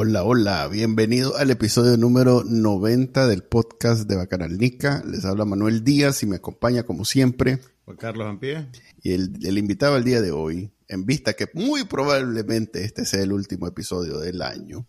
Hola, 0.00 0.22
hola, 0.22 0.68
bienvenido 0.68 1.36
al 1.38 1.50
episodio 1.50 1.96
número 1.96 2.44
90 2.44 3.26
del 3.26 3.42
podcast 3.42 4.08
de 4.08 4.14
Bacanal 4.14 4.56
Nica. 4.56 5.02
Les 5.04 5.24
habla 5.24 5.44
Manuel 5.44 5.82
Díaz 5.82 6.22
y 6.22 6.26
me 6.26 6.36
acompaña 6.36 6.84
como 6.84 7.04
siempre. 7.04 7.58
Juan 7.84 7.96
Carlos 7.96 8.28
Ampie. 8.28 8.68
Y 9.02 9.10
el, 9.10 9.58
invitado 9.58 9.96
al 9.96 10.04
día 10.04 10.20
de 10.20 10.30
hoy, 10.30 10.70
en 10.86 11.04
vista 11.04 11.32
que 11.32 11.48
muy 11.52 11.82
probablemente 11.82 12.84
este 12.84 13.04
sea 13.04 13.24
el 13.24 13.32
último 13.32 13.66
episodio 13.66 14.20
del 14.20 14.40
año 14.42 14.86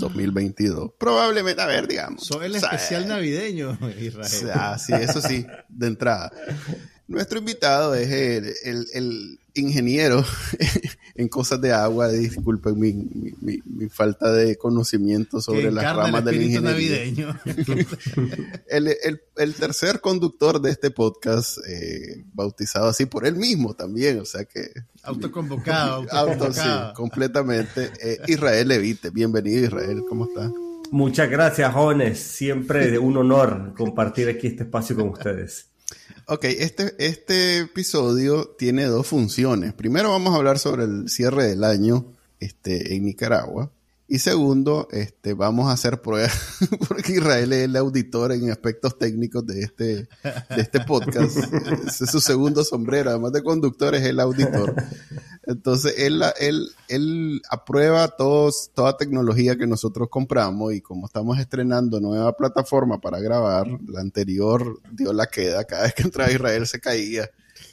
2022. 0.00 0.90
Probablemente, 0.98 1.62
a 1.62 1.66
ver, 1.66 1.86
digamos. 1.86 2.26
Soy 2.26 2.46
el 2.46 2.56
especial 2.56 3.06
navideño, 3.06 3.78
Israel. 4.00 4.50
Ah, 4.54 4.76
sí, 4.76 4.92
eso 4.92 5.20
sí, 5.20 5.46
de 5.68 5.86
entrada. 5.86 6.32
Nuestro 7.06 7.38
invitado 7.38 7.94
es 7.94 8.10
el, 8.64 9.38
ingeniero 9.58 10.24
en 11.14 11.28
cosas 11.28 11.60
de 11.60 11.72
agua. 11.72 12.08
Disculpen 12.08 12.78
mi, 12.78 13.88
falta 13.88 14.32
de 14.32 14.56
conocimiento 14.56 15.40
sobre 15.40 15.70
las 15.70 15.94
ramas 15.94 16.24
del 16.24 16.42
ingeniería. 16.42 16.70
navideño. 16.70 17.40
el, 19.36 19.54
tercer 19.54 20.00
conductor 20.00 20.60
de 20.60 20.70
este 20.70 20.90
podcast, 20.90 21.58
eh, 21.68 22.24
bautizado 22.32 22.88
así 22.88 23.06
por 23.06 23.26
él 23.26 23.36
mismo 23.36 23.74
también, 23.74 24.20
o 24.20 24.24
sea 24.24 24.44
que... 24.44 24.70
Autoconvocado, 25.02 26.06
autoconvocado. 26.10 26.28
Auto, 26.32 26.52
sí, 26.52 26.94
completamente. 26.94 27.90
Eh, 28.00 28.18
Israel 28.26 28.70
Evite, 28.70 29.10
bienvenido 29.10 29.64
Israel, 29.64 30.02
¿cómo 30.08 30.26
estás? 30.26 30.50
Muchas 30.90 31.28
gracias, 31.28 31.72
jóvenes. 31.72 32.18
Siempre 32.18 32.98
un 32.98 33.16
honor 33.16 33.74
compartir 33.76 34.28
aquí 34.28 34.46
este 34.46 34.62
espacio 34.62 34.96
con 34.96 35.10
ustedes. 35.10 35.68
Ok, 36.30 36.44
este, 36.44 36.94
este 36.98 37.60
episodio 37.60 38.54
tiene 38.58 38.84
dos 38.84 39.06
funciones. 39.06 39.72
Primero 39.72 40.10
vamos 40.10 40.34
a 40.34 40.36
hablar 40.36 40.58
sobre 40.58 40.84
el 40.84 41.08
cierre 41.08 41.44
del 41.44 41.64
año 41.64 42.04
este, 42.38 42.94
en 42.94 43.06
Nicaragua. 43.06 43.72
Y 44.10 44.20
segundo, 44.20 44.88
este, 44.90 45.34
vamos 45.34 45.68
a 45.68 45.72
hacer 45.72 46.00
pruebas, 46.00 46.32
porque 46.88 47.12
Israel 47.12 47.52
es 47.52 47.64
el 47.64 47.76
auditor 47.76 48.32
en 48.32 48.50
aspectos 48.50 48.96
técnicos 48.96 49.46
de 49.46 49.60
este, 49.60 49.84
de 50.24 50.62
este 50.62 50.80
podcast. 50.80 51.36
Es 51.86 52.10
su 52.10 52.18
segundo 52.18 52.64
sombrero, 52.64 53.10
además 53.10 53.32
de 53.32 53.42
conductor, 53.42 53.94
es 53.94 54.04
el 54.04 54.18
auditor. 54.18 54.74
Entonces, 55.42 55.94
él, 55.98 56.22
él, 56.40 56.70
él 56.88 57.42
aprueba 57.50 58.08
todos, 58.08 58.70
toda 58.74 58.96
tecnología 58.96 59.56
que 59.56 59.66
nosotros 59.66 60.08
compramos 60.10 60.72
y 60.72 60.80
como 60.80 61.04
estamos 61.04 61.38
estrenando 61.38 62.00
nueva 62.00 62.32
plataforma 62.34 63.02
para 63.02 63.20
grabar, 63.20 63.66
la 63.88 64.00
anterior 64.00 64.80
dio 64.90 65.12
la 65.12 65.26
queda, 65.26 65.64
cada 65.64 65.82
vez 65.82 65.92
que 65.92 66.04
entraba 66.04 66.32
Israel 66.32 66.66
se 66.66 66.80
caía. 66.80 67.28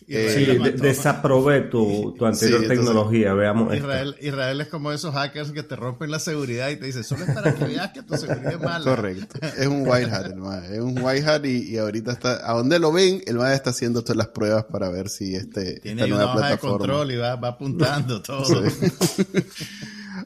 Eh, 0.08 0.30
sí, 0.36 0.72
desaprobé 0.82 1.62
tu, 1.62 2.14
tu 2.16 2.26
anterior 2.28 2.68
tecnología, 2.68 3.34
veamos. 3.34 3.76
Israel, 3.76 4.16
Israel 4.22 4.62
es 4.62 4.68
como 4.68 4.92
esos 4.92 5.16
hackers 5.16 5.52
que 5.52 5.64
te 5.64 5.76
rompen 5.76 6.12
la 6.12 6.20
seguridad 6.20 6.70
y 6.70 6.76
te 6.76 6.86
dicen, 6.86 7.04
solo 7.04 7.26
es 7.26 7.32
para 7.32 7.56
que 7.56 7.66
veas 7.66 7.92
que 7.92 8.04
tu 8.04 8.16
seguridad 8.16 8.54
es 8.54 8.60
mala. 8.60 8.86
Correcto, 8.86 9.40
es 9.42 9.66
un 9.66 9.88
white 9.88 10.12
hat, 10.12 10.26
el 10.28 10.74
es 10.74 10.80
un 10.80 11.00
white 11.02 11.28
hat 11.28 11.46
y, 11.46 11.78
ahorita 11.78 12.12
está, 12.12 12.50
a 12.50 12.54
donde 12.54 12.78
lo 12.78 12.92
ven, 12.92 13.24
el 13.26 13.38
MAE 13.38 13.56
está 13.56 13.72
haciendo 13.72 14.04
todas 14.04 14.18
las 14.18 14.28
pruebas 14.28 14.66
para 14.66 14.90
ver 14.90 15.10
si 15.10 15.36
este, 15.36 15.80
Tiene 15.80 16.04
esta 16.04 16.16
nueva 16.16 16.34
una 16.34 16.40
hoja 16.40 16.50
de 16.52 16.58
control 16.60 17.12
y 17.12 17.18
va, 17.18 17.36
va 17.38 17.48
apuntando 17.50 18.22
todo. 18.22 18.64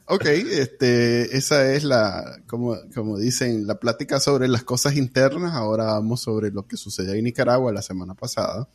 Ok, 0.05 0.25
este, 0.25 1.37
esa 1.37 1.71
es 1.71 1.83
la, 1.83 2.41
como, 2.47 2.77
como 2.93 3.17
dicen, 3.17 3.65
la 3.65 3.79
plática 3.79 4.19
sobre 4.19 4.47
las 4.47 4.63
cosas 4.63 4.95
internas. 4.95 5.53
Ahora 5.53 5.85
vamos 5.85 6.21
sobre 6.21 6.51
lo 6.51 6.67
que 6.67 6.77
sucedió 6.77 7.13
en 7.13 7.23
Nicaragua 7.23 7.71
la 7.71 7.81
semana 7.81 8.13
pasada. 8.13 8.67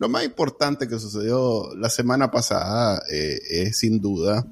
Lo 0.00 0.08
más 0.08 0.24
importante 0.24 0.88
que 0.88 0.98
sucedió 0.98 1.76
la 1.76 1.90
semana 1.90 2.30
pasada 2.30 3.02
eh, 3.12 3.38
es 3.50 3.76
sin 3.76 4.00
duda 4.00 4.46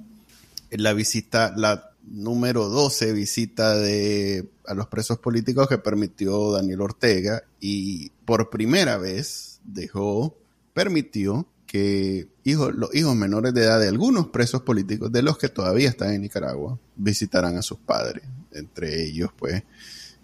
la 0.71 0.93
visita, 0.93 1.55
la 1.57 1.91
número 2.05 2.69
12 2.69 3.13
visita 3.15 3.75
de, 3.75 4.47
a 4.67 4.75
los 4.75 4.89
presos 4.89 5.19
políticos 5.19 5.67
que 5.67 5.79
permitió 5.79 6.53
Daniel 6.53 6.83
Ortega 6.83 7.43
y 7.61 8.11
por 8.27 8.51
primera 8.51 8.99
vez 8.99 9.61
dejó, 9.65 10.37
permitió 10.75 11.47
que 11.67 12.29
hijos, 12.45 12.75
los 12.75 12.95
hijos 12.95 13.17
menores 13.17 13.53
de 13.55 13.65
edad 13.65 13.81
de 13.81 13.89
algunos 13.89 14.29
presos 14.29 14.61
políticos, 14.61 15.11
de 15.13 15.23
los 15.23 15.39
que 15.39 15.49
todavía 15.49 15.89
están 15.89 16.13
en 16.13 16.21
Nicaragua, 16.21 16.79
visitaran 16.97 17.57
a 17.57 17.63
sus 17.63 17.79
padres. 17.79 18.25
Entre 18.53 19.05
ellos, 19.05 19.31
pues, 19.39 19.63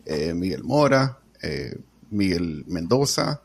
eh, 0.07 0.35
Miguel 0.35 0.65
Mora, 0.65 1.19
eh, 1.43 1.79
Miguel 2.11 2.65
Mendoza, 2.67 3.43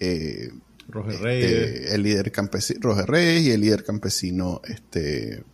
eh, 0.00 0.50
Roger 0.88 1.14
este, 1.14 1.24
Reyes. 1.24 1.92
el 1.92 2.02
líder 2.02 2.32
campesino, 2.32 2.80
Roger 2.82 3.06
Reyes 3.08 3.42
y 3.46 3.50
el 3.50 3.60
líder 3.60 3.84
campesino, 3.84 4.60
este, 4.64 5.44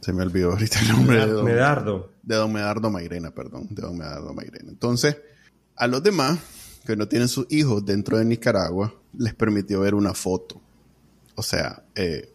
se 0.00 0.12
me 0.12 0.22
olvidó 0.22 0.52
ahorita 0.52 0.80
el 0.80 0.88
nombre 0.88 1.20
de 1.20 1.26
don 1.26 1.44
Medardo. 1.44 2.12
De 2.22 2.34
don 2.36 2.52
Medardo 2.52 2.90
Mairena, 2.90 3.30
perdón, 3.30 3.68
de 3.70 3.82
don 3.82 3.96
Medardo 3.96 4.34
Mairena. 4.34 4.70
Entonces, 4.70 5.16
a 5.76 5.86
los 5.86 6.02
demás 6.02 6.38
que 6.84 6.96
no 6.96 7.08
tienen 7.08 7.28
sus 7.28 7.46
hijos 7.50 7.84
dentro 7.86 8.18
de 8.18 8.24
Nicaragua, 8.24 8.94
les 9.16 9.34
permitió 9.34 9.80
ver 9.80 9.94
una 9.94 10.14
foto. 10.14 10.60
O 11.34 11.42
sea, 11.42 11.84
eh, 11.94 12.32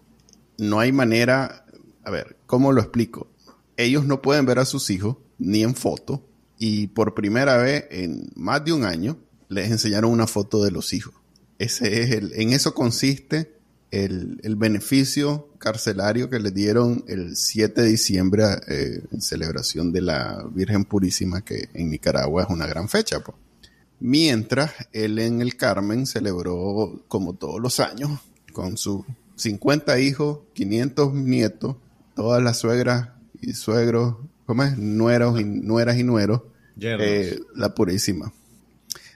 no 0.57 0.79
hay 0.79 0.91
manera, 0.91 1.65
a 2.03 2.11
ver, 2.11 2.37
¿cómo 2.45 2.71
lo 2.71 2.81
explico? 2.81 3.27
Ellos 3.77 4.05
no 4.05 4.21
pueden 4.21 4.45
ver 4.45 4.59
a 4.59 4.65
sus 4.65 4.89
hijos 4.89 5.17
ni 5.37 5.63
en 5.63 5.75
foto 5.75 6.25
y 6.57 6.87
por 6.87 7.13
primera 7.13 7.57
vez 7.57 7.85
en 7.91 8.29
más 8.35 8.63
de 8.65 8.73
un 8.73 8.83
año 8.83 9.17
les 9.47 9.71
enseñaron 9.71 10.11
una 10.11 10.27
foto 10.27 10.63
de 10.63 10.71
los 10.71 10.93
hijos. 10.93 11.13
Ese 11.59 12.01
es 12.01 12.11
el, 12.11 12.31
en 12.35 12.53
eso 12.53 12.73
consiste 12.73 13.59
el, 13.91 14.55
beneficio 14.55 15.49
carcelario 15.57 16.29
que 16.29 16.39
le 16.39 16.51
dieron 16.51 17.03
el 17.07 17.35
7 17.35 17.81
de 17.81 17.87
diciembre 17.87 18.43
eh, 18.67 19.01
en 19.11 19.21
celebración 19.21 19.91
de 19.91 20.01
la 20.01 20.43
Virgen 20.53 20.85
Purísima, 20.85 21.41
que 21.41 21.69
en 21.73 21.89
Nicaragua 21.89 22.43
es 22.43 22.49
una 22.49 22.65
gran 22.65 22.87
fecha. 22.87 23.21
Mientras 23.99 24.71
él 24.93 25.19
en 25.19 25.41
el 25.41 25.57
Carmen 25.57 26.05
celebró, 26.05 27.03
como 27.07 27.33
todos 27.33 27.59
los 27.59 27.79
años, 27.81 28.19
con 28.53 28.77
sus 28.77 29.03
50 29.35 29.99
hijos, 29.99 30.39
500 30.53 31.13
nietos, 31.13 31.75
todas 32.15 32.41
las 32.41 32.57
suegras 32.57 33.09
y 33.41 33.53
suegros, 33.53 34.15
¿cómo 34.45 34.63
es? 34.63 34.77
Nueros 34.77 35.39
y 35.39 35.43
nueras 35.43 35.97
y 35.97 36.03
nueros, 36.03 36.43
eh, 36.79 37.39
la 37.55 37.75
Purísima. 37.75 38.31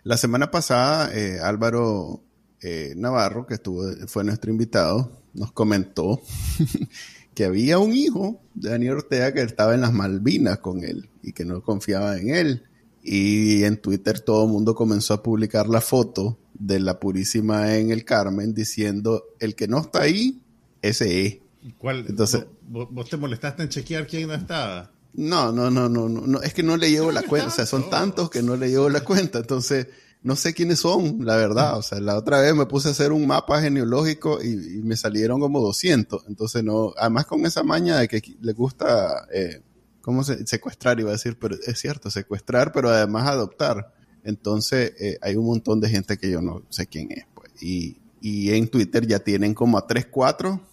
La 0.03 0.17
semana 0.17 0.51
pasada, 0.51 1.09
eh, 1.13 1.39
Álvaro 1.41 2.21
eh, 2.63 2.93
Navarro, 2.95 3.45
que 3.45 3.55
estuvo, 3.55 3.83
fue 4.07 4.23
nuestro 4.23 4.49
invitado, 4.49 5.11
nos 5.33 5.51
comentó 5.51 6.21
que 7.35 7.45
había 7.45 7.77
un 7.79 7.93
hijo 7.93 8.41
de 8.53 8.69
Daniel 8.69 8.93
Ortega 8.93 9.33
que 9.33 9.41
estaba 9.41 9.73
en 9.73 9.81
las 9.81 9.93
Malvinas 9.93 10.59
con 10.59 10.83
él 10.83 11.09
y 11.21 11.33
que 11.33 11.45
no 11.45 11.61
confiaba 11.61 12.17
en 12.17 12.29
él. 12.29 12.63
Y 13.01 13.65
en 13.65 13.77
Twitter 13.77 14.21
todo 14.21 14.45
el 14.45 14.51
mundo 14.51 14.75
comenzó 14.75 15.13
a 15.13 15.23
publicar 15.23 15.67
la 15.67 15.81
foto 15.81 16.39
de 16.53 16.79
la 16.79 16.99
Purísima 16.99 17.75
en 17.75 17.91
el 17.91 18.05
Carmen 18.05 18.53
diciendo, 18.53 19.25
el 19.39 19.55
que 19.55 19.67
no 19.67 19.81
está 19.81 20.03
ahí, 20.03 20.41
ese 20.81 21.25
es. 21.25 21.37
¿Cuál? 21.77 22.05
Entonces, 22.07 22.45
¿Vos, 22.69 23.09
te 23.09 23.17
molestaste 23.17 23.63
en 23.63 23.69
chequear 23.69 24.07
quién 24.07 24.27
no 24.27 24.33
estaba? 24.33 24.91
No, 25.13 25.51
no, 25.51 25.69
no, 25.69 25.89
no, 25.89 26.07
no, 26.07 26.41
es 26.41 26.53
que 26.53 26.63
no 26.63 26.77
le 26.77 26.89
llevo 26.89 27.11
la 27.11 27.21
cuenta, 27.27 27.49
o 27.49 27.51
sea, 27.51 27.65
son 27.65 27.89
tantos 27.89 28.29
que 28.29 28.41
no 28.41 28.55
le 28.55 28.69
llevo 28.69 28.89
la 28.89 29.03
cuenta, 29.03 29.39
entonces 29.39 29.87
no 30.23 30.37
sé 30.37 30.53
quiénes 30.53 30.79
son, 30.79 31.25
la 31.25 31.35
verdad. 31.35 31.77
O 31.77 31.81
sea, 31.81 31.99
la 31.99 32.17
otra 32.17 32.41
vez 32.41 32.55
me 32.55 32.65
puse 32.65 32.87
a 32.87 32.91
hacer 32.91 33.11
un 33.11 33.27
mapa 33.27 33.61
genealógico 33.61 34.41
y, 34.41 34.81
me 34.83 34.95
salieron 34.95 35.39
como 35.39 35.59
200. 35.59 36.25
Entonces, 36.27 36.63
no, 36.63 36.93
además 36.97 37.25
con 37.25 37.45
esa 37.45 37.63
maña 37.63 37.99
de 37.99 38.07
que 38.07 38.21
le 38.41 38.53
gusta, 38.53 39.27
eh, 39.33 39.61
¿cómo 40.01 40.23
se, 40.23 40.47
secuestrar? 40.47 40.99
Iba 40.99 41.09
a 41.09 41.13
decir, 41.13 41.37
pero 41.39 41.55
es 41.55 41.79
cierto, 41.79 42.09
secuestrar, 42.09 42.71
pero 42.71 42.89
además 42.89 43.27
adoptar. 43.27 43.93
Entonces, 44.23 44.93
eh, 44.99 45.17
hay 45.21 45.35
un 45.35 45.45
montón 45.45 45.81
de 45.81 45.89
gente 45.89 46.17
que 46.17 46.31
yo 46.31 46.41
no 46.41 46.63
sé 46.69 46.87
quién 46.87 47.11
es. 47.11 47.25
Pues. 47.33 47.51
Y, 47.61 47.97
y 48.21 48.51
en 48.51 48.69
Twitter 48.69 49.05
ya 49.05 49.19
tienen 49.19 49.53
como 49.53 49.77
a 49.77 49.85
3, 49.85 50.07
4 50.09 50.72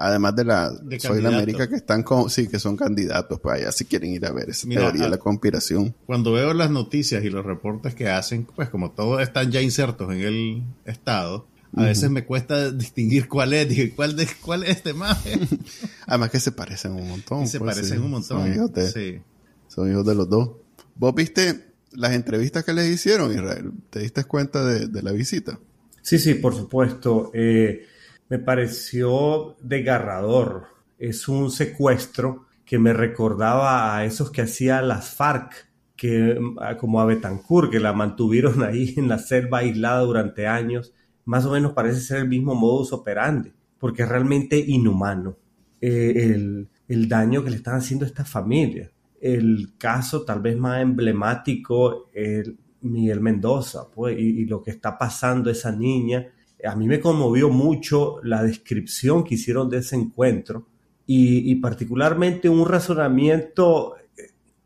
además 0.00 0.34
de 0.34 0.44
la 0.44 0.72
Soy 0.98 1.20
la 1.20 1.28
América 1.28 1.68
que 1.68 1.76
están 1.76 2.02
con, 2.02 2.30
sí, 2.30 2.48
que 2.48 2.58
son 2.58 2.74
candidatos, 2.74 3.38
pues 3.38 3.60
allá 3.60 3.70
si 3.70 3.84
quieren 3.84 4.12
ir 4.12 4.24
a 4.24 4.32
ver 4.32 4.48
esa 4.48 4.66
teoría 4.66 5.04
de 5.04 5.10
la 5.10 5.18
conspiración. 5.18 5.94
Cuando 6.06 6.32
veo 6.32 6.54
las 6.54 6.70
noticias 6.70 7.22
y 7.22 7.28
los 7.28 7.44
reportes 7.44 7.94
que 7.94 8.08
hacen, 8.08 8.46
pues 8.56 8.70
como 8.70 8.92
todos 8.92 9.20
están 9.20 9.50
ya 9.52 9.60
insertos 9.60 10.10
en 10.12 10.20
el 10.22 10.62
estado, 10.86 11.46
a 11.76 11.84
veces 11.84 12.10
me 12.10 12.24
cuesta 12.24 12.70
distinguir 12.70 13.28
cuál 13.28 13.52
es, 13.52 13.68
dije, 13.68 13.94
cuál, 13.94 14.16
de, 14.16 14.26
cuál 14.40 14.64
es 14.64 14.70
este 14.70 14.94
más. 14.94 15.22
Además 16.06 16.30
que 16.30 16.40
se 16.40 16.52
parecen 16.52 16.92
un 16.92 17.06
montón. 17.06 17.46
se 17.46 17.58
pues, 17.58 17.74
parecen 17.76 18.00
un 18.00 18.10
montón. 18.10 18.40
Son 18.40 18.52
hijos 18.52 18.72
de, 18.72 18.90
sí. 18.90 19.20
son 19.68 19.90
hijos 19.90 20.06
de 20.06 20.14
los 20.14 20.28
dos. 20.30 20.50
¿Vos 20.96 21.14
viste 21.14 21.74
las 21.92 22.12
entrevistas 22.14 22.64
que 22.64 22.72
les 22.72 22.88
hicieron, 22.88 23.32
Israel? 23.32 23.70
¿Te 23.90 24.00
diste 24.00 24.24
cuenta 24.24 24.64
de, 24.64 25.02
la 25.02 25.12
visita? 25.12 25.60
Sí, 26.00 26.18
sí, 26.18 26.34
por 26.34 26.56
supuesto. 26.56 27.30
Eh, 27.34 27.84
me 28.30 28.38
pareció 28.38 29.56
desgarrador. 29.60 30.68
Es 30.98 31.28
un 31.28 31.50
secuestro 31.50 32.46
que 32.64 32.78
me 32.78 32.94
recordaba 32.94 33.94
a 33.94 34.06
esos 34.06 34.30
que 34.30 34.42
hacía 34.42 34.80
las 34.80 35.14
FARC, 35.14 35.68
que, 35.96 36.40
como 36.78 37.00
a 37.00 37.04
Betancourt, 37.04 37.70
que 37.70 37.80
la 37.80 37.92
mantuvieron 37.92 38.62
ahí 38.64 38.94
en 38.96 39.08
la 39.08 39.18
selva 39.18 39.58
aislada 39.58 40.00
durante 40.00 40.46
años. 40.46 40.94
Más 41.26 41.44
o 41.44 41.52
menos 41.52 41.72
parece 41.72 42.00
ser 42.00 42.18
el 42.18 42.28
mismo 42.28 42.54
modus 42.54 42.94
operandi, 42.94 43.52
porque 43.78 44.04
es 44.04 44.08
realmente 44.08 44.56
inhumano 44.58 45.36
eh, 45.82 46.12
el, 46.16 46.70
el 46.88 47.08
daño 47.08 47.44
que 47.44 47.50
le 47.50 47.56
están 47.56 47.74
haciendo 47.74 48.06
a 48.06 48.08
esta 48.08 48.24
familia 48.24 48.90
el 49.20 49.74
caso 49.76 50.22
tal 50.22 50.40
vez 50.40 50.56
más 50.56 50.80
emblemático 50.80 52.08
es 52.12 52.50
Miguel 52.80 53.20
Mendoza, 53.20 53.90
pues, 53.94 54.18
y, 54.18 54.46
lo 54.46 54.62
que 54.62 54.70
está 54.70 54.96
pasando 54.96 55.50
esa 55.50 55.70
niña. 55.70 56.26
A 56.64 56.76
mí 56.76 56.86
me 56.86 57.00
conmovió 57.00 57.48
mucho 57.48 58.20
la 58.22 58.42
descripción 58.42 59.24
que 59.24 59.34
hicieron 59.34 59.68
de 59.68 59.78
ese 59.78 59.96
encuentro 59.96 60.66
y, 61.06 61.54
particularmente 61.56 62.48
un 62.48 62.68
razonamiento 62.68 63.96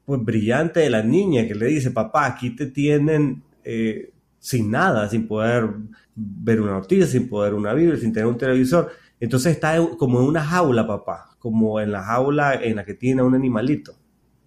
pues 0.05 0.23
brillante 0.23 0.81
de 0.81 0.91
la 0.91 1.03
niña 1.03 1.47
que 1.49 1.55
le 1.55 1.67
dice, 1.67 1.91
papá, 1.91 2.27
aquí 2.27 2.51
te 2.51 2.67
tienen 2.67 3.43
eh, 3.65 4.13
sin 4.39 4.71
nada, 4.71 5.09
sin 5.09 5.27
poder 5.27 5.71
ver 6.15 6.61
una 6.61 6.73
noticia, 6.73 7.07
sin 7.07 7.29
poder 7.29 7.55
una 7.55 7.73
Biblia, 7.73 7.97
sin 7.97 8.13
tener 8.13 8.27
un 8.27 8.37
televisor. 8.37 8.91
Entonces 9.19 9.53
está 9.53 9.79
como 9.97 10.21
en 10.21 10.27
una 10.27 10.45
jaula, 10.45 10.87
papá, 10.87 11.35
como 11.39 11.81
en 11.81 11.93
la 11.93 12.03
jaula 12.03 12.55
en 12.55 12.77
la 12.77 12.85
que 12.85 12.93
tiene 12.93 13.23
un 13.23 13.35
animalito. 13.35 13.97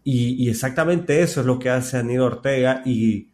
Y, 0.03 0.49
exactamente 0.49 1.21
eso 1.21 1.41
es 1.41 1.47
lo 1.47 1.59
que 1.59 1.69
hace 1.69 1.97
Aníbal 1.97 2.33
Ortega 2.33 2.81
y 2.85 3.29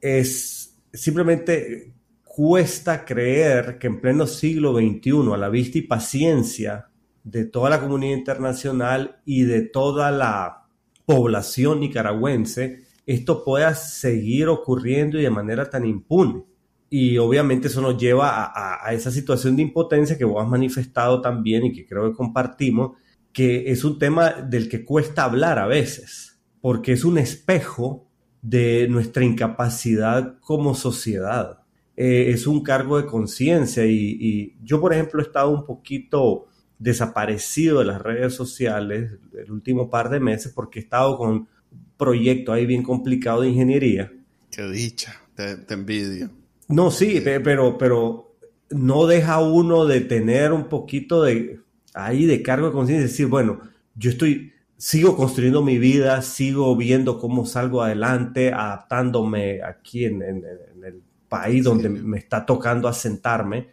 es 0.00 0.74
simplemente 0.92 1.92
cuesta 2.36 3.06
creer 3.06 3.78
que 3.78 3.86
en 3.86 3.98
pleno 3.98 4.26
siglo 4.26 4.74
XXI, 4.74 5.32
a 5.32 5.38
la 5.38 5.48
vista 5.48 5.78
y 5.78 5.82
paciencia 5.82 6.90
de 7.24 7.46
toda 7.46 7.70
la 7.70 7.80
comunidad 7.80 8.14
internacional 8.14 9.22
y 9.24 9.44
de 9.44 9.62
toda 9.62 10.10
la 10.10 10.66
población 11.06 11.80
nicaragüense, 11.80 12.84
esto 13.06 13.42
pueda 13.42 13.74
seguir 13.74 14.48
ocurriendo 14.48 15.18
y 15.18 15.22
de 15.22 15.30
manera 15.30 15.70
tan 15.70 15.86
impune. 15.86 16.44
Y 16.90 17.16
obviamente 17.16 17.68
eso 17.68 17.80
nos 17.80 17.96
lleva 17.96 18.28
a, 18.28 18.86
a 18.86 18.92
esa 18.92 19.10
situación 19.10 19.56
de 19.56 19.62
impotencia 19.62 20.18
que 20.18 20.26
vos 20.26 20.44
has 20.44 20.50
manifestado 20.50 21.22
también 21.22 21.64
y 21.64 21.72
que 21.72 21.86
creo 21.86 22.10
que 22.10 22.16
compartimos, 22.18 22.98
que 23.32 23.70
es 23.70 23.82
un 23.82 23.98
tema 23.98 24.32
del 24.32 24.68
que 24.68 24.84
cuesta 24.84 25.24
hablar 25.24 25.58
a 25.58 25.66
veces, 25.66 26.38
porque 26.60 26.92
es 26.92 27.02
un 27.02 27.16
espejo 27.16 28.10
de 28.42 28.88
nuestra 28.90 29.24
incapacidad 29.24 30.38
como 30.40 30.74
sociedad. 30.74 31.65
Eh, 31.96 32.30
es 32.30 32.46
un 32.46 32.62
cargo 32.62 33.00
de 33.00 33.06
conciencia 33.06 33.86
y, 33.86 34.54
yo, 34.62 34.80
por 34.80 34.92
ejemplo, 34.92 35.20
he 35.20 35.24
estado 35.24 35.50
un 35.50 35.64
poquito 35.64 36.46
desaparecido 36.78 37.78
de 37.78 37.86
las 37.86 38.02
redes 38.02 38.34
sociales 38.34 39.12
el 39.32 39.50
último 39.50 39.88
par 39.88 40.10
de 40.10 40.20
meses 40.20 40.52
porque 40.54 40.78
he 40.78 40.82
estado 40.82 41.16
con 41.16 41.30
un 41.30 41.48
proyecto 41.96 42.52
ahí 42.52 42.66
bien 42.66 42.82
complicado 42.82 43.40
de 43.40 43.48
ingeniería. 43.48 44.12
Qué 44.50 44.62
dicha, 44.68 45.22
te, 45.34 45.56
te 45.56 45.74
envidio. 45.74 46.30
No, 46.68 46.90
sí, 46.90 47.22
pero, 47.24 47.78
pero 47.78 48.36
no 48.70 49.06
deja 49.06 49.40
uno 49.40 49.86
de 49.86 50.00
tener 50.00 50.52
un 50.52 50.68
poquito 50.68 51.22
de, 51.22 51.60
ahí 51.94 52.26
de 52.26 52.42
cargo 52.42 52.66
de 52.66 52.72
conciencia, 52.72 53.06
decir, 53.06 53.26
bueno, 53.26 53.60
yo 53.94 54.10
estoy, 54.10 54.52
sigo 54.76 55.16
construyendo 55.16 55.62
mi 55.62 55.78
vida, 55.78 56.20
sigo 56.22 56.76
viendo 56.76 57.18
cómo 57.18 57.46
salgo 57.46 57.82
adelante, 57.82 58.52
adaptándome 58.52 59.62
aquí 59.62 60.04
en, 60.04 60.22
el 60.22 61.02
país 61.38 61.64
donde 61.64 61.88
me 61.88 62.18
está 62.18 62.46
tocando 62.46 62.88
asentarme. 62.88 63.70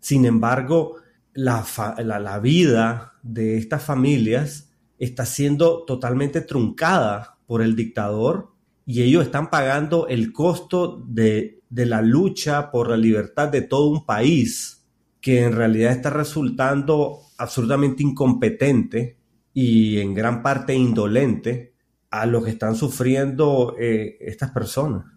Sin 0.00 0.24
embargo, 0.24 0.96
la, 1.32 1.64
la, 1.98 2.38
vida 2.38 3.14
de 3.22 3.56
estas 3.56 3.82
familias 3.82 4.70
está 4.98 5.26
siendo 5.26 5.84
totalmente 5.84 6.40
truncada 6.40 7.38
por 7.46 7.62
el 7.62 7.76
dictador 7.76 8.52
y 8.86 9.02
ellos 9.02 9.24
están 9.24 9.50
pagando 9.50 10.08
el 10.08 10.32
costo 10.32 11.02
de, 11.06 11.62
de 11.68 11.86
la 11.86 12.02
lucha 12.02 12.70
por 12.70 12.88
la 12.88 12.96
libertad 12.96 13.48
de 13.48 13.62
todo 13.62 13.88
un 13.88 14.06
país 14.06 14.84
que 15.20 15.42
en 15.42 15.52
realidad 15.52 15.92
está 15.92 16.10
resultando 16.10 17.20
absolutamente 17.38 18.02
incompetente 18.02 19.16
y 19.52 19.98
en 19.98 20.14
gran 20.14 20.42
parte 20.42 20.74
indolente 20.74 21.74
a 22.10 22.26
lo 22.26 22.42
que 22.42 22.50
están 22.50 22.76
sufriendo 22.76 23.74
eh, 23.78 24.16
estas 24.20 24.50
personas. 24.50 25.15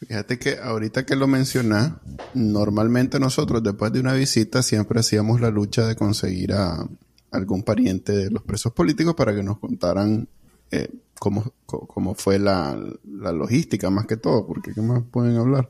Fíjate 0.00 0.38
que 0.38 0.58
ahorita 0.58 1.04
que 1.04 1.14
lo 1.14 1.26
mencionas, 1.26 1.92
normalmente 2.32 3.20
nosotros 3.20 3.62
después 3.62 3.92
de 3.92 4.00
una 4.00 4.14
visita 4.14 4.62
siempre 4.62 5.00
hacíamos 5.00 5.42
la 5.42 5.50
lucha 5.50 5.86
de 5.86 5.94
conseguir 5.94 6.54
a 6.54 6.88
algún 7.30 7.62
pariente 7.62 8.12
de 8.12 8.30
los 8.30 8.42
presos 8.42 8.72
políticos 8.72 9.14
para 9.14 9.34
que 9.34 9.42
nos 9.42 9.58
contaran 9.58 10.26
eh, 10.70 10.88
cómo, 11.18 11.52
cómo, 11.66 12.14
fue 12.14 12.38
la, 12.38 12.78
la, 13.04 13.32
logística 13.32 13.90
más 13.90 14.06
que 14.06 14.16
todo, 14.16 14.46
porque 14.46 14.72
qué 14.72 14.80
más 14.80 15.02
pueden 15.10 15.36
hablar. 15.36 15.68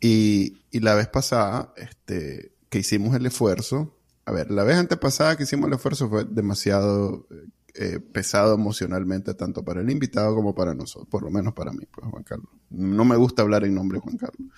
Y, 0.00 0.58
y 0.72 0.80
la 0.80 0.94
vez 0.94 1.06
pasada, 1.08 1.72
este, 1.76 2.52
que 2.68 2.80
hicimos 2.80 3.14
el 3.14 3.24
esfuerzo, 3.26 3.96
a 4.26 4.32
ver, 4.32 4.50
la 4.50 4.64
vez 4.64 4.76
antepasada 4.76 5.36
que 5.36 5.44
hicimos 5.44 5.68
el 5.68 5.74
esfuerzo 5.74 6.08
fue 6.08 6.24
demasiado 6.24 7.26
eh, 7.74 7.98
pesado 8.00 8.54
emocionalmente, 8.54 9.34
tanto 9.34 9.64
para 9.64 9.80
el 9.80 9.90
invitado 9.90 10.34
como 10.34 10.54
para 10.54 10.74
nosotros, 10.74 11.08
por 11.08 11.22
lo 11.22 11.30
menos 11.30 11.54
para 11.54 11.72
mí, 11.72 11.84
pues 11.90 12.06
Juan 12.08 12.22
Carlos. 12.22 12.48
No 12.70 13.04
me 13.04 13.16
gusta 13.16 13.42
hablar 13.42 13.64
en 13.64 13.74
nombre 13.74 13.98
de 13.98 14.02
Juan 14.02 14.16
Carlos. 14.16 14.48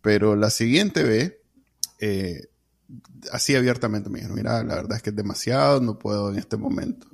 Pero 0.00 0.36
la 0.36 0.50
siguiente 0.50 1.02
vez, 1.02 1.36
eh, 2.00 2.48
así 3.32 3.54
abiertamente 3.54 4.10
me 4.10 4.18
dijeron, 4.18 4.36
mira, 4.36 4.62
la 4.64 4.74
verdad 4.74 4.96
es 4.96 5.02
que 5.02 5.10
es 5.10 5.16
demasiado, 5.16 5.80
no 5.80 5.98
puedo 5.98 6.30
en 6.30 6.38
este 6.38 6.56
momento. 6.56 7.06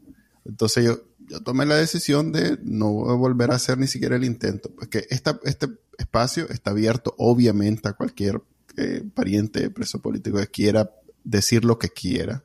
Entonces 0.45 0.85
yo, 0.85 1.01
yo 1.29 1.43
tomé 1.43 1.67
la 1.67 1.77
decisión 1.77 2.33
de 2.33 2.59
no 2.63 2.93
volver 3.17 3.51
a 3.51 3.57
hacer 3.57 3.79
ni 3.79 3.87
siquiera 3.87 4.17
el 4.17 4.25
intento, 4.25 4.71
porque 4.75 5.07
esta, 5.11 5.41
este 5.45 5.69
espacio 5.99 6.49
está 6.51 6.71
abierto 6.71 7.15
obviamente 7.19 7.89
a 7.89 7.93
cualquier 7.93 8.41
eh, 8.77 9.05
pariente 9.15 9.71
preso 9.71 10.01
político 10.01 10.39
que 10.39 10.49
quiera 10.49 10.91
decir 11.23 11.65
lo 11.65 11.79
que 11.79 11.89
quiera, 11.89 12.45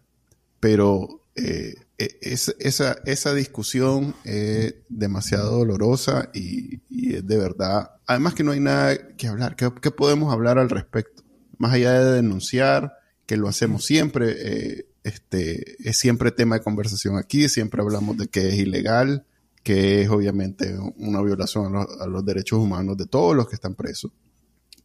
pero 0.60 1.24
eh, 1.36 1.76
e, 2.00 2.18
esa, 2.22 2.96
esa, 3.06 3.34
discusión 3.34 4.16
es 4.24 4.76
demasiado 4.88 5.58
dolorosa 5.58 6.30
y, 6.34 6.80
es 6.90 7.28
de 7.28 7.38
verdad, 7.38 7.92
además 8.08 8.34
que 8.36 8.44
no 8.44 8.52
hay 8.52 8.62
nada 8.62 9.16
que 9.18 9.28
hablar, 9.28 9.58
¿qué, 9.58 9.92
podemos 9.92 10.32
hablar 10.32 10.58
al 10.58 10.70
respecto? 10.70 11.24
Más 11.58 11.74
allá 11.74 12.00
de 12.00 12.14
denunciar, 12.14 12.94
que 13.26 13.36
lo 13.36 13.50
hacemos 13.50 13.86
siempre, 13.86 14.34
eh, 14.38 14.86
este, 15.04 15.76
es 15.88 16.00
siempre 16.00 16.32
tema 16.32 16.56
de 16.56 16.64
conversación 16.64 17.18
aquí, 17.18 17.50
siempre 17.50 17.82
hablamos 17.82 18.18
de 18.18 18.28
que 18.28 18.48
es 18.48 18.56
ilegal, 18.56 19.26
que 19.62 20.02
es 20.02 20.10
obviamente 20.10 20.78
una 20.96 21.22
violación 21.22 21.66
a 21.66 21.70
los, 21.70 22.02
a 22.02 22.08
los 22.08 22.26
derechos 22.26 22.60
humanos 22.60 22.96
de 22.96 23.08
todos 23.08 23.36
los 23.36 23.50
que 23.50 23.56
están 23.56 23.76
presos. 23.76 24.12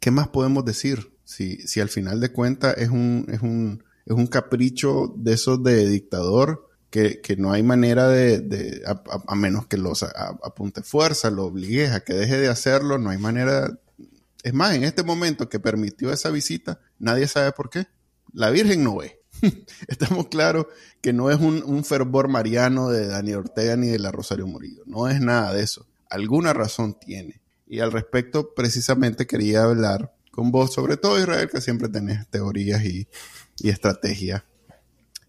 ¿Qué 0.00 0.10
más 0.10 0.28
podemos 0.28 0.64
decir? 0.64 1.12
Si, 1.24 1.56
si 1.66 1.80
al 1.80 1.88
final 1.88 2.20
de 2.20 2.32
cuentas 2.32 2.76
es 2.76 2.90
un, 2.90 3.26
es 3.30 3.40
un, 3.40 3.84
es 4.04 4.14
un 4.14 4.26
capricho 4.26 5.14
de 5.16 5.34
esos 5.34 5.62
de 5.62 5.88
dictador 5.88 6.68
que, 6.94 7.34
no 7.36 7.50
hay 7.50 7.64
manera 7.64 8.06
de, 8.06 8.80
a, 8.86 9.34
menos 9.34 9.66
que 9.66 9.76
los 9.76 10.04
apunte 10.04 10.82
fuerza, 10.82 11.28
lo 11.28 11.46
obligues 11.46 11.90
a 11.90 12.04
que 12.04 12.14
deje 12.14 12.38
de 12.38 12.48
hacerlo, 12.48 12.98
no 12.98 13.10
hay 13.10 13.18
manera. 13.18 13.80
Es 14.44 14.54
más, 14.54 14.76
en 14.76 14.84
este 14.84 15.02
momento 15.02 15.48
que 15.48 15.58
permitió 15.58 16.12
esa 16.12 16.30
visita, 16.30 16.78
nadie 17.00 17.26
sabe 17.26 17.50
por 17.50 17.68
qué. 17.68 17.88
La 18.32 18.50
Virgen 18.50 18.84
no 18.84 18.98
ve. 18.98 19.20
Estamos 19.88 20.28
claros 20.28 20.66
que 21.00 21.12
no 21.12 21.32
es 21.32 21.40
un, 21.40 21.84
fervor 21.84 22.28
mariano 22.28 22.90
de 22.90 23.08
Daniel 23.08 23.38
Ortega 23.38 23.74
ni 23.74 23.88
de 23.88 23.98
la 23.98 24.12
Rosario 24.12 24.46
Murillo. 24.46 24.84
No 24.86 25.08
es 25.08 25.20
nada 25.20 25.52
de 25.52 25.64
eso. 25.64 25.88
Alguna 26.08 26.52
razón 26.52 26.96
tiene. 27.00 27.42
Y 27.66 27.80
al 27.80 27.90
respecto, 27.90 28.54
precisamente 28.54 29.26
quería 29.26 29.64
hablar 29.64 30.14
con 30.30 30.52
vos, 30.52 30.72
sobre 30.72 30.96
todo 30.96 31.18
Israel, 31.18 31.50
que 31.50 31.60
siempre 31.60 31.88
tenés 31.88 32.28
teorías 32.28 32.84
y 32.84 33.08
estrategias. 33.64 34.44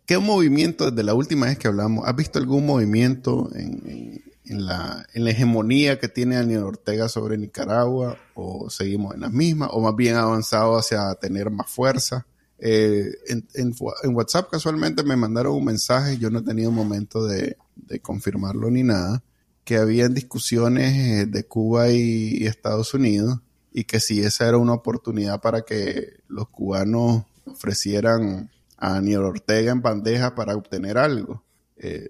¿Qué 0.05 0.19
movimiento 0.19 0.91
desde 0.91 1.03
la 1.03 1.15
última 1.15 1.47
vez 1.47 1.57
que 1.57 1.67
hablamos? 1.67 2.07
¿Has 2.07 2.15
visto 2.15 2.38
algún 2.38 2.65
movimiento 2.65 3.50
en, 3.55 4.24
la, 4.47 5.03
hegemonía 5.13 6.00
que 6.00 6.07
tiene 6.07 6.35
Daniel 6.35 6.63
Ortega 6.63 7.09
sobre 7.09 7.38
Nicaragua? 7.38 8.17
¿O 8.35 8.69
seguimos 8.69 9.15
en 9.15 9.21
las 9.21 9.31
mismas? 9.31 9.69
¿O 9.71 9.81
más 9.81 9.95
bien 9.95 10.15
avanzado 10.15 10.77
hacia 10.77 11.15
tener 11.15 11.50
más 11.50 11.69
fuerza? 11.69 12.27
Eh, 12.59 13.12
en, 13.55 13.75
WhatsApp 14.13 14.51
casualmente 14.51 15.03
me 15.03 15.15
mandaron 15.15 15.55
un 15.55 15.65
mensaje, 15.65 16.17
yo 16.17 16.29
no 16.29 16.39
he 16.39 16.43
tenido 16.43 16.71
momento 16.71 17.25
de, 17.25 17.57
confirmarlo 18.01 18.69
ni 18.69 18.83
nada, 18.83 19.24
que 19.63 19.77
habían 19.77 20.13
discusiones 20.13 20.93
eh, 20.95 21.25
de 21.25 21.45
Cuba 21.45 21.89
y 21.89 22.45
Estados 22.45 22.93
Unidos 22.93 23.39
y 23.74 23.85
que 23.85 24.00
si 24.00 24.21
esa 24.21 24.47
era 24.47 24.57
una 24.57 24.74
oportunidad 24.74 25.41
para 25.41 25.63
que 25.63 26.13
los 26.27 26.47
cubanos 26.50 27.24
ofrecieran 27.45 28.51
a 28.77 28.94
Daniel 28.94 29.22
Ortega 29.22 29.72
en 29.72 29.82
bandeja 29.82 30.36
para 30.36 30.55
obtener 30.55 30.98
algo. 30.98 31.44
Eh, 31.77 32.10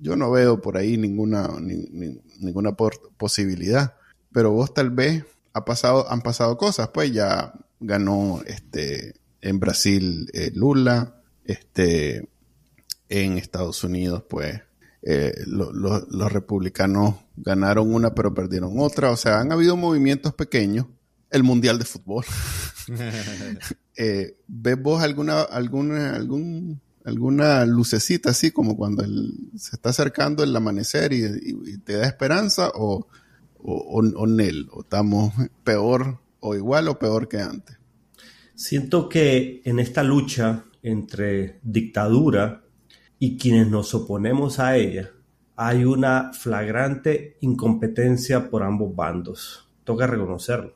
yo 0.00 0.16
no 0.16 0.30
veo 0.30 0.60
por 0.60 0.76
ahí 0.76 0.96
ninguna, 0.96 1.48
ninguna 1.60 2.72
posibilidad. 3.16 3.94
Pero 4.32 4.52
vos 4.52 4.74
tal 4.74 4.90
vez 4.90 5.24
ha 5.52 5.64
pasado, 5.64 6.10
han 6.10 6.20
pasado 6.20 6.56
cosas, 6.58 6.88
pues 6.88 7.12
ya 7.12 7.54
ganó 7.80 8.42
este 8.46 9.14
en 9.40 9.60
Brasil 9.60 10.28
eh, 10.32 10.50
Lula, 10.54 11.22
este 11.44 12.28
en 13.08 13.38
Estados 13.38 13.84
Unidos, 13.84 14.24
pues 14.28 14.60
eh, 15.02 15.32
los 15.46 16.32
republicanos 16.32 17.14
ganaron 17.36 17.94
una 17.94 18.14
pero 18.14 18.34
perdieron 18.34 18.78
otra. 18.78 19.10
O 19.10 19.16
sea, 19.16 19.40
han 19.40 19.52
habido 19.52 19.76
movimientos 19.76 20.34
pequeños. 20.34 20.86
El 21.30 21.42
Mundial 21.42 21.78
de 21.78 21.84
Fútbol. 21.84 22.24
eh, 23.96 24.36
¿Ves 24.46 24.80
vos 24.80 25.02
alguna, 25.02 25.42
alguna, 25.42 26.14
algún, 26.14 26.80
alguna 27.04 27.64
lucecita 27.64 28.30
así 28.30 28.50
como 28.50 28.76
cuando 28.76 29.04
se 29.56 29.76
está 29.76 29.90
acercando 29.90 30.44
el 30.44 30.54
amanecer 30.54 31.12
y, 31.12 31.78
te 31.78 31.94
da 31.94 32.06
esperanza 32.06 32.70
o, 32.74 33.06
o, 33.58 33.98
o, 33.98 34.26
Nel? 34.26 34.68
¿O 34.72 34.82
estamos 34.82 35.32
peor 35.64 36.18
o 36.40 36.54
igual 36.54 36.88
o 36.88 36.98
peor 36.98 37.28
que 37.28 37.40
antes? 37.40 37.78
Siento 38.54 39.08
que 39.08 39.62
en 39.64 39.78
esta 39.78 40.02
lucha 40.02 40.64
entre 40.82 41.58
dictadura 41.62 42.64
y 43.18 43.36
quienes 43.38 43.68
nos 43.68 43.94
oponemos 43.94 44.58
a 44.60 44.76
ella, 44.76 45.10
hay 45.56 45.84
una 45.84 46.32
flagrante 46.32 47.38
incompetencia 47.40 48.50
por 48.50 48.62
ambos 48.62 48.94
bandos. 48.94 49.68
Toca 49.84 50.06
reconocerlo. 50.06 50.74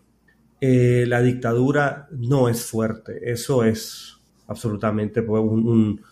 Eh, 0.60 1.04
la 1.06 1.22
dictadura 1.22 2.08
no 2.12 2.48
es 2.48 2.64
fuerte, 2.64 3.30
eso 3.30 3.64
es 3.64 4.18
absolutamente 4.46 5.22
pues, 5.22 5.42
un, 5.42 6.02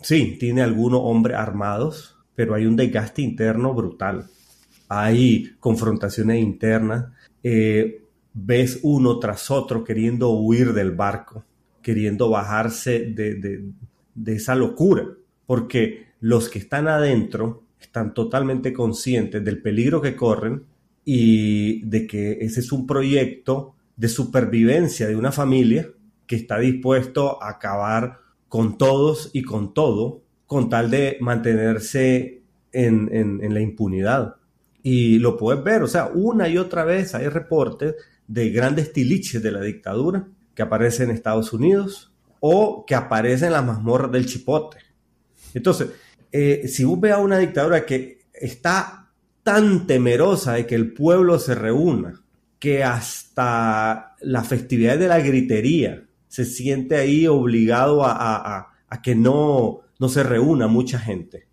Sí, 0.00 0.36
tiene 0.38 0.62
algunos 0.62 1.00
hombres 1.02 1.36
armados, 1.36 2.16
pero 2.34 2.54
hay 2.54 2.64
un 2.64 2.76
desgaste 2.76 3.20
interno 3.20 3.74
brutal. 3.74 4.26
Hay 4.88 5.56
confrontaciones 5.60 6.40
internas. 6.40 7.12
Eh, 7.42 8.02
ves 8.32 8.80
uno 8.82 9.18
tras 9.18 9.50
otro 9.50 9.84
queriendo 9.84 10.30
huir 10.30 10.72
del 10.72 10.92
barco, 10.92 11.44
queriendo 11.82 12.30
bajarse 12.30 13.12
de 13.12 14.34
esa 14.34 14.54
locura 14.54 15.06
porque 15.50 16.06
los 16.20 16.48
que 16.48 16.60
están 16.60 16.86
adentro 16.86 17.64
están 17.80 18.14
totalmente 18.14 18.72
conscientes 18.72 19.44
del 19.44 19.60
peligro 19.60 20.00
que 20.00 20.14
corren 20.14 20.62
y 21.04 21.84
de 21.86 22.06
que 22.06 22.38
ese 22.40 22.60
es 22.60 22.70
un 22.70 22.86
proyecto 22.86 23.74
de 24.00 24.08
supervivencia 24.08 25.06
de 25.06 25.14
una 25.14 25.30
familia 25.30 25.86
que 26.26 26.34
está 26.34 26.58
dispuesto 26.58 27.42
a 27.42 27.50
acabar 27.50 28.20
con 28.48 28.78
todos 28.78 29.28
y 29.34 29.42
con 29.42 29.74
todo 29.74 30.22
con 30.46 30.70
tal 30.70 30.90
de 30.90 31.18
mantenerse 31.20 32.42
en, 32.72 33.54
la 33.54 33.60
impunidad. 33.60 34.36
Y 34.82 35.18
lo 35.18 35.36
puedes 35.36 35.62
ver, 35.62 35.82
o 35.82 35.86
sea, 35.86 36.10
una 36.14 36.48
y 36.48 36.56
otra 36.56 36.84
vez 36.84 37.14
hay 37.14 37.28
reportes 37.28 37.94
de 38.26 38.48
grandes 38.48 38.90
tiliches 38.94 39.42
de 39.42 39.52
la 39.52 39.60
dictadura 39.60 40.26
que 40.54 40.62
aparecen 40.62 41.10
en 41.10 41.16
Estados 41.16 41.52
Unidos 41.52 42.10
o 42.40 42.86
que 42.86 42.94
aparecen 42.94 43.48
en 43.48 43.52
las 43.52 43.66
mazmorras 43.66 44.10
del 44.10 44.24
Chipote. 44.24 44.78
Entonces, 45.52 45.90
eh, 46.32 46.66
si 46.68 46.84
vos 46.84 46.98
ves 46.98 47.12
a 47.12 47.18
una 47.18 47.36
dictadura 47.36 47.84
que 47.84 48.20
está 48.32 49.10
tan 49.42 49.86
temerosa 49.86 50.54
de 50.54 50.66
que 50.66 50.74
el 50.74 50.94
pueblo 50.94 51.38
se 51.38 51.54
reúna, 51.54 52.24
que 52.60 52.84
hasta 52.84 54.14
la 54.20 54.44
festividad 54.44 54.98
de 54.98 55.08
la 55.08 55.18
gritería 55.18 56.04
se 56.28 56.44
siente 56.44 56.96
ahí 56.96 57.26
obligado 57.26 58.02
a, 58.04 58.68
que 59.02 59.14
no, 59.16 59.80
no 59.98 60.08
se 60.08 60.22
reúna 60.22 60.68
mucha 60.68 60.98
gente. 60.98 61.48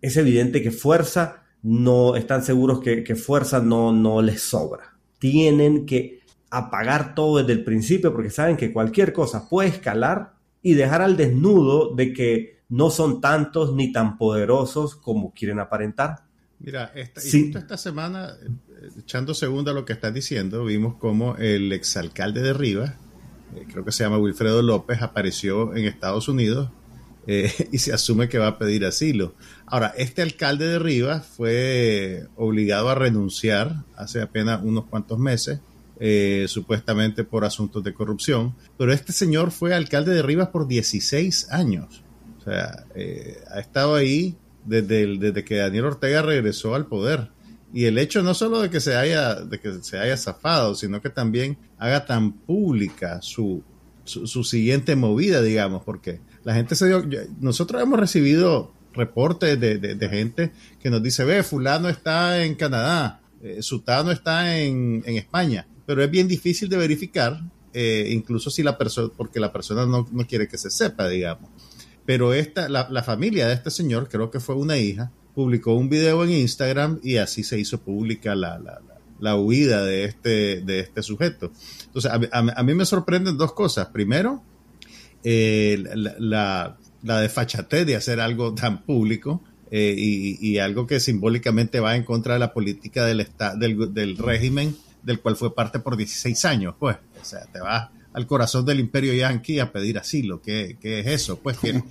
Es 0.00 0.16
evidente 0.16 0.62
que 0.62 0.70
fuerza 0.70 1.42
no 1.62 2.16
están 2.16 2.42
seguros 2.42 2.80
que, 2.80 3.16
fuerza 3.16 3.60
no, 3.60 3.92
no 3.92 4.22
les 4.22 4.40
sobra. 4.40 4.96
Tienen 5.18 5.84
que 5.84 6.20
apagar 6.48 7.14
todo 7.14 7.38
desde 7.38 7.52
el 7.52 7.64
principio 7.64 8.12
porque 8.12 8.30
saben 8.30 8.56
que 8.56 8.72
cualquier 8.72 9.12
cosa 9.12 9.48
puede 9.48 9.68
escalar 9.68 10.34
y 10.62 10.74
dejar 10.74 11.02
al 11.02 11.16
desnudo 11.16 11.94
de 11.94 12.12
que 12.12 12.62
no 12.68 12.90
son 12.90 13.20
tantos 13.20 13.74
ni 13.74 13.92
tan 13.92 14.16
poderosos 14.16 14.94
como 14.94 15.32
quieren 15.34 15.58
aparentar. 15.58 16.24
Mira, 16.58 16.92
esta, 16.94 17.20
esta 17.20 17.76
semana, 17.76 18.36
eh, 18.40 18.71
echando 18.98 19.34
segunda 19.34 19.72
a 19.72 19.74
lo 19.74 19.84
que 19.84 19.92
estás 19.92 20.12
diciendo, 20.14 20.64
vimos 20.64 20.96
como 20.96 21.36
el 21.36 21.72
exalcalde 21.72 22.42
de 22.42 22.52
Rivas, 22.52 22.94
eh, 23.54 23.66
creo 23.70 23.84
que 23.84 23.92
se 23.92 24.04
llama 24.04 24.18
Wilfredo 24.18 24.62
López, 24.62 25.02
apareció 25.02 25.74
en 25.74 25.86
Estados 25.86 26.28
Unidos 26.28 26.70
eh, 27.26 27.52
y 27.72 27.78
se 27.78 27.92
asume 27.92 28.28
que 28.28 28.38
va 28.38 28.48
a 28.48 28.58
pedir 28.58 28.84
asilo. 28.84 29.34
Ahora, 29.66 29.94
este 29.96 30.22
alcalde 30.22 30.66
de 30.66 30.78
Rivas 30.78 31.26
fue 31.26 32.26
obligado 32.36 32.88
a 32.88 32.94
renunciar 32.94 33.84
hace 33.96 34.20
apenas 34.22 34.60
unos 34.62 34.86
cuantos 34.86 35.18
meses, 35.18 35.60
supuestamente 36.48 37.22
por 37.22 37.44
asuntos 37.44 37.84
de 37.84 37.94
corrupción, 37.94 38.56
pero 38.76 38.92
este 38.92 39.12
señor 39.12 39.52
fue 39.52 39.72
alcalde 39.72 40.12
de 40.12 40.22
Rivas 40.22 40.48
por 40.48 40.66
16 40.66 41.52
años. 41.52 42.02
O 42.42 42.44
sea, 42.44 42.86
eh, 42.96 43.38
ha 43.52 43.60
estado 43.60 43.94
ahí 43.94 44.36
desde, 44.64 45.16
desde 45.16 45.44
que 45.44 45.56
Daniel 45.56 45.84
Ortega 45.84 46.22
regresó 46.22 46.74
al 46.74 46.86
poder. 46.86 47.28
Y 47.72 47.86
el 47.86 47.98
hecho 47.98 48.22
no 48.22 48.34
solo 48.34 48.60
de 48.60 48.70
que 48.70 48.80
se 48.80 48.96
haya, 48.96 49.34
de 49.34 49.58
que 49.58 49.82
se 49.82 49.98
haya 49.98 50.16
zafado, 50.16 50.74
sino 50.74 51.00
que 51.00 51.10
también 51.10 51.56
haga 51.78 52.04
tan 52.04 52.32
pública 52.32 53.22
su, 53.22 53.62
su, 54.04 54.44
siguiente 54.44 54.96
movida, 54.96 55.42
digamos, 55.42 55.82
porque 55.84 56.20
la 56.44 56.54
gente 56.54 56.74
se 56.74 56.86
dio, 56.86 57.04
nosotros 57.40 57.82
hemos 57.82 57.98
recibido 57.98 58.72
reportes 58.92 59.58
de, 59.58 59.78
de, 59.78 60.08
gente 60.08 60.52
que 60.80 60.90
nos 60.90 61.02
dice, 61.02 61.24
ve, 61.24 61.42
fulano 61.42 61.88
está 61.88 62.44
en 62.44 62.54
Canadá, 62.54 63.22
eh, 63.42 63.62
Sutano 63.62 64.10
está 64.10 64.58
en, 64.58 65.02
en, 65.06 65.16
España, 65.16 65.66
pero 65.86 66.02
es 66.02 66.10
bien 66.10 66.28
difícil 66.28 66.68
de 66.68 66.76
verificar, 66.76 67.40
eh, 67.72 68.08
incluso 68.10 68.50
si 68.50 68.62
la 68.62 68.76
persona, 68.76 69.10
porque 69.16 69.40
la 69.40 69.52
persona 69.52 69.86
no, 69.86 70.06
no, 70.10 70.26
quiere 70.26 70.46
que 70.46 70.58
se 70.58 70.70
sepa, 70.70 71.08
digamos. 71.08 71.48
Pero 72.04 72.34
esta, 72.34 72.68
la, 72.68 73.02
familia 73.02 73.46
de 73.46 73.54
este 73.54 73.70
señor, 73.70 74.08
creo 74.08 74.30
que 74.30 74.40
fue 74.40 74.56
una 74.56 74.76
hija, 74.76 75.12
publicó 75.34 75.74
un 75.74 75.88
video 75.88 76.24
en 76.24 76.30
Instagram 76.30 77.00
y 77.02 77.16
así 77.16 77.42
se 77.42 77.58
hizo 77.58 77.80
pública 77.80 78.34
la, 78.34 78.60
la, 79.18 79.36
huida 79.36 79.84
de 79.84 80.04
este, 80.04 80.60
de 80.60 80.80
este 80.80 81.02
sujeto. 81.02 81.52
Entonces, 81.86 82.10
a, 82.32 82.62
mí 82.62 82.74
me 82.74 82.84
sorprenden 82.84 83.36
dos 83.36 83.52
cosas. 83.52 83.88
Primero, 83.88 84.42
eh, 85.24 85.82
la, 85.94 86.76
la, 87.02 87.20
desfachatez 87.20 87.86
de 87.86 87.96
hacer 87.96 88.20
algo 88.20 88.54
tan 88.54 88.82
público 88.82 89.42
eh, 89.70 89.94
y, 89.96 90.58
algo 90.58 90.86
que 90.86 91.00
simbólicamente 91.00 91.80
va 91.80 91.96
en 91.96 92.04
contra 92.04 92.34
de 92.34 92.40
la 92.40 92.52
política 92.52 93.06
del, 93.06 93.26
del, 93.58 93.94
del 93.94 94.18
régimen 94.18 94.76
del 95.02 95.20
cual 95.20 95.36
fue 95.36 95.54
parte 95.54 95.78
por 95.80 95.96
16 95.96 96.44
años, 96.44 96.74
pues. 96.78 96.96
O 97.20 97.24
sea, 97.24 97.44
te 97.46 97.60
vas 97.60 97.90
al 98.12 98.26
corazón 98.26 98.64
del 98.66 98.80
imperio 98.80 99.14
yanqui 99.14 99.58
a 99.58 99.72
pedir 99.72 99.98
asilo. 99.98 100.40
¿Qué, 100.42 100.76
qué 100.80 101.00
es 101.00 101.06
eso? 101.06 101.38
Pues, 101.38 101.58
¿quién, 101.58 101.84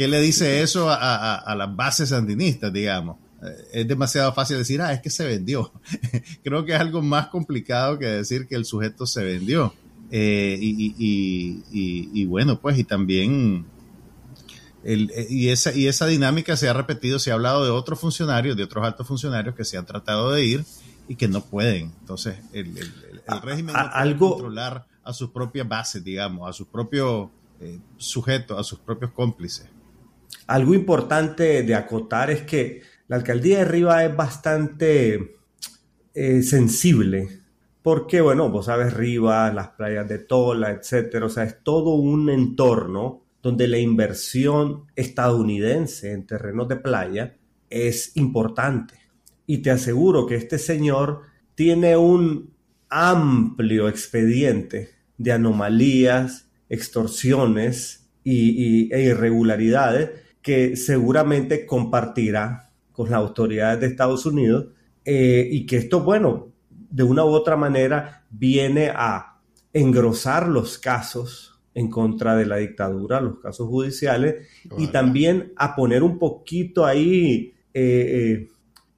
¿quién, 0.00 0.10
le 0.10 0.20
dice 0.20 0.62
eso 0.62 0.88
a, 0.88 1.34
a, 1.34 1.54
las 1.54 1.76
bases 1.76 2.08
sandinistas, 2.08 2.72
digamos? 2.72 3.18
Eh, 3.42 3.80
es 3.80 3.88
demasiado 3.88 4.32
fácil 4.32 4.56
decir, 4.56 4.80
ah, 4.80 4.92
es 4.92 5.00
que 5.00 5.10
se 5.10 5.26
vendió. 5.26 5.72
Creo 6.44 6.64
que 6.64 6.74
es 6.74 6.80
algo 6.80 7.02
más 7.02 7.26
complicado 7.28 7.98
que 7.98 8.06
decir 8.06 8.46
que 8.46 8.54
el 8.54 8.64
sujeto 8.64 9.06
se 9.06 9.24
vendió. 9.24 9.74
Eh, 10.10 10.58
y, 10.60 10.94
y, 10.98 11.62
y, 11.70 12.10
y, 12.12 12.26
bueno, 12.26 12.60
pues, 12.60 12.78
y 12.78 12.84
también 12.84 13.66
el, 14.82 15.10
eh, 15.14 15.26
y, 15.28 15.48
esa, 15.48 15.72
y 15.74 15.86
esa 15.86 16.06
dinámica 16.06 16.56
se 16.56 16.68
ha 16.68 16.72
repetido, 16.72 17.18
se 17.18 17.30
ha 17.30 17.34
hablado 17.34 17.64
de 17.64 17.70
otros 17.70 18.00
funcionarios, 18.00 18.56
de 18.56 18.64
otros 18.64 18.84
altos 18.84 19.06
funcionarios 19.06 19.54
que 19.54 19.64
se 19.64 19.76
han 19.76 19.86
tratado 19.86 20.32
de 20.32 20.44
ir 20.44 20.64
y 21.08 21.16
que 21.16 21.28
no 21.28 21.44
pueden. 21.44 21.92
Entonces, 22.00 22.38
el, 22.52 22.76
el, 22.78 23.42
régimen 23.42 23.74
no 23.74 23.90
puede 23.90 24.16
controlar 24.16 24.86
a 25.04 25.12
sus 25.12 25.30
propias 25.30 25.68
bases, 25.68 26.02
digamos, 26.02 26.48
a 26.48 26.52
sus 26.52 26.66
propios 26.66 27.28
eh, 27.60 27.78
sujetos, 27.98 28.58
a 28.58 28.64
sus 28.64 28.78
propios 28.78 29.12
cómplices. 29.12 29.68
Algo 30.46 30.74
importante 30.74 31.62
de 31.62 31.74
acotar 31.74 32.30
es 32.30 32.42
que 32.42 32.82
la 33.08 33.16
alcaldía 33.16 33.58
de 33.58 33.64
Riva 33.64 34.04
es 34.04 34.16
bastante 34.16 35.36
eh, 36.14 36.42
sensible, 36.42 37.40
porque, 37.82 38.20
bueno, 38.20 38.50
vos 38.50 38.66
sabes, 38.66 38.92
Riva, 38.92 39.52
las 39.52 39.68
playas 39.70 40.08
de 40.08 40.18
Tola, 40.18 40.70
etcétera, 40.70 41.26
o 41.26 41.28
sea, 41.30 41.44
es 41.44 41.62
todo 41.62 41.94
un 41.94 42.28
entorno 42.30 43.24
donde 43.42 43.68
la 43.68 43.78
inversión 43.78 44.84
estadounidense 44.96 46.12
en 46.12 46.26
terrenos 46.26 46.68
de 46.68 46.76
playa 46.76 47.36
es 47.70 48.16
importante. 48.16 48.94
Y 49.46 49.58
te 49.58 49.70
aseguro 49.70 50.26
que 50.26 50.34
este 50.34 50.58
señor 50.58 51.22
tiene 51.54 51.96
un 51.96 52.52
amplio 52.88 53.88
expediente 53.88 54.90
de 55.16 55.32
anomalías, 55.32 56.48
extorsiones 56.68 57.99
y, 58.24 58.92
e 58.92 59.02
irregularidades 59.02 60.10
que 60.42 60.76
seguramente 60.76 61.66
compartirá 61.66 62.70
con 62.92 63.10
las 63.10 63.18
autoridades 63.18 63.80
de 63.80 63.86
Estados 63.86 64.26
Unidos 64.26 64.66
eh, 65.04 65.48
y 65.50 65.66
que 65.66 65.76
esto, 65.76 66.00
bueno, 66.00 66.52
de 66.68 67.02
una 67.02 67.24
u 67.24 67.28
otra 67.28 67.56
manera 67.56 68.24
viene 68.30 68.90
a 68.94 69.38
engrosar 69.72 70.48
los 70.48 70.78
casos 70.78 71.60
en 71.74 71.88
contra 71.88 72.36
de 72.36 72.46
la 72.46 72.56
dictadura, 72.56 73.20
los 73.20 73.38
casos 73.38 73.68
judiciales, 73.68 74.48
y 74.76 74.88
también 74.88 75.52
a 75.56 75.76
poner 75.76 76.02
un 76.02 76.18
poquito 76.18 76.84
ahí 76.84 77.54
eh, 77.72 78.48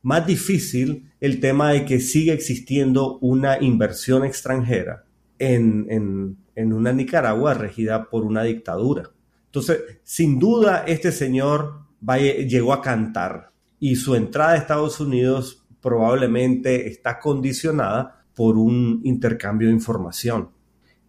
más 0.03 0.27
difícil 0.27 1.11
el 1.21 1.39
tema 1.39 1.71
de 1.71 1.85
que 1.85 2.01
sigue 2.01 2.33
existiendo 2.33 3.19
una 3.19 3.63
inversión 3.63 4.25
extranjera 4.25 5.05
en, 5.39 6.37
una 6.57 6.93
Nicaragua 6.93 7.55
regida 7.55 8.11
por 8.11 8.25
una 8.25 8.43
dictadura. 8.43 9.11
Entonces, 9.53 9.83
sin 10.03 10.39
duda, 10.39 10.85
este 10.87 11.13
señor 11.13 11.83
llegó 12.01 12.73
a 12.73 12.81
cantar 12.81 13.53
y 13.79 13.97
su 13.97 14.15
entrada 14.15 14.53
a 14.53 14.57
Estados 14.57 14.99
Unidos 14.99 15.67
probablemente 15.83 16.89
está 16.89 17.21
condicionada 17.21 18.25
por 18.35 18.57
un 18.57 19.03
intercambio 19.05 19.69
de 19.69 19.75
información. 19.75 20.49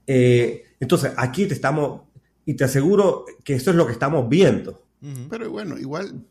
Eh, 0.06 0.64
entonces, 0.78 1.14
aquí 1.16 1.46
te 1.46 1.54
estamos, 1.54 2.02
y 2.46 2.56
te 2.56 2.66
aseguro 2.66 3.24
que 3.46 3.54
esto 3.54 3.70
es 3.70 3.78
lo 3.78 3.86
que 3.86 3.94
estamos 3.94 4.28
viendo. 4.28 4.84
Pero 5.30 5.50
bueno, 5.50 5.78
igual... 5.80 6.26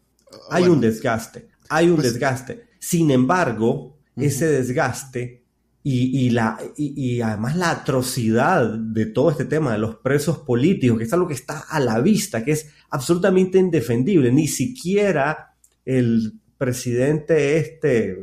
Hay 0.50 0.64
un 0.64 0.82
desgaste, 0.82 1.48
hay 1.70 1.88
un 1.88 1.96
pues 1.96 2.12
desgaste. 2.12 2.68
Sin 2.78 3.10
embargo, 3.10 3.96
ese 4.16 4.48
desgaste 4.48 5.41
y, 5.84 6.30
la, 6.30 6.58
y, 6.76 7.20
además 7.22 7.56
la 7.56 7.70
atrocidad 7.70 8.68
de 8.68 9.06
todo 9.06 9.32
este 9.32 9.46
tema 9.46 9.72
de 9.72 9.78
los 9.78 9.96
presos 9.96 10.38
políticos, 10.38 10.96
que 10.96 11.04
es 11.04 11.12
algo 11.12 11.26
que 11.26 11.34
está 11.34 11.58
a 11.68 11.80
la 11.80 11.98
vista, 12.00 12.44
que 12.44 12.52
es 12.52 12.70
absolutamente 12.90 13.58
indefendible. 13.58 14.30
Ni 14.30 14.46
siquiera 14.46 15.54
el 15.84 16.34
presidente 16.56 17.56
este, 17.56 18.16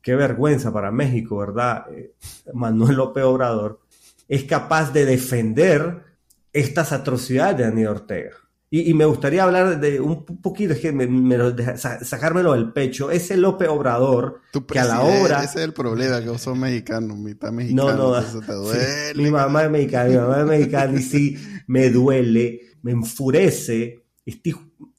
qué 0.00 0.16
vergüenza 0.16 0.72
para 0.72 0.90
México, 0.90 1.36
¿verdad? 1.36 1.84
Eh, 1.94 2.14
Manuel 2.54 2.96
López 2.96 3.24
Obrador, 3.24 3.80
es 4.26 4.44
capaz 4.44 4.92
de 4.92 5.04
defender 5.04 6.04
estas 6.52 6.92
atrocidades 6.92 7.58
de 7.58 7.64
Daniel 7.64 7.88
Ortega. 7.88 8.41
Y, 8.74 8.94
me 8.94 9.04
gustaría 9.04 9.44
hablar 9.44 9.80
de 9.80 10.00
un 10.00 10.24
poquito, 10.24 10.72
es 10.72 10.80
que 10.80 10.92
me, 10.92 11.06
sacármelo 11.76 12.54
del 12.54 12.72
pecho. 12.72 13.10
Ese 13.10 13.36
López 13.36 13.68
Obrador 13.68 14.40
que 14.66 14.78
a 14.78 14.86
la 14.86 15.02
hora. 15.02 15.44
Ese 15.44 15.58
es 15.58 15.64
el 15.66 15.74
problema, 15.74 16.22
que 16.22 16.30
vos 16.30 16.40
sos 16.40 16.56
mexicano, 16.56 17.14
mitad 17.14 17.52
mexicano. 17.52 17.92
No, 17.92 18.18
no, 18.18 18.40
te 18.40 18.52
duele. 18.54 19.12
mi 19.14 19.30
mamá 19.30 19.64
es 19.64 19.70
mexicana, 19.70 20.08
mi 20.08 20.16
mamá 20.16 20.40
es 20.40 20.46
mexicana 20.46 20.98
y 20.98 21.02
sí, 21.02 21.36
me 21.66 21.90
duele, 21.90 22.60
me 22.80 22.92
enfurece 22.92 24.06
este, 24.24 24.54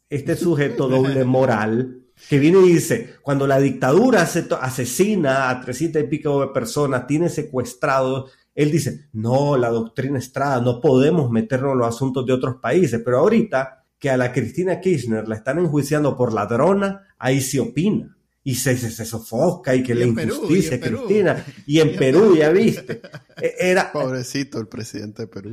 este 0.08 0.36
sujeto 0.36 0.88
doble 0.88 1.24
moral 1.24 2.00
que 2.30 2.38
viene 2.38 2.60
y 2.60 2.74
dice, 2.74 3.16
cuando 3.24 3.48
la 3.48 3.58
dictadura 3.58 4.22
asesina 4.22 5.50
a 5.50 5.62
300 5.62 6.04
y 6.04 6.06
pico 6.06 6.42
de 6.42 6.48
personas, 6.50 7.08
tiene 7.08 7.28
secuestrados 7.28 8.32
él 8.56 8.72
dice, 8.72 9.10
no, 9.14 9.58
la 9.58 9.70
doctrina 9.70 10.20
Estrada, 10.20 10.62
no 10.62 10.80
podemos 10.80 11.32
meternos 11.32 11.74
en 11.74 11.80
los 11.80 11.88
asuntos 11.88 12.26
de 12.26 12.34
otros 12.34 12.58
países, 12.62 13.02
pero 13.04 13.20
ahorita 13.20 13.86
que 13.98 14.10
a 14.10 14.18
la 14.18 14.32
Cristina 14.32 14.80
Kirchner 14.80 15.28
la 15.28 15.36
están 15.36 15.60
enjuiciando 15.60 16.16
por 16.18 16.34
ladrona, 16.34 17.08
ahí 17.18 17.42
se 17.42 17.60
opina. 17.60 18.18
Y 18.46 18.56
se, 18.56 18.76
se, 18.76 19.06
sofoca 19.06 19.74
y 19.74 19.82
que 19.82 19.96
la 19.96 20.04
injusticia, 20.04 20.78
Cristina. 20.78 21.46
Y 21.66 21.80
en, 21.80 21.96
Perú, 21.98 22.36
ya 22.36 22.50
viste. 22.50 23.02
E, 23.42 23.56
era, 23.58 23.90
Pobrecito 23.94 24.60
el 24.60 24.68
presidente 24.68 25.22
de 25.22 25.28
Perú. 25.30 25.52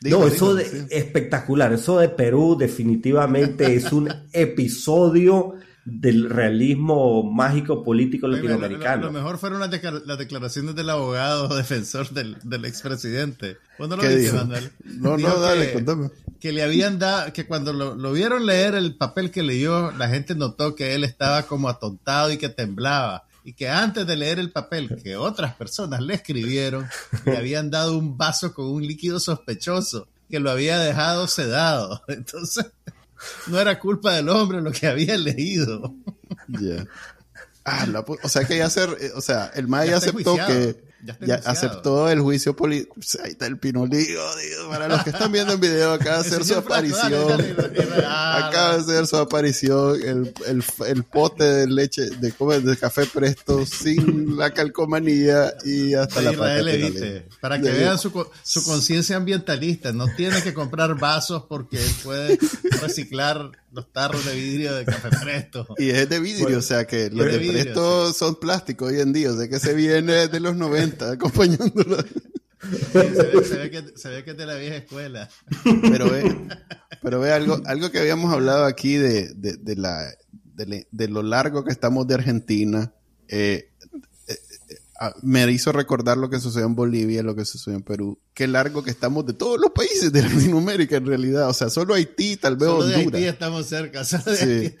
no, 0.00 0.26
eso 0.26 0.54
de, 0.54 0.86
espectacular. 0.88 1.74
Eso 1.74 1.98
de 1.98 2.08
Perú 2.08 2.56
definitivamente 2.58 3.74
es 3.74 3.92
un 3.92 4.08
episodio 4.32 5.56
del 5.86 6.28
realismo 6.28 7.22
mágico 7.22 7.84
político 7.84 8.26
latinoamericano. 8.26 9.06
Lo, 9.06 9.12
mejor 9.12 9.38
fueron 9.38 9.60
las, 9.60 9.70
declaraciones 9.70 10.74
del 10.74 10.90
abogado 10.90 11.46
defensor 11.56 12.10
del, 12.10 12.36
del 12.42 12.64
expresidente. 12.64 13.58
¿Cuándo 13.76 13.96
lo 13.96 14.02
viste, 14.02 14.32
Manuel? 14.32 14.72
No, 14.84 15.16
no, 15.16 15.38
dale, 15.38 15.72
contame. 15.72 16.10
Que 16.40 16.52
le 16.52 16.64
habían 16.64 16.98
dado, 16.98 17.32
que 17.32 17.46
cuando 17.46 17.72
lo, 17.72 18.12
vieron 18.12 18.46
leer 18.46 18.74
el 18.74 18.96
papel 18.96 19.30
que 19.30 19.44
leyó, 19.44 19.92
la 19.92 20.08
gente 20.08 20.34
notó 20.34 20.74
que 20.74 20.96
él 20.96 21.04
estaba 21.04 21.44
como 21.44 21.68
atontado 21.68 22.32
y 22.32 22.36
que 22.36 22.48
temblaba. 22.48 23.24
Y 23.44 23.52
que 23.52 23.68
antes 23.68 24.08
de 24.08 24.16
leer 24.16 24.40
el 24.40 24.50
papel 24.50 25.00
que 25.04 25.16
otras 25.16 25.54
personas 25.54 26.00
le 26.00 26.14
escribieron, 26.14 26.88
le 27.24 27.36
habían 27.36 27.70
dado 27.70 27.96
un 27.96 28.18
vaso 28.18 28.52
con 28.52 28.66
un 28.66 28.84
líquido 28.84 29.20
sospechoso 29.20 30.08
que 30.28 30.40
lo 30.40 30.50
había 30.50 30.80
dejado 30.80 31.28
sedado. 31.28 32.02
Entonces, 32.08 32.66
no 33.48 33.60
era 33.60 33.78
culpa 33.78 34.14
del 34.14 34.28
hombre 34.28 34.60
lo 34.60 34.72
que 34.72 34.86
había 34.86 35.16
leído. 35.16 35.94
Ah, 37.64 37.86
o 38.22 38.28
sea 38.28 38.44
que 38.44 38.58
ya 38.58 38.70
ser, 38.70 38.96
eh, 39.00 39.10
o 39.14 39.20
sea, 39.20 39.50
el 39.54 39.66
Maya 39.66 39.92
ya 39.92 39.96
aceptó 39.96 40.36
que 40.36 40.85
ya, 41.20 41.34
aceptó 41.44 42.08
el 42.08 42.20
juicio 42.20 42.56
político. 42.56 42.96
ahí 43.22 43.32
está 43.32 43.46
el 43.46 43.58
pinolío, 43.58 44.20
para 44.68 44.88
los 44.88 45.04
que 45.04 45.10
están 45.10 45.30
viendo 45.30 45.52
el 45.52 45.60
video, 45.60 45.92
acaba 45.92 46.22
de 46.22 46.28
hacer 46.28 46.44
su 46.44 46.54
aparición. 46.54 47.40
acaba 48.06 48.76
de 48.76 48.80
hacer 48.80 49.06
su 49.06 49.16
aparición 49.16 50.00
el, 50.02 50.34
el, 50.46 50.64
el 50.86 51.04
pote 51.04 51.44
de 51.44 51.66
leche, 51.66 52.10
de, 52.10 52.32
de 52.60 52.76
café 52.76 53.06
presto 53.06 53.64
sin 53.66 54.36
la 54.36 54.50
calcomanía 54.52 55.54
y 55.64 55.94
hasta 55.94 56.22
la 56.22 56.32
Para 57.40 57.60
que 57.60 57.70
vean 57.70 57.98
su, 57.98 58.26
su 58.42 58.64
conciencia 58.64 59.16
ambientalista, 59.16 59.92
no 59.92 60.06
tiene 60.16 60.42
que 60.42 60.54
comprar 60.54 60.98
vasos 60.98 61.44
porque 61.48 61.82
él 61.82 61.92
puede 62.02 62.38
reciclar 62.80 63.50
los 63.76 63.92
tarros 63.92 64.24
de 64.24 64.34
vidrio 64.34 64.74
de 64.74 64.86
café 64.86 65.10
presto. 65.22 65.66
Y 65.78 65.90
es 65.90 66.08
de 66.08 66.18
vidrio, 66.18 66.58
o 66.58 66.62
sea 66.62 66.86
que 66.86 67.10
los 67.10 67.26
de, 67.26 67.38
presto 67.38 68.12
son 68.14 68.36
plásticos 68.36 68.90
hoy 68.90 69.00
en 69.00 69.12
día, 69.12 69.30
o 69.30 69.36
sea 69.36 69.48
que 69.48 69.60
se 69.60 69.74
viene 69.74 70.28
de 70.28 70.40
los 70.40 70.56
90 70.56 71.12
acompañándolo. 71.12 71.98
se, 71.98 72.98
ve, 72.98 73.70
que, 73.70 73.84
se, 73.94 74.08
ve, 74.08 74.24
que, 74.24 74.30
es 74.30 74.36
de 74.36 74.46
la 74.46 74.54
vieja 74.54 74.76
escuela. 74.76 75.28
Pero 75.82 76.10
ve, 76.10 76.48
pero 77.02 77.20
ve 77.20 77.32
algo, 77.32 77.60
algo 77.66 77.90
que 77.90 77.98
habíamos 77.98 78.32
hablado 78.32 78.64
aquí 78.64 78.96
de, 78.96 79.34
de, 79.34 79.58
de 79.58 79.76
la, 79.76 80.10
de, 80.54 81.08
lo 81.08 81.22
largo 81.22 81.62
que 81.62 81.70
estamos 81.70 82.06
de 82.06 82.14
Argentina. 82.14 82.94
Eh, 83.28 83.72
me 85.22 85.50
hizo 85.50 85.72
recordar 85.72 86.16
lo 86.16 86.30
que 86.30 86.40
sucedió 86.40 86.66
en 86.66 86.74
Bolivia, 86.74 87.22
lo 87.22 87.34
que 87.34 87.44
sucedió 87.44 87.76
en 87.76 87.82
Perú. 87.82 88.18
Qué 88.34 88.46
largo 88.46 88.82
que 88.82 88.90
estamos 88.90 89.26
de 89.26 89.34
todos 89.34 89.60
los 89.60 89.70
países 89.70 90.12
de 90.12 90.22
Latinoamérica 90.22 90.96
en 90.96 91.06
realidad. 91.06 91.48
O 91.48 91.54
sea, 91.54 91.70
solo 91.70 91.94
Haití, 91.94 92.36
tal 92.36 92.56
vez 92.56 92.68
solo 92.68 92.84
Honduras. 92.84 93.12
De 93.12 93.18
Haití 93.18 93.28
estamos 93.28 93.66
cerca. 93.66 94.04
sí. 94.04 94.74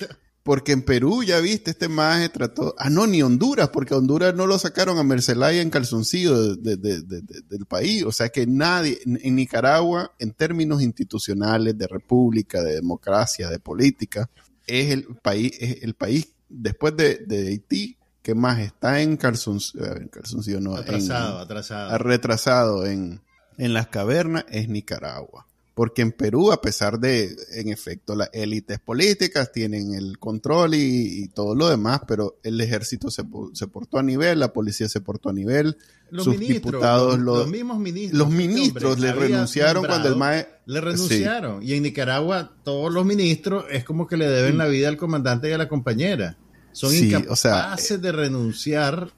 Porque 0.46 0.70
en 0.70 0.82
Perú, 0.82 1.24
ya 1.24 1.40
viste, 1.40 1.72
este 1.72 1.88
maje 1.88 2.28
trató. 2.28 2.76
Ah, 2.78 2.88
no, 2.88 3.08
ni 3.08 3.20
Honduras, 3.20 3.70
porque 3.70 3.94
Honduras 3.94 4.32
no 4.32 4.46
lo 4.46 4.60
sacaron 4.60 4.96
a 4.96 5.02
Mercelaya 5.02 5.60
en 5.60 5.70
calzoncillo 5.70 6.54
del 6.54 7.66
país. 7.66 8.04
O 8.04 8.12
sea 8.12 8.28
que 8.28 8.46
nadie, 8.46 9.00
en 9.04 9.34
Nicaragua, 9.34 10.12
en 10.20 10.32
términos 10.32 10.82
institucionales, 10.82 11.76
de 11.76 11.88
república, 11.88 12.62
de 12.62 12.74
democracia, 12.74 13.50
de 13.50 13.58
política, 13.58 14.30
es 14.68 14.92
el 14.92 15.06
país, 15.20 15.52
es 15.58 15.82
el 15.82 15.94
país 15.94 16.28
después 16.48 16.96
de, 16.96 17.26
Haití 17.28 17.96
que 18.26 18.34
más 18.34 18.58
está 18.58 19.02
en 19.02 19.16
calzoncillo, 19.16 19.86
en 19.94 20.08
calzoncillo 20.08 20.60
no, 20.60 20.74
atrasado, 20.74 21.38
atrasado. 21.38 21.96
retrasado 21.98 22.84
en, 22.84 23.20
en 23.56 23.72
las 23.72 23.86
cavernas, 23.86 24.44
es 24.48 24.68
Nicaragua 24.68 25.46
porque 25.76 26.00
en 26.00 26.10
Perú, 26.10 26.52
a 26.52 26.62
pesar 26.62 26.98
de, 26.98 27.36
en 27.52 27.68
efecto, 27.68 28.16
las 28.16 28.30
élites 28.32 28.78
políticas 28.80 29.52
tienen 29.52 29.92
el 29.92 30.18
control 30.18 30.74
y, 30.74 31.28
todo 31.34 31.54
lo 31.54 31.68
demás, 31.68 32.00
pero 32.08 32.38
el 32.42 32.58
ejército 32.62 33.10
se, 33.10 33.24
portó 33.24 33.98
a 33.98 34.02
nivel, 34.02 34.38
la 34.40 34.54
policía 34.54 34.88
se 34.88 35.02
portó 35.02 35.28
a 35.28 35.34
nivel, 35.34 35.76
los 36.10 36.24
sus 36.24 36.38
diputados, 36.38 37.18
los, 37.18 37.46
mismos 37.48 37.78
ministros, 37.78 38.18
los 38.18 38.30
ministros 38.30 38.98
le 38.98 39.12
renunciaron 39.12 39.84
cuando 39.84 40.08
el 40.08 40.16
MAE... 40.16 40.48
Le 40.64 40.80
renunciaron. 40.80 41.62
Y 41.62 41.74
en 41.74 41.82
Nicaragua, 41.82 42.54
todos 42.64 42.90
los 42.90 43.04
ministros 43.04 43.66
es 43.70 43.84
como 43.84 44.06
que 44.06 44.16
le 44.16 44.28
deben 44.28 44.56
la 44.56 44.68
vida 44.68 44.88
al 44.88 44.96
comandante 44.96 45.50
y 45.50 45.52
a 45.52 45.58
la 45.58 45.68
compañera. 45.68 46.38
Son 46.76 46.94
incapaces 46.94 48.02
de 48.02 48.12
renunciar 48.12 49.08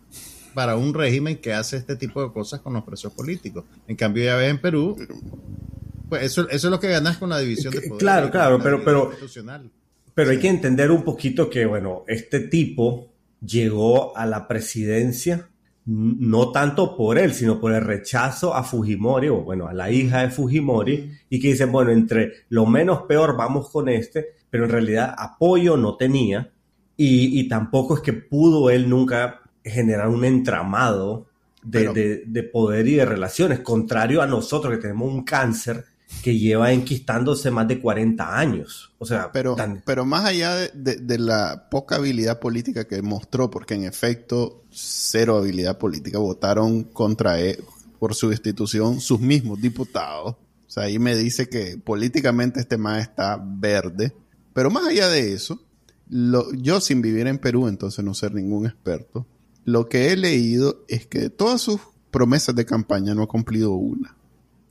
para 0.54 0.76
un 0.76 0.94
régimen 0.94 1.38
que 1.38 1.52
hace 1.52 1.76
este 1.76 1.96
tipo 1.96 2.22
de 2.22 2.32
cosas 2.32 2.60
con 2.60 2.72
los 2.72 2.84
presos 2.84 3.12
políticos. 3.12 3.64
En 3.88 3.96
cambio, 3.96 4.22
ya 4.22 4.36
ves 4.36 4.48
en 4.48 4.60
Perú, 4.60 4.96
pues 6.08 6.22
eso, 6.22 6.48
eso 6.48 6.68
es 6.68 6.70
lo 6.70 6.78
que 6.78 6.88
ganas 6.88 7.18
con 7.18 7.30
la 7.30 7.40
división 7.40 7.74
de 7.74 7.80
poder. 7.80 7.98
Claro, 7.98 8.30
claro, 8.30 8.60
pero, 8.62 8.84
pero, 8.84 9.10
pero 10.14 10.30
hay 10.30 10.38
que 10.38 10.46
entender 10.46 10.92
un 10.92 11.02
poquito 11.02 11.50
que, 11.50 11.66
bueno, 11.66 12.04
este 12.06 12.38
tipo 12.38 13.08
llegó 13.44 14.16
a 14.16 14.24
la 14.24 14.46
presidencia 14.46 15.48
no 15.84 16.52
tanto 16.52 16.96
por 16.96 17.18
él, 17.18 17.34
sino 17.34 17.58
por 17.58 17.72
el 17.72 17.80
rechazo 17.80 18.54
a 18.54 18.62
Fujimori, 18.62 19.30
o 19.30 19.40
bueno, 19.40 19.66
a 19.66 19.74
la 19.74 19.90
hija 19.90 20.20
de 20.20 20.30
Fujimori, 20.30 21.10
y 21.28 21.40
que 21.40 21.48
dicen, 21.48 21.72
bueno, 21.72 21.90
entre 21.90 22.44
lo 22.50 22.66
menos 22.66 23.02
peor 23.08 23.36
vamos 23.36 23.68
con 23.68 23.88
este, 23.88 24.36
pero 24.48 24.66
en 24.66 24.70
realidad 24.70 25.12
apoyo 25.18 25.76
no 25.76 25.96
tenía, 25.96 26.52
y, 26.98 27.40
y 27.40 27.48
tampoco 27.48 27.96
es 27.96 28.02
que 28.02 28.12
pudo 28.12 28.68
él 28.68 28.90
nunca 28.90 29.40
generar 29.64 30.08
un 30.08 30.24
entramado 30.24 31.26
de, 31.62 32.24
de, 32.26 32.42
poder 32.42 32.88
y 32.88 32.94
de 32.94 33.04
relaciones, 33.04 33.60
contrario 33.60 34.20
a 34.20 34.26
nosotros 34.26 34.74
que 34.74 34.80
tenemos 34.80 35.12
un 35.12 35.24
cáncer 35.24 35.84
que 36.22 36.38
lleva 36.38 36.72
enquistándose 36.72 37.50
más 37.50 37.68
de 37.68 37.80
40 37.80 38.38
años. 38.38 38.92
O 38.98 39.04
sea, 39.04 39.30
pero, 39.32 39.56
pero 39.84 40.04
más 40.04 40.24
allá 40.24 40.56
de, 40.56 41.18
la 41.18 41.68
poca 41.70 41.96
habilidad 41.96 42.40
política 42.40 42.86
que 42.86 43.02
mostró, 43.02 43.50
porque 43.50 43.74
en 43.74 43.84
efecto, 43.84 44.64
cero 44.70 45.36
habilidad 45.36 45.78
política, 45.78 46.18
votaron 46.18 46.84
contra 46.84 47.38
él 47.38 47.62
por 47.98 48.14
su 48.14 48.30
institución 48.30 49.00
sus 49.00 49.20
mismos 49.20 49.60
diputados. 49.60 50.36
O 50.66 50.70
sea, 50.70 50.84
ahí 50.84 50.98
me 50.98 51.14
dice 51.14 51.48
que 51.48 51.78
políticamente 51.78 52.60
este 52.60 52.78
más 52.78 53.02
está 53.02 53.40
verde. 53.42 54.12
Pero 54.54 54.70
más 54.70 54.86
allá 54.86 55.08
de 55.08 55.34
eso, 55.34 55.60
yo 56.10 56.80
sin 56.80 57.02
vivir 57.02 57.26
en 57.26 57.38
Perú, 57.38 57.68
entonces 57.68 58.04
no 58.04 58.14
ser 58.14 58.34
ningún 58.34 58.66
experto, 58.66 59.26
lo 59.64 59.88
que 59.88 60.12
he 60.12 60.16
leído 60.16 60.84
es 60.88 61.06
que 61.06 61.28
todas 61.30 61.60
sus 61.60 61.80
promesas 62.10 62.54
de 62.54 62.64
campaña 62.64 63.14
no 63.14 63.22
ha 63.22 63.28
cumplido 63.28 63.72
una. 63.72 64.16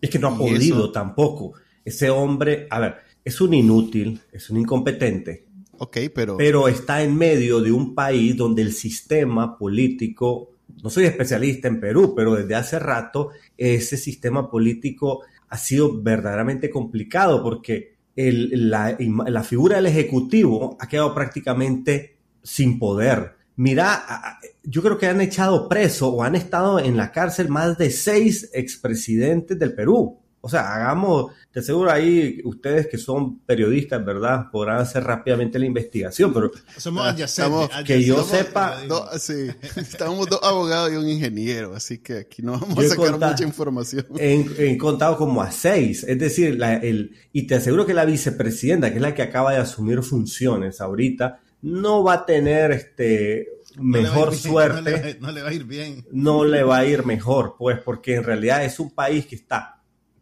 Es 0.01 0.09
que 0.09 0.19
no 0.19 0.29
ha 0.29 0.37
podido 0.37 0.91
tampoco. 0.91 1.53
Ese 1.85 2.09
hombre, 2.09 2.67
a 2.69 2.79
ver, 2.79 2.95
es 3.23 3.39
un 3.41 3.53
inútil, 3.53 4.19
es 4.31 4.49
un 4.49 4.57
incompetente. 4.57 5.45
Ok, 5.77 5.97
pero... 6.13 6.37
Pero 6.37 6.67
está 6.67 7.03
en 7.03 7.15
medio 7.15 7.61
de 7.61 7.71
un 7.71 7.93
país 7.93 8.35
donde 8.35 8.63
el 8.63 8.73
sistema 8.73 9.57
político, 9.57 10.51
no 10.83 10.89
soy 10.89 11.05
especialista 11.05 11.67
en 11.67 11.79
Perú, 11.79 12.13
pero 12.15 12.35
desde 12.35 12.55
hace 12.55 12.79
rato 12.79 13.29
ese 13.55 13.97
sistema 13.97 14.49
político 14.49 15.21
ha 15.49 15.57
sido 15.57 16.01
verdaderamente 16.01 16.69
complicado 16.69 17.43
porque 17.43 17.96
la, 18.17 18.97
la, 18.99 19.43
figura 19.43 19.75
del 19.75 19.85
Ejecutivo 19.85 20.75
ha 20.79 20.87
quedado 20.87 21.13
prácticamente 21.13 22.17
sin 22.41 22.79
poder. 22.79 23.35
Mira, 23.57 24.39
yo 24.63 24.81
creo 24.81 24.97
que 24.97 25.07
han 25.07 25.21
echado 25.21 25.69
preso 25.69 26.09
o 26.09 26.23
han 26.23 26.35
estado 26.35 26.79
en 26.79 26.97
la 26.97 27.11
cárcel 27.11 27.49
más 27.49 27.77
de 27.77 27.91
seis 27.91 28.49
expresidentes 28.53 29.57
del 29.57 29.73
Perú. 29.73 30.19
O 30.47 30.49
sea, 30.49 30.75
hagamos, 30.75 31.33
te 31.51 31.59
aseguro 31.59 31.91
ahí, 31.91 32.39
ustedes 32.45 32.87
que 32.87 32.97
son 32.97 33.39
periodistas, 33.39 34.05
¿verdad? 34.05 34.45
Podrán 34.49 34.77
hacer 34.77 35.03
rápidamente 35.03 35.59
la 35.59 35.65
investigación, 35.65 36.33
pero 36.33 36.51
somos 36.77 37.05
adyacentes, 37.05 37.83
que 37.85 38.01
yo 38.01 38.23
sepa. 38.23 38.77
sí, 39.19 39.49
estamos 39.75 40.29
dos 40.29 40.39
abogados 40.41 40.93
y 40.93 40.95
un 40.95 41.09
ingeniero, 41.09 41.75
así 41.75 41.97
que 41.97 42.19
aquí 42.19 42.41
no 42.41 42.53
vamos 42.53 42.79
a 42.79 42.87
sacar 42.87 43.19
mucha 43.19 43.43
información. 43.43 44.05
He, 44.17 44.77
contado 44.77 45.17
como 45.17 45.41
a 45.41 45.51
seis, 45.51 46.05
es 46.07 46.17
decir, 46.17 46.63
el, 46.63 47.13
y 47.33 47.45
te 47.45 47.55
aseguro 47.55 47.85
que 47.85 47.93
la 47.93 48.05
vicepresidenta, 48.05 48.89
que 48.89 48.95
es 48.95 49.01
la 49.01 49.13
que 49.13 49.23
acaba 49.23 49.51
de 49.51 49.57
asumir 49.57 50.01
funciones 50.01 50.79
ahorita, 50.79 51.41
no 51.61 52.05
va 52.05 52.13
a 52.13 52.25
tener 52.25 52.71
este 52.71 53.57
mejor 53.79 54.35
suerte. 54.35 55.17
no 55.19 55.31
le 55.31 55.41
va 55.41 55.49
a 55.49 55.53
ir 55.53 55.65
bien. 55.65 56.05
No 56.11 56.45
le 56.45 56.63
va 56.63 56.77
a 56.77 56.85
ir 56.85 57.05
mejor, 57.05 57.55
pues, 57.57 57.79
porque 57.79 58.15
en 58.15 58.23
realidad 58.23 58.63
es 58.63 58.79
un 58.79 58.91
país 58.91 59.25
que 59.25 59.35
está 59.35 59.76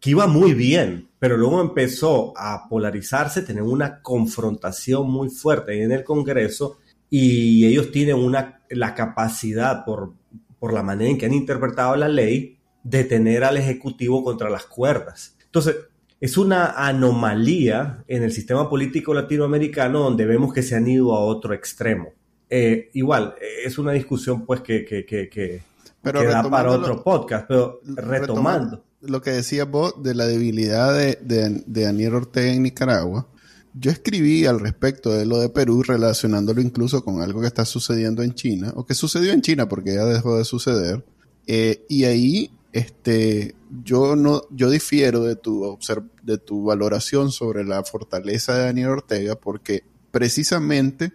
que 0.06 0.12
iba 0.12 0.28
muy 0.28 0.54
bien, 0.54 1.10
pero 1.18 1.36
luego 1.36 1.60
empezó 1.60 2.32
a 2.38 2.70
polarizarse, 2.70 3.42
tener 3.42 3.64
una 3.64 4.04
confrontación 4.04 5.10
muy 5.10 5.30
fuerte 5.30 5.82
en 5.82 5.92
el 5.92 6.04
Congreso 6.04 6.78
y 7.10 7.66
ellos 7.66 7.92
tienen 7.92 8.18
una, 8.18 8.62
la 8.70 8.94
capacidad 8.94 9.84
por, 9.84 10.14
por 10.60 10.74
la 10.74 10.84
manera 10.84 11.10
en 11.10 11.18
que 11.18 11.26
han 11.26 11.34
interpretado 11.34 11.96
la 11.96 12.08
ley 12.08 12.60
de 12.84 13.04
tener 13.04 13.44
al 13.44 13.58
Ejecutivo 13.58 14.24
contra 14.24 14.48
las 14.48 14.68
cuerdas. 14.68 15.36
Entonces, 15.44 15.76
es 16.22 16.38
una 16.38 16.74
anomalía 16.88 18.04
en 18.08 18.22
el 18.22 18.32
sistema 18.32 18.70
político 18.70 19.12
latinoamericano 19.12 20.02
donde 20.02 20.28
vemos 20.28 20.54
que 20.54 20.62
se 20.62 20.76
han 20.76 20.88
ido 20.88 21.16
a 21.16 21.20
otro 21.22 21.56
extremo. 21.56 22.14
Eh, 22.48 22.92
igual, 22.94 23.34
es 23.66 23.80
una 23.80 23.94
discusión 23.94 24.46
pues 24.46 24.62
que, 24.62 24.86
que, 24.86 25.04
que, 25.04 25.28
que, 25.30 25.64
da 26.04 26.48
para 26.48 26.70
otro 26.70 27.04
podcast, 27.04 27.48
pero 27.48 27.80
retomando 27.84 28.84
lo 29.08 29.22
que 29.22 29.32
decías 29.32 29.70
vos 29.70 30.02
de 30.02 30.16
la 30.16 30.28
debilidad 30.28 30.94
de, 30.94 31.64
Daniel 31.66 32.16
Ortega 32.16 32.54
en 32.54 32.64
Nicaragua, 32.64 33.28
yo 33.74 33.92
escribí 33.92 34.46
al 34.46 34.60
respecto 34.60 35.12
de 35.12 35.26
lo 35.26 35.40
de 35.40 35.50
Perú 35.50 35.84
relacionándolo 35.84 36.62
incluso 36.62 37.04
con 37.04 37.22
algo 37.22 37.42
que 37.42 37.48
está 37.48 37.66
sucediendo 37.66 38.24
en 38.24 38.34
China, 38.34 38.72
o 38.76 38.86
que 38.86 38.94
sucedió 38.94 39.34
en 39.34 39.42
China 39.42 39.68
porque 39.68 39.96
ya 39.96 40.06
dejó 40.06 40.38
de 40.38 40.46
suceder. 40.46 41.04
Eh, 41.48 41.86
y 41.90 42.06
ahí 42.06 42.52
este, 42.76 43.56
yo, 43.84 44.16
no, 44.16 44.44
yo 44.50 44.70
difiero 44.70 45.24
de 45.24 45.38
tu, 45.38 45.78
de 46.24 46.38
tu 46.38 46.66
valoración 46.66 47.32
sobre 47.32 47.64
la 47.64 47.84
fortaleza 47.84 48.54
de 48.54 48.66
Daniel 48.66 48.90
Ortega 48.90 49.36
porque 49.36 49.84
precisamente 50.12 51.14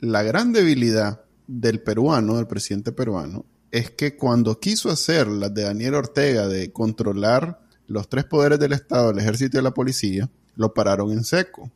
la 0.00 0.22
gran 0.22 0.52
debilidad 0.52 1.22
del 1.48 1.80
peruano, 1.80 2.36
del 2.36 2.46
presidente 2.46 2.92
peruano, 2.92 3.44
es 3.70 3.90
que 3.90 4.16
cuando 4.16 4.58
quiso 4.58 4.90
hacer 4.90 5.28
las 5.28 5.54
de 5.54 5.62
Daniel 5.62 5.94
Ortega 5.94 6.48
de 6.48 6.72
controlar 6.72 7.60
los 7.86 8.08
tres 8.08 8.24
poderes 8.24 8.58
del 8.58 8.72
Estado, 8.72 9.10
el 9.10 9.18
ejército 9.18 9.58
y 9.58 9.62
la 9.62 9.74
policía, 9.74 10.28
lo 10.56 10.74
pararon 10.74 11.12
en 11.12 11.24
seco. 11.24 11.70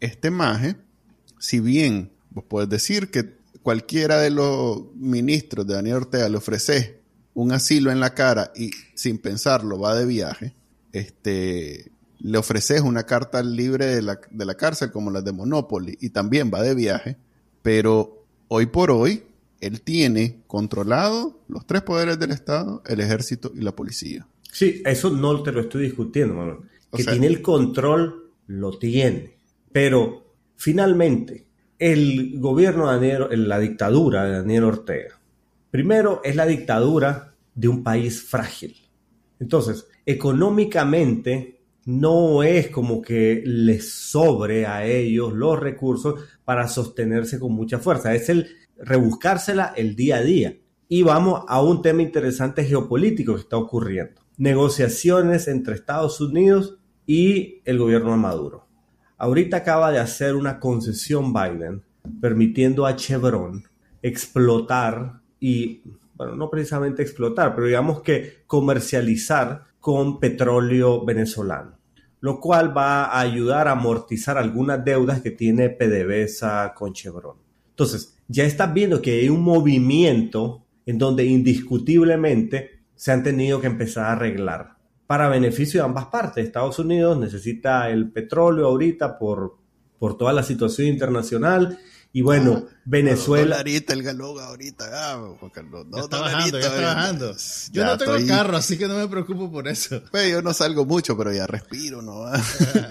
Este 0.00 0.30
maje, 0.30 0.76
si 1.38 1.60
bien 1.60 2.12
vos 2.30 2.44
podés 2.44 2.68
decir 2.68 3.10
que 3.10 3.36
cualquiera 3.62 4.18
de 4.18 4.30
los 4.30 4.94
ministros 4.94 5.66
de 5.66 5.74
Daniel 5.74 5.96
Ortega 5.96 6.28
le 6.28 6.36
ofrece 6.36 7.00
un 7.34 7.52
asilo 7.52 7.90
en 7.90 8.00
la 8.00 8.14
cara 8.14 8.52
y 8.56 8.70
sin 8.94 9.18
pensarlo 9.18 9.78
va 9.78 9.94
de 9.94 10.06
viaje, 10.06 10.54
este, 10.92 11.92
le 12.18 12.38
ofreces 12.38 12.80
una 12.80 13.04
carta 13.04 13.42
libre 13.42 13.86
de 13.86 14.02
la, 14.02 14.20
de 14.30 14.44
la 14.44 14.56
cárcel 14.56 14.90
como 14.90 15.10
las 15.10 15.24
de 15.24 15.32
Monopoly 15.32 15.96
y 16.00 16.10
también 16.10 16.50
va 16.52 16.62
de 16.62 16.74
viaje, 16.74 17.16
pero 17.62 18.24
hoy 18.48 18.66
por 18.66 18.90
hoy 18.90 19.24
él 19.60 19.82
tiene 19.82 20.42
controlado 20.46 21.40
los 21.48 21.66
tres 21.66 21.82
poderes 21.82 22.18
del 22.18 22.30
Estado, 22.30 22.82
el 22.86 23.00
ejército 23.00 23.52
y 23.54 23.60
la 23.60 23.74
policía. 23.74 24.26
Sí, 24.50 24.82
eso 24.84 25.10
no 25.10 25.42
te 25.42 25.52
lo 25.52 25.60
estoy 25.60 25.84
discutiendo, 25.84 26.34
Manuel. 26.34 26.58
Que 26.92 27.04
tiene 27.04 27.26
el 27.26 27.40
control, 27.40 28.32
lo 28.46 28.78
tiene. 28.78 29.38
Pero 29.70 30.34
finalmente, 30.56 31.46
el 31.78 32.38
gobierno 32.40 32.88
de 32.88 32.94
Daniel, 32.94 33.48
la 33.48 33.58
dictadura 33.58 34.24
de 34.24 34.32
Daniel 34.32 34.64
Ortega, 34.64 35.20
primero 35.70 36.20
es 36.24 36.34
la 36.34 36.46
dictadura 36.46 37.34
de 37.54 37.68
un 37.68 37.84
país 37.84 38.22
frágil. 38.22 38.76
Entonces, 39.38 39.86
económicamente 40.04 41.60
no 41.84 42.42
es 42.42 42.68
como 42.68 43.00
que 43.00 43.42
les 43.44 43.92
sobre 43.92 44.66
a 44.66 44.84
ellos 44.84 45.32
los 45.32 45.58
recursos 45.58 46.20
para 46.44 46.68
sostenerse 46.68 47.38
con 47.38 47.52
mucha 47.52 47.78
fuerza. 47.78 48.14
Es 48.14 48.28
el 48.28 48.48
rebuscársela 48.80 49.72
el 49.76 49.96
día 49.96 50.16
a 50.16 50.22
día. 50.22 50.56
Y 50.88 51.02
vamos 51.02 51.44
a 51.46 51.62
un 51.62 51.82
tema 51.82 52.02
interesante 52.02 52.64
geopolítico 52.64 53.34
que 53.34 53.42
está 53.42 53.56
ocurriendo. 53.56 54.22
Negociaciones 54.36 55.46
entre 55.46 55.74
Estados 55.74 56.20
Unidos 56.20 56.78
y 57.06 57.60
el 57.64 57.78
gobierno 57.78 58.10
de 58.10 58.16
Maduro. 58.16 58.66
Ahorita 59.16 59.58
acaba 59.58 59.92
de 59.92 59.98
hacer 59.98 60.34
una 60.34 60.58
concesión 60.58 61.32
Biden 61.32 61.82
permitiendo 62.20 62.86
a 62.86 62.96
Chevron 62.96 63.64
explotar 64.02 65.20
y, 65.38 65.82
bueno, 66.14 66.36
no 66.36 66.50
precisamente 66.50 67.02
explotar, 67.02 67.54
pero 67.54 67.66
digamos 67.66 68.02
que 68.02 68.42
comercializar 68.46 69.64
con 69.78 70.20
petróleo 70.20 71.04
venezolano, 71.04 71.78
lo 72.20 72.40
cual 72.40 72.76
va 72.76 73.06
a 73.06 73.20
ayudar 73.20 73.68
a 73.68 73.72
amortizar 73.72 74.38
algunas 74.38 74.84
deudas 74.84 75.20
que 75.20 75.30
tiene 75.30 75.70
PDVSA 75.70 76.74
con 76.74 76.92
Chevron. 76.92 77.36
Entonces, 77.70 78.19
ya 78.30 78.44
estás 78.44 78.72
viendo 78.72 79.02
que 79.02 79.20
hay 79.20 79.28
un 79.28 79.42
movimiento 79.42 80.64
en 80.86 80.98
donde 80.98 81.24
indiscutiblemente 81.24 82.82
se 82.94 83.10
han 83.10 83.24
tenido 83.24 83.60
que 83.60 83.66
empezar 83.66 84.04
a 84.04 84.12
arreglar 84.12 84.76
para 85.08 85.28
beneficio 85.28 85.80
de 85.80 85.86
ambas 85.86 86.06
partes. 86.06 86.46
Estados 86.46 86.78
Unidos 86.78 87.18
necesita 87.18 87.90
el 87.90 88.12
petróleo 88.12 88.66
ahorita 88.66 89.18
por, 89.18 89.58
por 89.98 90.16
toda 90.16 90.32
la 90.32 90.44
situación 90.44 90.86
internacional 90.86 91.80
y 92.12 92.22
bueno, 92.22 92.66
ah, 92.68 92.76
Venezuela. 92.84 93.56
ahorita 93.56 93.94
el 93.94 94.04
galón 94.04 94.38
ahorita, 94.40 94.84
ah, 94.92 95.16
No, 95.88 96.04
está 96.04 96.20
bajando, 96.20 96.60
ya 96.60 96.66
está 96.66 96.80
bajando. 96.80 97.36
Yo 97.72 97.84
no 97.84 97.98
tengo 97.98 98.14
carro, 98.28 98.56
así 98.56 98.78
que 98.78 98.86
no 98.86 98.96
me 98.96 99.08
preocupo 99.08 99.50
por 99.50 99.66
eso. 99.66 100.02
Pues 100.12 100.30
yo 100.30 100.40
no 100.40 100.54
salgo 100.54 100.84
mucho, 100.84 101.16
pero 101.16 101.32
ya 101.32 101.48
respiro, 101.48 102.00
¿no? 102.00 102.26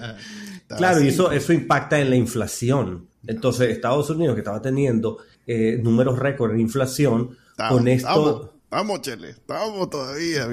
claro, 0.76 1.00
y 1.02 1.08
eso, 1.08 1.32
eso 1.32 1.52
impacta 1.54 1.98
en 1.98 2.10
la 2.10 2.16
inflación. 2.16 3.08
Entonces, 3.26 3.70
Estados 3.70 4.08
Unidos, 4.08 4.34
que 4.34 4.40
estaba 4.40 4.62
teniendo 4.62 5.18
eh, 5.52 5.80
números 5.82 6.16
récord 6.16 6.52
en 6.52 6.60
inflación, 6.60 7.36
con 7.68 7.88
esto... 7.88 8.54
Vamos, 8.70 9.02
Chele, 9.02 9.30
estamos 9.30 9.90
todavía, 9.90 10.46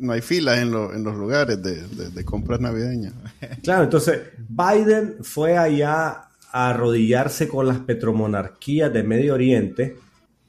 no 0.00 0.12
hay 0.12 0.20
filas 0.22 0.58
en, 0.58 0.74
en 0.74 1.04
los 1.04 1.14
lugares 1.14 1.62
de, 1.62 1.82
de, 1.86 2.24
compras 2.24 2.58
navideñas. 2.58 3.14
Claro, 3.62 3.84
entonces 3.84 4.22
Biden 4.48 5.18
fue 5.22 5.56
allá 5.56 6.30
a 6.50 6.70
arrodillarse 6.70 7.46
con 7.46 7.68
las 7.68 7.78
petromonarquías 7.78 8.92
de 8.92 9.04
Medio 9.04 9.34
Oriente 9.34 9.96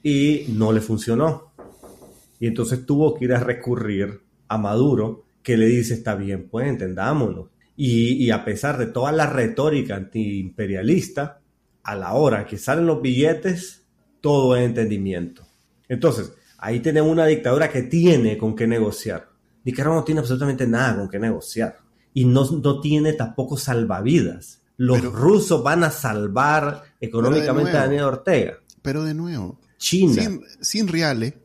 y 0.02 0.48
no 0.50 0.72
le 0.72 0.82
funcionó. 0.82 1.52
Y 2.40 2.48
entonces 2.48 2.88
tuvo 2.88 3.14
que 3.14 3.26
ir 3.26 3.34
a 3.34 3.40
recurrir 3.40 4.22
a 4.48 4.58
Maduro, 4.58 5.26
que 5.44 5.58
le 5.58 5.68
dice, 5.68 5.94
está 5.94 6.16
bien, 6.16 6.48
pues 6.50 6.68
entendámonos. 6.68 7.50
Y, 7.78 8.14
y 8.14 8.32
a 8.32 8.44
pesar 8.44 8.80
de 8.80 8.88
toda 8.88 9.12
la 9.12 9.28
retórica 9.28 9.96
antiimperialista, 9.96 11.40
a 11.86 11.96
la 11.96 12.14
hora 12.14 12.46
que 12.48 12.58
salen 12.58 12.88
los 12.88 13.02
billetes, 13.02 13.84
todo 14.20 14.56
es 14.56 14.66
entendimiento. 14.66 15.48
Entonces, 15.88 16.34
ahí 16.58 16.80
tenemos 16.80 17.12
una 17.12 17.28
dictadura 17.28 17.70
que 17.70 17.84
tiene 17.84 18.38
con 18.38 18.56
qué 18.56 18.66
negociar. 18.66 19.30
Nicaragua 19.64 20.00
no 20.00 20.04
tiene 20.04 20.20
absolutamente 20.20 20.66
nada 20.68 20.98
con 20.98 21.10
qué 21.10 21.20
negociar. 21.20 21.78
Y 22.14 22.26
no, 22.26 22.44
no 22.50 22.82
tiene 22.82 23.14
tampoco 23.14 23.56
salvavidas. 23.56 24.62
Los 24.78 25.04
rusos 25.04 25.64
van 25.64 25.84
a 25.84 25.92
salvar 25.92 26.84
económicamente 27.00 27.72
a 27.72 27.82
Daniel 27.82 28.06
Ortega. 28.06 28.58
Pero 28.82 29.04
de 29.04 29.14
nuevo, 29.14 29.60
China. 29.78 30.14
Sin, 30.14 30.42
sin 30.62 30.88
reales, 30.88 31.36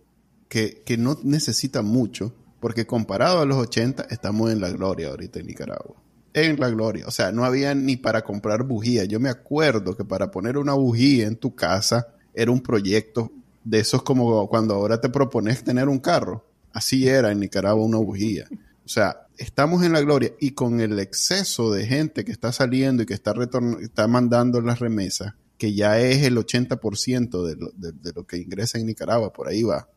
que, 0.48 0.82
que 0.86 0.96
no 0.96 1.18
necesita 1.22 1.82
mucho, 1.82 2.34
porque 2.60 2.86
comparado 2.86 3.40
a 3.40 3.46
los 3.46 3.58
80, 3.58 4.04
estamos 4.10 4.50
en 4.50 4.60
la 4.60 4.70
gloria 4.70 5.08
ahorita 5.08 5.38
en 5.40 5.46
Nicaragua. 5.46 5.99
En 6.34 6.58
la 6.60 6.70
gloria. 6.70 7.06
O 7.06 7.10
sea, 7.10 7.32
no 7.32 7.44
había 7.44 7.74
ni 7.74 7.96
para 7.96 8.22
comprar 8.22 8.64
bujías. 8.64 9.08
Yo 9.08 9.20
me 9.20 9.28
acuerdo 9.28 9.96
que 9.96 10.04
para 10.04 10.30
poner 10.30 10.58
una 10.58 10.74
bujía 10.74 11.26
en 11.26 11.36
tu 11.36 11.54
casa 11.54 12.08
era 12.34 12.50
un 12.50 12.60
proyecto 12.60 13.32
de 13.64 13.80
esos 13.80 14.02
como 14.02 14.48
cuando 14.48 14.74
ahora 14.74 15.00
te 15.00 15.08
propones 15.08 15.64
tener 15.64 15.88
un 15.88 15.98
carro. 15.98 16.44
Así 16.72 17.08
era 17.08 17.32
en 17.32 17.40
Nicaragua 17.40 17.84
una 17.84 17.98
bujía. 17.98 18.46
O 18.84 18.88
sea, 18.88 19.26
estamos 19.38 19.84
en 19.84 19.92
la 19.92 20.00
gloria 20.00 20.32
y 20.40 20.52
con 20.52 20.80
el 20.80 20.98
exceso 20.98 21.72
de 21.72 21.86
gente 21.86 22.24
que 22.24 22.32
está 22.32 22.52
saliendo 22.52 23.02
y 23.02 23.06
que 23.06 23.14
está, 23.14 23.34
está 23.80 24.08
mandando 24.08 24.60
las 24.60 24.78
remesas, 24.78 25.34
que 25.58 25.74
ya 25.74 26.00
es 26.00 26.22
el 26.22 26.36
80% 26.36 27.44
de 27.44 27.56
lo, 27.56 27.70
de 27.74 28.12
lo 28.14 28.26
que 28.26 28.38
ingresa 28.38 28.78
en 28.78 28.86
Nicaragua, 28.86 29.32
por 29.32 29.48
ahí 29.48 29.62
va. 29.62 29.88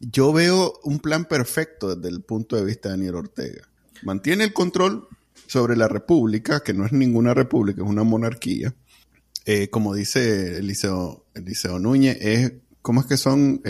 Yo 0.00 0.32
veo 0.32 0.78
un 0.82 0.98
plan 0.98 1.24
perfecto 1.24 1.94
desde 1.94 2.14
el 2.14 2.22
punto 2.22 2.56
de 2.56 2.64
vista 2.64 2.88
de 2.88 2.96
Daniel 2.96 3.14
Ortega. 3.16 3.68
Mantiene 4.02 4.44
el 4.44 4.52
control 4.52 5.08
sobre 5.46 5.76
la 5.76 5.88
república, 5.88 6.60
que 6.60 6.74
no 6.74 6.86
es 6.86 6.92
ninguna 6.92 7.34
república, 7.34 7.82
es 7.82 7.88
una 7.88 8.04
monarquía. 8.04 8.74
Eh, 9.46 9.68
como 9.68 9.94
dice 9.94 10.58
Eliseo, 10.58 11.26
Eliseo 11.34 11.78
Núñez, 11.78 12.16
es 12.20 12.52
¿cómo 12.84 13.00
es 13.00 13.06
que 13.06 13.16
son 13.16 13.62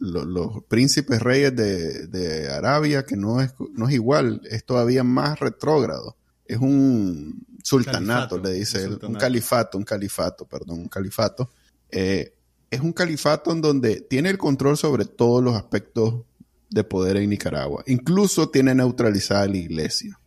los 0.00 0.64
príncipes 0.64 1.22
reyes 1.22 1.54
de, 1.54 2.50
Arabia? 2.52 3.04
Que 3.04 3.16
no 3.16 3.40
es, 3.40 3.54
no 3.74 3.88
es 3.88 3.94
igual, 3.94 4.40
es 4.50 4.64
todavía 4.64 5.04
más 5.04 5.38
retrógrado. 5.38 6.16
Es 6.44 6.58
un 6.58 7.46
sultanato, 7.62 8.38
le 8.38 8.50
dice 8.52 8.82
él, 8.82 8.98
un 9.02 9.14
califato, 9.14 9.78
un 9.78 9.84
califato, 9.84 10.46
perdón, 10.46 10.80
un 10.80 10.88
califato. 10.88 11.50
Eh, 11.90 12.34
es 12.70 12.80
un 12.80 12.92
califato 12.92 13.52
en 13.52 13.60
donde 13.60 14.00
tiene 14.00 14.30
el 14.30 14.38
control 14.38 14.76
sobre 14.76 15.04
todos 15.04 15.42
los 15.42 15.54
aspectos 15.54 16.22
de 16.70 16.84
poder 16.84 17.16
en 17.16 17.30
Nicaragua. 17.30 17.84
Incluso 17.86 18.48
tiene 18.48 18.74
neutralizada 18.74 19.46
la 19.46 19.56
iglesia, 19.56 20.19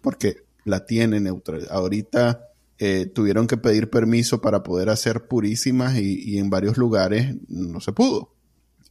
porque 0.00 0.44
la 0.64 0.86
tiene 0.86 1.20
neutralizada. 1.20 1.78
Ahorita 1.78 2.48
eh, 2.78 3.06
tuvieron 3.06 3.46
que 3.46 3.56
pedir 3.56 3.90
permiso 3.90 4.40
para 4.40 4.62
poder 4.62 4.88
hacer 4.88 5.26
purísimas 5.26 5.98
y, 5.98 6.38
en 6.38 6.50
varios 6.50 6.76
lugares 6.76 7.34
no 7.48 7.80
se 7.80 7.92
pudo. 7.92 8.34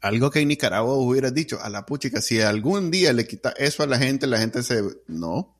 Algo 0.02 0.30
que 0.30 0.41
en 0.41 0.50
Nicaragua 0.50 0.96
hubiera 0.96 1.32
dicho, 1.32 1.60
a 1.62 1.70
la 1.70 1.86
puchica, 1.86 2.22
si 2.22 2.41
algún 2.41 2.91
día 2.91 3.13
le 3.13 3.26
quita 3.26 3.54
eso 3.58 3.84
a 3.84 3.88
la 3.88 3.98
gente, 3.98 4.28
la 4.28 4.39
gente 4.39 4.62
se... 4.62 4.84
No. 5.08 5.56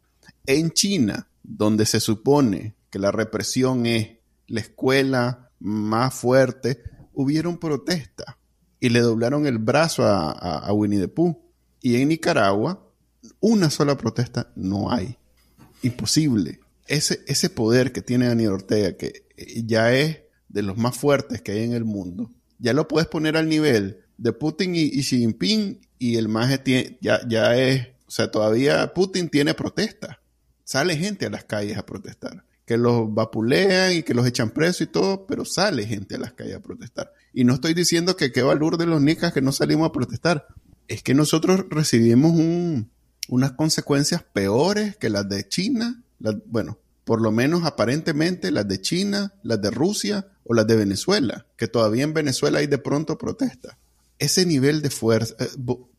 En 0.46 0.72
China, 0.72 1.28
donde 1.44 1.86
se 1.86 2.00
supone 2.00 2.76
que 2.90 3.00
la 3.00 3.12
represión 3.12 3.86
es 3.86 4.18
la 4.48 4.60
escuela 4.60 5.50
más 5.60 6.14
fuerte, 6.14 6.84
hubieron 7.14 7.58
protestas 7.58 8.36
y 8.80 8.90
le 8.90 9.00
doblaron 9.00 9.48
el 9.48 9.58
brazo 9.58 10.04
a, 10.06 10.72
Winnie 10.74 11.00
the 11.00 11.08
Pooh. 11.08 11.42
Y 11.82 11.96
en 12.02 12.10
Nicaragua, 12.10 12.92
una 13.40 13.70
sola 13.70 13.98
protesta 13.98 14.52
no 14.56 14.92
hay. 14.92 15.18
Imposible. 15.82 16.60
Ese, 16.88 17.22
ese 17.28 17.50
poder 17.50 17.92
que 17.92 18.02
tiene 18.02 18.28
Daniel 18.28 18.54
Ortega, 18.54 18.96
que 18.96 19.26
ya 19.66 19.94
es 19.94 20.20
de 20.50 20.62
los 20.62 20.78
más 20.78 20.98
fuertes 20.98 21.42
que 21.42 21.52
hay 21.52 21.64
en 21.64 21.74
el 21.74 21.86
mundo, 21.86 22.32
ya 22.60 22.74
lo 22.74 22.88
puedes 22.88 23.08
poner 23.08 23.38
al 23.38 23.50
nivel 23.50 24.00
de 24.18 24.34
Putin 24.34 24.76
y, 24.76 24.90
Xi 25.02 25.20
Jinping 25.20 25.82
y 26.00 26.16
el 26.16 26.28
más 26.28 26.50
ya, 27.02 27.28
ya 27.28 27.58
es, 27.58 27.88
o 28.08 28.12
sea, 28.12 28.32
todavía 28.32 28.94
Putin 28.94 29.30
tiene 29.30 29.54
protesta. 29.54 30.22
Sale 30.64 30.98
gente 30.98 31.26
a 31.26 31.30
las 31.30 31.44
calles 31.44 31.78
a 31.78 31.86
protestar 31.86 32.44
que 32.68 32.78
los 32.78 33.14
vapulean 33.14 33.94
y 33.94 34.04
que 34.04 34.14
los 34.14 34.28
echan 34.28 34.50
preso 34.50 34.84
y 34.84 34.88
todo, 34.88 35.26
pero 35.26 35.46
sale 35.46 35.86
gente 35.86 36.16
a 36.16 36.20
las 36.20 36.34
calles 36.34 36.58
a 36.58 36.62
protestar. 36.62 37.14
Y 37.34 37.46
no 37.46 37.54
estoy 37.54 37.74
diciendo 37.74 38.18
que 38.18 38.34
qué 38.34 38.42
valor 38.42 38.78
de 38.78 38.86
los 38.86 39.02
nicas 39.02 39.32
que 39.32 39.42
no 39.42 39.54
salimos 39.54 39.88
a 39.88 39.94
protestar. 39.94 40.48
Es 40.90 41.02
que 41.02 41.14
nosotros 41.14 41.66
recibimos 41.70 42.34
unas 43.28 43.54
consecuencias 43.54 44.24
peores 44.24 44.98
que 44.98 45.10
las 45.10 45.28
de 45.28 45.48
China, 45.48 46.04
bueno, 46.46 46.78
por 47.04 47.22
lo 47.22 47.32
menos 47.32 47.64
aparentemente 47.64 48.52
las 48.52 48.68
de 48.68 48.82
China, 48.82 49.34
las 49.44 49.62
de 49.62 49.72
Rusia 49.72 50.28
o 50.44 50.54
las 50.54 50.68
de 50.68 50.76
Venezuela, 50.76 51.46
que 51.56 51.68
todavía 51.68 52.04
en 52.04 52.14
Venezuela 52.14 52.60
hay 52.60 52.68
de 52.68 52.78
pronto 52.78 53.18
protestas. 53.18 53.78
Ese 54.20 54.46
nivel 54.46 54.82
de 54.82 54.90
fuerza, 54.90 55.36
eh, 55.40 55.48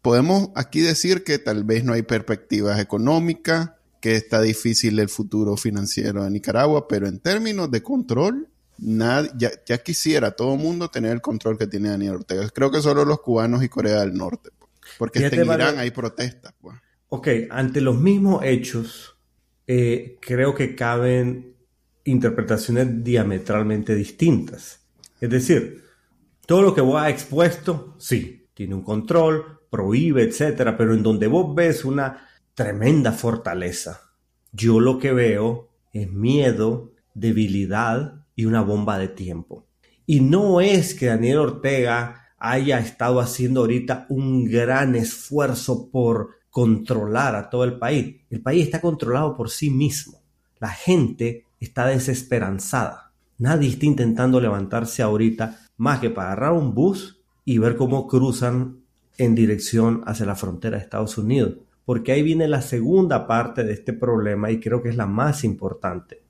podemos 0.03 0.51
aquí 0.55 0.81
decir 0.81 1.25
que 1.25 1.39
tal 1.39 1.65
vez 1.65 1.85
no 1.85 1.93
hay 1.93 2.03
perspectivas 2.03 2.81
económicas, 2.81 3.71
que 4.01 4.17
está 4.17 4.41
difícil 4.41 4.99
el 4.99 5.09
futuro 5.09 5.57
financiero 5.57 6.25
de 6.25 6.31
Nicaragua, 6.31 6.87
pero 6.89 7.09
en 7.09 7.19
términos 7.19 7.71
de 7.71 7.83
control, 7.83 8.49
ya, 8.79 9.51
ya, 9.67 9.79
quisiera 9.79 10.33
todo 10.33 10.55
el 10.55 10.61
mundo 10.61 10.89
tener 10.89 11.13
el 11.13 11.21
control 11.21 11.59
que 11.59 11.67
tiene 11.67 11.89
Daniel 11.89 12.17
Ortega. 12.17 12.49
Creo 12.51 12.71
que 12.71 12.81
solo 12.81 13.05
los 13.05 13.21
cubanos 13.21 13.65
y 13.65 13.69
Corea 13.69 14.01
del 14.01 14.15
Norte, 14.15 14.51
porque 14.99 15.27
en 15.27 15.45
Irán 15.45 15.79
hay 15.79 15.91
protestas. 15.91 16.53
Pues. 16.61 16.77
Ok, 17.11 17.29
ante 17.51 17.81
los 17.81 17.99
mismos 17.99 18.45
hechos, 18.45 19.17
eh, 19.67 20.19
creo 20.21 20.55
que 20.55 20.75
caben 20.75 21.55
interpretaciones 22.05 23.03
diametralmente 23.03 23.95
distintas. 23.95 24.87
Es 25.21 25.31
decir, 25.31 25.85
todo 26.47 26.63
lo 26.63 26.75
que 26.75 26.81
vos 26.81 27.01
ha 27.01 27.11
expuesto, 27.11 27.95
sí, 27.99 28.49
tiene 28.55 28.75
un 28.75 28.83
control, 28.83 29.61
prohíbe, 29.71 30.23
etcétera, 30.23 30.77
pero 30.77 30.95
en 30.95 31.03
donde 31.03 31.27
vos 31.27 31.55
ves 31.55 31.85
una 31.85 32.29
tremenda 32.55 33.13
fortaleza. 33.13 34.01
Yo 34.53 34.81
lo 34.81 34.99
que 34.99 35.13
veo 35.13 35.69
es 35.93 36.11
miedo, 36.11 36.93
debilidad 37.15 38.27
y 38.35 38.47
una 38.47 38.63
bomba 38.63 38.99
de 38.99 39.09
tiempo. 39.09 39.67
Y 40.07 40.21
no 40.21 40.61
es 40.61 40.95
que 40.95 41.07
Daniel 41.07 41.39
Ortega 41.39 42.29
haya 42.39 42.79
estado 42.79 43.21
haciendo 43.21 43.61
ahorita 43.61 44.07
un 44.09 44.45
gran 44.45 44.95
esfuerzo 44.95 45.91
por 45.91 46.38
controlar 46.59 47.37
a 47.37 47.51
todo 47.51 47.63
el 47.63 47.79
país. 47.79 48.17
El 48.31 48.41
país 48.41 48.65
está 48.65 48.81
controlado 48.81 49.37
por 49.37 49.49
sí 49.49 49.71
mismo. 49.71 50.19
La 50.59 50.71
gente 50.71 51.45
está 51.61 51.87
desesperanzada. 51.87 53.13
Nadie 53.39 53.69
está 53.69 53.87
intentando 53.87 54.41
levantarse 54.41 55.01
ahorita 55.01 55.61
más 55.77 56.01
que 56.01 56.11
para 56.11 56.33
agarrar 56.33 56.55
un 56.55 56.75
bus 56.75 57.21
y 57.45 57.59
ver 57.59 57.77
cómo 57.77 58.09
cruzan 58.09 58.79
en 59.19 59.37
dirección 59.37 60.03
hacia 60.05 60.27
la 60.27 60.35
frontera 60.35 60.77
de 60.77 60.83
Estados 60.83 61.17
Unidos 61.17 61.59
porque 61.85 62.11
ahí 62.11 62.25
viene 62.25 62.49
la 62.49 62.61
segunda 62.61 63.29
parte 63.29 63.63
de 63.63 63.73
este 63.73 63.93
problema 63.93 64.51
y 64.51 64.59
creo 64.59 64.83
que 64.83 64.89
es 64.89 64.97
la 64.97 65.07
más 65.07 65.45
importante. 65.45 66.23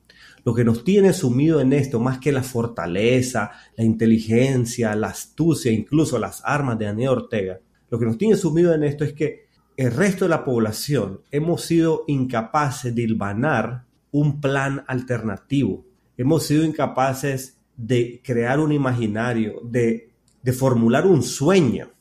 Lo 0.45 0.53
que 0.53 0.63
nos 0.63 0.83
tiene 0.83 1.11
sumido 1.11 1.59
en 1.59 1.73
esto, 1.73 1.99
más 1.99 2.19
que 2.19 2.31
la 2.31 2.43
fortaleza, 2.43 3.51
la 3.75 3.83
inteligencia, 3.83 4.95
la 4.95 5.07
astucia, 5.07 5.71
incluso 5.71 6.19
las 6.19 6.43
armas 6.45 6.77
de 6.77 6.85
Daniel 6.85 7.09
Ortega, 7.09 7.59
lo 7.89 7.97
que 7.97 8.05
nos 8.05 8.17
tiene 8.17 8.35
sumido 8.37 8.73
en 8.73 8.83
esto 8.83 9.03
es 9.03 9.13
que 9.13 9.48
el 9.79 9.93
resto 9.93 10.25
de 10.25 10.29
la 10.29 10.43
población 10.43 11.21
hemos 11.31 11.61
sido 11.61 12.03
incapaces 12.05 12.93
de 12.93 13.03
hilvanar 13.03 13.85
un 14.11 14.41
plan 14.41 14.83
alternativo. 14.87 15.85
Hemos 16.17 16.43
sido 16.43 16.65
incapaces 16.65 17.57
de 17.77 18.21
crear 18.21 18.59
un 18.59 18.73
imaginario, 18.73 19.61
de, 19.63 20.09
de 20.41 20.51
formular 20.51 21.05
un 21.05 21.23
sueño 21.23 21.93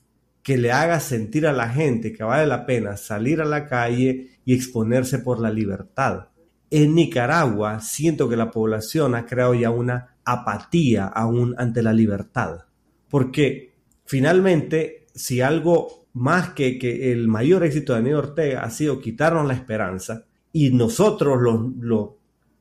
que 0.43 0.59
le 0.59 0.73
haga 0.73 0.99
sentir 0.99 1.47
a 1.47 1.53
la 1.53 1.69
gente 1.69 2.12
que 2.12 2.25
vale 2.25 2.49
la 2.49 2.67
pena 2.67 2.97
salir 2.97 3.41
a 3.41 3.45
la 3.45 3.69
calle 3.69 4.31
y 4.45 4.55
exponerse 4.55 5.21
por 5.21 5.38
la 5.38 5.53
libertad. 5.53 6.31
En 6.73 6.97
Nicaragua 6.97 7.79
siento 7.79 8.29
que 8.29 8.37
la 8.37 8.51
población 8.51 9.14
ha 9.14 9.25
creado 9.25 9.55
ya 9.55 9.71
una 9.71 10.17
apatía 10.25 11.07
aún 11.07 11.55
ante 11.59 11.85
la 11.85 11.93
libertad, 11.93 12.64
porque 13.09 13.77
finalmente 14.05 15.07
si 15.14 15.41
algo 15.41 16.08
más 16.18 16.50
que, 16.50 16.78
que 16.78 17.12
el 17.12 17.28
mayor 17.28 17.64
éxito 17.64 17.92
de 17.92 18.00
Daniel 18.00 18.16
Ortega 18.16 18.62
ha 18.62 18.70
sido 18.70 19.00
quitarnos 19.00 19.46
la 19.46 19.54
esperanza 19.54 20.24
y 20.52 20.70
nosotros 20.70 21.40
los, 21.40 21.61
los, 21.78 22.09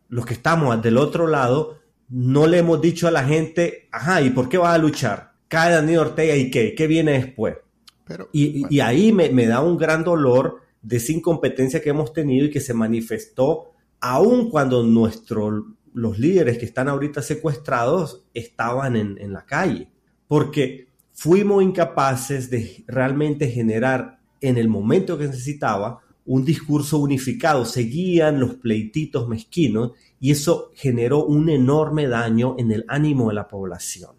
los 0.10 0.26
que 0.26 0.36
estamos 0.36 0.80
del 0.82 0.98
otro 0.98 1.28
lado 1.28 1.80
no 2.10 2.46
le 2.46 2.60
hemos 2.60 2.80
dicho 2.80 3.08
a 3.08 3.12
la 3.12 3.24
gente, 3.24 3.88
ajá, 3.92 4.22
¿y 4.22 4.30
por 4.30 4.48
qué 4.48 4.58
va 4.58 4.74
a 4.74 4.78
luchar? 4.78 5.34
Cae 5.48 5.74
Daniel 5.74 6.00
Ortega 6.00 6.36
y 6.36 6.52
qué, 6.52 6.76
¿qué 6.76 6.88
viene 6.88 7.14
después? 7.14 7.58
y, 8.32 8.80
ahí 8.80 9.12
me, 9.12 9.48
da 9.48 9.60
un 9.60 9.78
gran 9.78 10.04
dolor 10.04 10.62
de 10.82 10.96
esa 10.96 11.12
incompetencia 11.12 11.82
que 11.82 11.90
hemos 11.90 12.14
tenido 12.14 12.46
y 12.46 12.50
que 12.50 12.62
se 12.62 12.74
manifestó 12.74 13.72
aun 14.00 14.50
cuando 14.50 14.84
nuestros 14.84 15.64
los 15.94 16.18
líderes 16.18 16.58
que 16.58 16.66
están 16.66 16.88
ahorita 16.88 17.22
secuestrados 17.22 18.24
estaban 18.34 18.96
en, 18.96 19.18
en 19.20 19.34
la 19.34 19.46
calle. 19.46 19.90
Porque 20.28 20.87
fuimos 21.18 21.64
incapaces 21.64 22.52
de 22.52 22.86
realmente 22.88 23.50
generar 23.50 24.20
en 24.40 24.58
el 24.58 24.68
momento 24.68 25.18
que 25.18 25.26
necesitaba 25.26 26.00
un 26.26 26.46
discurso 26.46 27.00
unificado, 27.00 27.66
seguían 27.66 28.40
los 28.40 28.56
pleititos 28.56 29.28
mezquinos 29.28 29.94
y 30.20 30.32
eso 30.32 30.72
generó 30.76 31.26
un 31.26 31.50
enorme 31.50 32.08
daño 32.08 32.56
en 32.60 32.72
el 32.72 32.86
ánimo 32.88 33.30
de 33.30 33.36
la 33.36 33.48
población. 33.48 34.12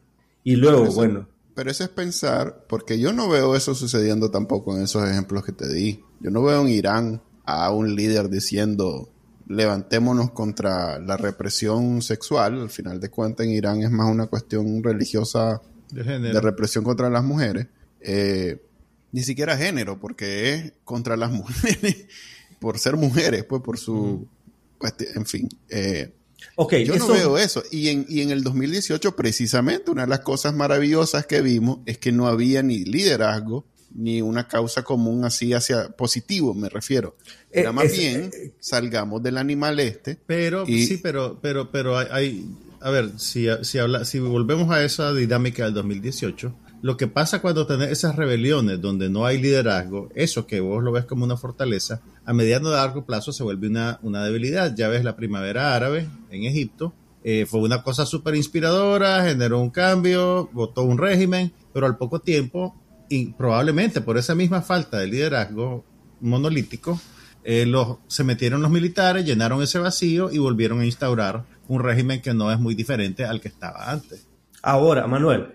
Y 0.43 0.57
luego, 0.57 0.87
bueno, 0.93 1.29
pero 1.55 1.71
eso 1.71 1.85
es 1.85 1.91
pensar, 1.91 2.65
porque 2.69 2.99
yo 2.99 3.13
no 3.13 3.29
veo 3.29 3.55
eso 3.55 3.77
sucediendo 3.77 4.33
tampoco 4.33 4.75
en 4.75 4.83
esos 4.83 5.09
ejemplos 5.09 5.45
que 5.45 5.53
te 5.53 5.73
di. 5.73 6.03
Yo 6.21 6.31
no 6.31 6.43
veo 6.43 6.63
en 6.63 6.69
Irán 6.69 7.23
a 7.45 7.71
un 7.71 7.95
líder 7.95 8.29
diciendo 8.29 9.09
levantémonos 9.47 10.33
contra 10.33 10.99
la 10.99 11.17
represión 11.17 12.03
sexual. 12.03 12.61
Al 12.61 12.71
final 12.71 12.99
de 12.99 13.09
cuentas, 13.09 13.47
en 13.47 13.53
Irán 13.53 13.83
es 13.83 13.91
más 13.91 14.11
una 14.11 14.27
cuestión 14.27 14.83
religiosa 14.83 15.63
de, 15.90 16.40
represión 16.40 16.85
contra 16.85 17.11
las 17.11 17.24
mujeres. 17.24 17.66
Eh, 18.01 18.62
ni 19.12 19.22
siquiera 19.22 19.57
género, 19.57 19.98
porque 19.98 20.55
es 20.55 20.72
contra 20.85 21.16
las 21.16 21.31
mujeres, 21.33 22.07
por 22.59 22.79
ser 22.79 22.96
mujeres, 22.96 23.44
pues 23.44 23.62
por 23.62 23.79
su 23.79 24.29
pues, 24.79 24.94
en 25.14 25.27
fin. 25.27 25.48
Eh, 25.68 26.12
yo 26.85 26.96
no 26.96 27.09
veo 27.09 27.38
eso. 27.38 27.62
Y 27.70 27.88
en, 27.88 28.07
y 28.09 28.20
en 28.20 28.31
el 28.31 28.42
2018, 28.42 29.16
precisamente, 29.16 29.90
una 29.90 30.03
de 30.03 30.09
las 30.09 30.20
cosas 30.20 30.55
maravillosas 30.55 31.27
que 31.27 31.40
vimos 31.42 31.81
es 31.87 31.98
que 31.98 32.12
no 32.12 32.29
había 32.29 32.62
ni 32.62 32.85
liderazgo, 32.85 33.64
ni 33.94 34.22
una 34.22 34.46
causa 34.46 34.83
común 34.83 35.24
así 35.24 35.53
hacia 35.53 35.90
positivo, 35.90 36.55
me 36.55 36.68
refiero. 36.68 37.16
Era 37.51 37.72
más 37.72 37.90
bien, 37.90 38.31
salgamos 38.61 39.22
del 39.22 39.38
animal 39.38 39.81
este. 39.81 40.18
Pero, 40.27 40.66
sí, 40.66 41.01
pero, 41.03 41.38
pero, 41.40 41.72
pero 41.72 41.96
hay, 41.96 42.46
a 42.81 42.91
ver, 42.91 43.19
si, 43.19 43.47
si, 43.62 43.79
habla, 43.79 44.05
si 44.05 44.19
volvemos 44.19 44.71
a 44.71 44.85
esa 44.85 45.12
dinámica 45.12 45.64
del 45.64 45.75
2018, 45.75 46.55
lo 46.81 46.97
que 46.97 47.09
pasa 47.09 47.43
cuando 47.43 47.67
tenés 47.67 47.91
esas 47.91 48.14
rebeliones 48.14 48.81
donde 48.81 49.11
no 49.11 49.27
hay 49.27 49.38
liderazgo, 49.38 50.09
eso 50.14 50.47
que 50.47 50.61
vos 50.61 50.83
lo 50.83 50.93
ves 50.93 51.05
como 51.05 51.25
una 51.25 51.37
fortaleza, 51.37 52.01
a 52.25 52.33
mediano 52.33 52.69
y 52.69 52.73
largo 52.73 53.05
plazo 53.05 53.33
se 53.33 53.43
vuelve 53.43 53.69
una, 53.69 53.99
una 54.03 54.25
debilidad. 54.25 54.75
Ya 54.77 54.88
ves 54.88 55.03
la 55.03 55.17
primavera 55.17 55.75
árabe 55.75 56.09
en 56.31 56.45
Egipto, 56.45 56.93
eh, 57.25 57.47
fue 57.47 57.61
una 57.61 57.83
cosa 57.83 58.07
súper 58.07 58.37
inspiradora, 58.37 59.25
generó 59.25 59.61
un 59.61 59.71
cambio, 59.71 60.49
votó 60.53 60.83
un 60.85 60.99
régimen, 60.99 61.53
pero 61.73 61.87
al 61.87 61.97
poco 61.97 62.21
tiempo, 62.21 62.77
y 63.09 63.33
probablemente 63.33 64.01
por 64.01 64.17
esa 64.17 64.35
misma 64.35 64.62
falta 64.62 64.99
de 64.99 65.09
liderazgo 65.09 65.85
monolítico, 66.21 67.01
eh, 67.45 67.67
los, 67.67 67.99
se 68.07 68.25
metieron 68.25 68.62
los 68.62 68.71
militares, 68.71 69.25
llenaron 69.25 69.62
ese 69.62 69.79
vacío 69.79 70.31
y 70.31 70.38
volvieron 70.38 70.81
a 70.81 70.87
instaurar 70.87 71.45
un 71.68 71.81
régimen 71.81 72.20
que 72.20 72.35
no 72.35 72.50
es 72.50 72.59
muy 72.59 72.74
diferente 72.74 73.24
al 73.24 73.40
que 73.40 73.48
estaba 73.48 73.90
antes. 73.90 74.26
Ahora, 74.62 75.07
Manuel, 75.07 75.54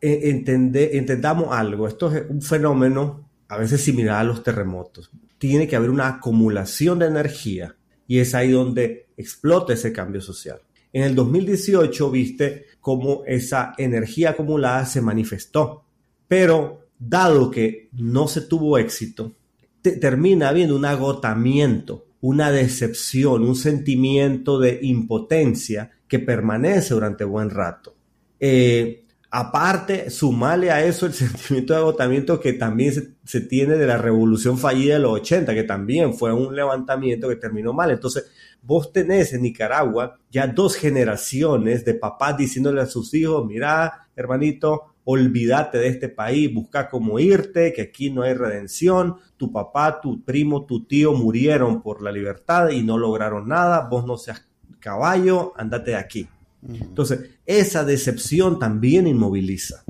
e, 0.00 0.44
entendamos 0.92 1.48
algo. 1.50 1.88
Esto 1.88 2.14
es 2.14 2.24
un 2.28 2.42
fenómeno 2.42 3.28
a 3.48 3.58
veces 3.58 3.80
similar 3.82 4.20
a 4.20 4.24
los 4.24 4.42
terremotos. 4.42 5.10
Tiene 5.38 5.66
que 5.66 5.76
haber 5.76 5.90
una 5.90 6.08
acumulación 6.08 6.98
de 6.98 7.06
energía 7.06 7.74
y 8.06 8.18
es 8.18 8.34
ahí 8.34 8.50
donde 8.50 9.08
explota 9.16 9.72
ese 9.72 9.92
cambio 9.92 10.20
social. 10.20 10.60
En 10.92 11.02
el 11.02 11.14
2018 11.14 12.10
viste 12.10 12.66
cómo 12.80 13.22
esa 13.26 13.74
energía 13.78 14.30
acumulada 14.30 14.84
se 14.84 15.00
manifestó, 15.00 15.84
pero 16.28 16.86
dado 16.98 17.50
que 17.50 17.88
no 17.92 18.28
se 18.28 18.42
tuvo 18.42 18.78
éxito, 18.78 19.34
termina 19.82 20.48
habiendo 20.48 20.76
un 20.76 20.84
agotamiento, 20.84 22.06
una 22.22 22.50
decepción, 22.50 23.42
un 23.42 23.54
sentimiento 23.54 24.58
de 24.58 24.78
impotencia 24.82 25.90
que 26.08 26.18
permanece 26.18 26.94
durante 26.94 27.24
buen 27.24 27.50
rato. 27.50 27.94
Eh, 28.40 29.02
Aparte, 29.34 30.10
sumarle 30.10 30.70
a 30.70 30.84
eso 30.84 31.06
el 31.06 31.14
sentimiento 31.14 31.72
de 31.72 31.78
agotamiento 31.78 32.38
que 32.38 32.52
también 32.52 33.16
se, 33.24 33.40
tiene 33.40 33.76
de 33.76 33.86
la 33.86 33.96
revolución 33.96 34.58
fallida 34.58 34.94
de 34.94 35.00
los 35.00 35.12
80, 35.12 35.54
que 35.54 35.62
también 35.62 36.12
fue 36.12 36.34
un 36.34 36.54
levantamiento 36.54 37.30
que 37.30 37.36
terminó 37.36 37.72
mal. 37.72 37.90
Entonces, 37.90 38.30
vos 38.60 38.92
tenés 38.92 39.32
en 39.32 39.40
Nicaragua 39.40 40.18
ya 40.30 40.46
dos 40.46 40.76
generaciones 40.76 41.82
de 41.82 41.94
papás 41.94 42.36
diciéndole 42.36 42.82
a 42.82 42.86
sus 42.86 43.14
hijos, 43.14 43.46
mira, 43.46 44.06
hermanito, 44.14 44.91
olvídate 45.04 45.78
de 45.78 45.88
este 45.88 46.08
país, 46.08 46.52
busca 46.52 46.88
cómo 46.88 47.18
irte, 47.18 47.72
que 47.72 47.82
aquí 47.82 48.10
no 48.10 48.22
hay 48.22 48.34
redención, 48.34 49.16
tu 49.36 49.50
papá, 49.50 50.00
tu 50.00 50.22
primo, 50.22 50.64
tu 50.64 50.84
tío 50.84 51.12
murieron 51.12 51.82
por 51.82 52.02
la 52.02 52.12
libertad 52.12 52.70
y 52.70 52.82
no 52.82 52.98
lograron 52.98 53.48
nada, 53.48 53.88
vos 53.88 54.06
no 54.06 54.16
seas 54.16 54.46
caballo, 54.78 55.52
andate 55.56 55.92
de 55.92 55.96
aquí. 55.96 56.28
Entonces, 56.68 57.30
esa 57.44 57.84
decepción 57.84 58.58
también 58.58 59.06
inmoviliza. 59.06 59.84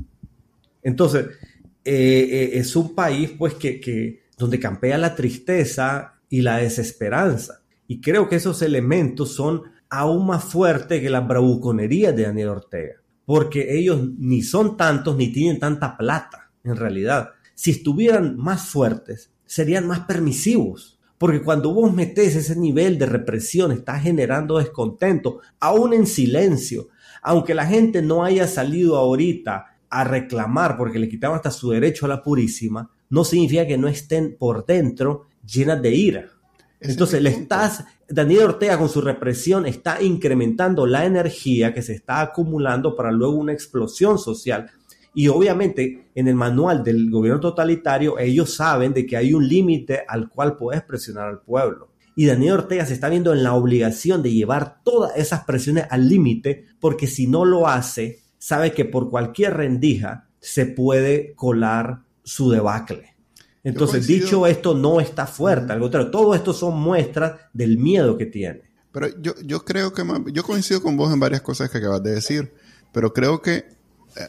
Entonces, 0.81 1.27
eh, 1.85 2.29
eh, 2.31 2.49
es 2.53 2.75
un 2.75 2.95
país 2.95 3.31
pues 3.37 3.55
que, 3.55 4.23
donde 4.37 4.59
campea 4.59 4.97
la 4.97 5.15
tristeza 5.15 6.15
y 6.29 6.41
la 6.41 6.57
desesperanza. 6.57 7.61
Y 7.87 8.01
creo 8.01 8.27
que 8.27 8.37
esos 8.37 8.61
elementos 8.61 9.33
son 9.35 9.63
aún 9.89 10.25
más 10.25 10.43
fuertes 10.43 11.01
que 11.01 11.09
la 11.09 11.19
bravuconería 11.19 12.11
de 12.11 12.23
Daniel 12.23 12.49
Ortega, 12.49 12.95
porque 13.25 13.77
ellos 13.77 14.01
ni 14.17 14.41
son 14.41 14.77
tantos 14.77 15.15
ni 15.15 15.27
tienen 15.31 15.59
tanta 15.59 15.97
plata, 15.97 16.51
en 16.63 16.75
realidad. 16.75 17.29
Si 17.55 17.71
estuvieran 17.71 18.37
más 18.37 18.67
fuertes, 18.67 19.31
serían 19.45 19.87
más 19.87 20.01
permisivos 20.01 20.93
porque 21.23 21.41
cuando 21.41 21.73
vos 21.73 21.93
metés 21.93 22.35
ese 22.35 22.53
nivel 22.57 22.99
de 22.99 23.05
represión, 23.05 23.71
está 23.71 23.97
generando 23.97 24.57
descontento, 24.57 25.39
aún 25.57 25.93
en 25.93 26.05
silencio. 26.05 26.89
Aunque 27.21 27.53
la 27.53 27.65
gente 27.65 28.01
no 28.01 28.25
haya 28.25 28.45
salido 28.45 28.97
ahorita 28.97 29.77
a 29.89 30.03
reclamar 30.03 30.75
porque 30.75 30.99
le 30.99 31.07
quitaban 31.07 31.37
hasta 31.37 31.49
su 31.49 31.69
derecho 31.69 32.05
a 32.05 32.09
la 32.09 32.21
purísima, 32.21 32.91
no 33.09 33.23
significa 33.23 33.65
que 33.65 33.77
no 33.77 33.87
estén 33.87 34.35
por 34.37 34.65
dentro 34.65 35.27
llenas 35.45 35.81
de 35.81 35.95
ira. 35.95 36.29
Entonces, 36.83 37.21
le 37.21 37.29
estás, 37.29 37.85
Daniel 38.09 38.43
Ortega 38.43 38.77
con 38.77 38.89
su 38.89 39.01
represión 39.01 39.65
está 39.65 40.01
incrementando 40.01 40.85
la 40.85 41.05
energía 41.05 41.73
que 41.73 41.81
se 41.81 41.93
está 41.93 42.21
acumulando 42.21 42.95
para 42.95 43.11
luego 43.11 43.35
una 43.35 43.53
explosión 43.53 44.19
social 44.19 44.69
y 45.13 45.27
obviamente 45.27 46.09
en 46.15 46.27
el 46.27 46.35
manual 46.35 46.83
del 46.83 47.09
gobierno 47.09 47.39
totalitario 47.39 48.17
ellos 48.17 48.55
saben 48.55 48.93
de 48.93 49.05
que 49.05 49.17
hay 49.17 49.33
un 49.33 49.47
límite 49.47 50.03
al 50.07 50.29
cual 50.29 50.57
puedes 50.57 50.81
presionar 50.83 51.29
al 51.29 51.41
pueblo. 51.41 51.89
Y 52.15 52.25
Daniel 52.25 52.53
Ortega 52.53 52.85
se 52.85 52.93
está 52.93 53.09
viendo 53.09 53.33
en 53.33 53.43
la 53.43 53.53
obligación 53.53 54.21
de 54.21 54.31
llevar 54.31 54.81
todas 54.83 55.17
esas 55.17 55.45
presiones 55.45 55.85
al 55.89 56.07
límite 56.07 56.65
porque 56.79 57.07
si 57.07 57.27
no 57.27 57.45
lo 57.45 57.67
hace, 57.67 58.19
sabe 58.37 58.73
que 58.73 58.85
por 58.85 59.09
cualquier 59.09 59.55
rendija 59.55 60.29
se 60.39 60.65
puede 60.65 61.33
colar 61.35 62.01
su 62.23 62.51
debacle. 62.51 63.12
Entonces, 63.63 64.07
dicho 64.07 64.45
esto, 64.45 64.75
no 64.75 64.99
está 64.99 65.25
fuerte, 65.25 65.71
al 65.71 65.79
contrario, 65.79 66.11
todo 66.11 66.35
esto 66.35 66.53
son 66.53 66.79
muestras 66.79 67.39
del 67.53 67.77
miedo 67.77 68.17
que 68.17 68.25
tiene. 68.25 68.61
Pero 68.91 69.07
yo, 69.21 69.33
yo 69.43 69.63
creo 69.63 69.93
que 69.93 70.03
yo 70.31 70.43
coincido 70.43 70.81
con 70.81 70.97
vos 70.97 71.11
en 71.13 71.19
varias 71.19 71.41
cosas 71.41 71.69
que 71.69 71.77
acabas 71.77 72.03
de 72.03 72.11
decir, 72.11 72.53
pero 72.91 73.13
creo 73.13 73.41
que 73.41 73.65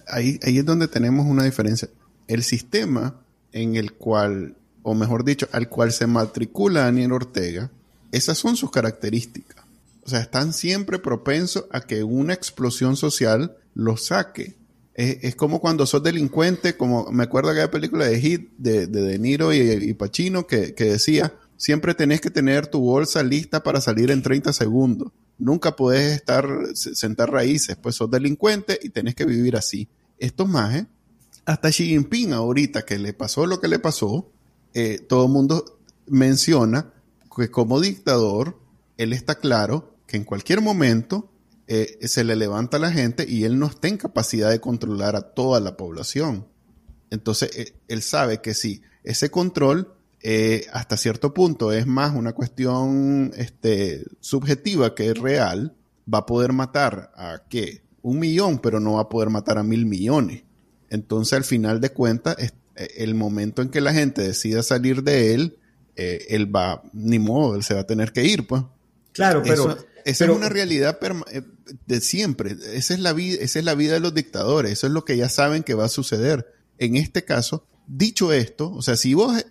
ahí, 0.07 0.39
ahí 0.43 0.59
es 0.59 0.65
donde 0.65 0.89
tenemos 0.89 1.27
una 1.27 1.45
diferencia. 1.45 1.89
El 2.29 2.43
sistema 2.43 3.21
en 3.53 3.77
el 3.77 3.93
cual, 3.93 4.57
o 4.83 4.95
mejor 4.95 5.25
dicho, 5.25 5.49
al 5.53 5.69
cual 5.69 5.93
se 5.93 6.07
matricula 6.07 6.83
Daniel 6.83 7.13
Ortega, 7.13 7.71
esas 8.13 8.39
son 8.39 8.57
sus 8.57 8.71
características. 8.71 9.65
O 10.05 10.09
sea, 10.09 10.21
están 10.21 10.53
siempre 10.53 10.99
propensos 10.99 11.65
a 11.71 11.81
que 11.81 12.05
una 12.05 12.35
explosión 12.35 12.97
social 12.97 13.57
los 13.75 14.07
saque. 14.07 14.55
Es, 14.95 15.35
como 15.35 15.61
cuando 15.61 15.87
sos 15.87 16.05
delincuente, 16.05 16.77
como 16.77 17.11
me 17.11 17.25
acuerdo 17.25 17.51
aquella 17.51 17.71
película 17.71 18.07
de 18.07 18.21
Hit 18.21 18.51
de 18.59 18.87
De, 18.87 19.19
Niro 19.19 19.53
y, 19.53 19.93
Pacino 19.95 20.47
que, 20.47 20.75
que, 20.75 20.85
decía, 20.85 21.35
siempre 21.57 21.95
tenés 21.95 22.21
que 22.21 22.31
tener 22.31 22.69
tu 22.69 22.81
bolsa 22.81 23.23
lista 23.25 23.65
para 23.65 23.81
salir 23.81 24.13
en 24.13 24.23
30 24.23 24.53
segundos. 24.53 25.11
Nunca 25.37 25.75
puedes 25.75 26.15
estar, 26.15 26.47
sentar 26.75 27.33
raíces, 27.33 27.77
pues 27.77 27.97
sos 27.97 28.09
delincuente 28.09 28.79
y 28.83 28.91
tenés 28.91 29.17
que 29.17 29.25
vivir 29.25 29.57
así. 29.57 29.89
Estos 30.19 30.49
más, 30.49 30.87
hasta 31.45 31.71
Xi 31.71 31.87
Jinping 31.87 32.33
ahorita 32.33 32.85
que 32.85 32.99
le 32.99 33.13
pasó 33.13 33.47
lo 33.47 33.61
que 33.61 33.67
le 33.67 33.81
pasó, 33.81 34.31
eh, 34.75 35.01
todo 35.09 35.27
el 35.27 35.33
mundo 35.33 35.81
menciona 36.07 36.93
que 37.37 37.51
como 37.51 37.81
dictador, 37.81 38.59
él 38.97 39.13
está 39.13 39.35
claro 39.35 39.97
que 40.07 40.17
en 40.17 40.25
cualquier 40.25 40.61
momento 40.61 41.33
eh, 41.67 41.99
se 42.03 42.25
le 42.25 42.37
levanta 42.37 42.77
a 42.77 42.81
la 42.81 42.93
gente 42.93 43.27
y 43.29 43.45
él 43.45 43.59
no 43.59 43.67
está 43.67 43.89
en 43.89 43.97
capacidad 43.97 44.51
de 44.51 44.61
controlar 44.61 45.17
a 45.17 45.23
toda 45.23 45.61
la 45.61 45.77
población. 45.77 46.47
Entonces, 47.11 47.51
eh, 47.57 47.75
él 47.89 48.03
sabe 48.03 48.41
que 48.41 48.55
si 48.55 48.83
ese 49.03 49.31
control 49.31 49.95
eh, 50.21 50.67
hasta 50.73 50.97
cierto 50.97 51.35
punto 51.35 51.73
es 51.73 51.87
más 51.87 52.15
una 52.15 52.33
cuestión 52.33 53.33
este, 53.37 54.05
subjetiva 54.21 54.95
que 54.95 55.13
real, 55.15 55.75
va 56.13 56.19
a 56.19 56.27
poder 56.27 56.53
matar 56.53 57.13
a 57.17 57.43
qué? 57.49 57.83
Un 58.03 58.19
millón, 58.19 58.59
pero 58.59 58.81
no 58.81 58.95
va 58.95 59.03
a 59.03 59.09
poder 59.09 59.31
matar 59.31 59.59
a 59.59 59.63
mil 59.63 59.87
millones. 59.87 60.45
Entonces, 60.91 61.35
al 61.35 61.45
final 61.45 61.81
de 61.81 61.91
cuentas, 61.91 62.37
el 62.75 63.15
momento 63.15 63.63
en 63.63 63.69
que 63.69 63.81
la 63.81 63.93
gente 63.93 64.23
decida 64.23 64.63
salir 64.63 65.03
de 65.03 65.35
él, 65.35 65.59
eh, 65.97 66.27
él 66.31 66.55
va, 66.55 66.83
ni 66.93 67.19
modo, 67.19 67.55
él 67.55 67.63
se 67.63 67.75
va 67.75 67.81
a 67.81 67.87
tener 67.87 68.13
que 68.13 68.25
ir, 68.25 68.47
pues. 68.47 68.63
Claro, 69.13 69.43
pero... 69.45 69.77
esa 70.05 70.25
es 70.25 70.31
una 70.31 70.49
realidad 70.49 70.99
de 71.87 72.01
siempre. 72.01 72.57
Esa 72.73 72.95
es, 72.95 73.01
la 73.01 73.13
vida, 73.13 73.39
esa 73.41 73.59
es 73.59 73.65
la 73.65 73.75
vida 73.75 73.95
de 73.95 74.01
los 74.01 74.15
dictadores. 74.15 74.73
Eso 74.73 74.87
es 74.87 74.93
lo 74.93 75.05
que 75.05 75.17
ya 75.17 75.29
saben 75.29 75.63
que 75.63 75.75
va 75.75 75.87
a 75.87 75.89
suceder. 75.89 76.53
En 76.79 76.97
este 76.97 77.25
caso, 77.25 77.67
dicho 77.87 78.33
esto, 78.33 78.71
o 78.73 78.83
sea, 78.83 78.97
si 78.97 79.15
vos 79.15 79.39
eh, 79.39 79.45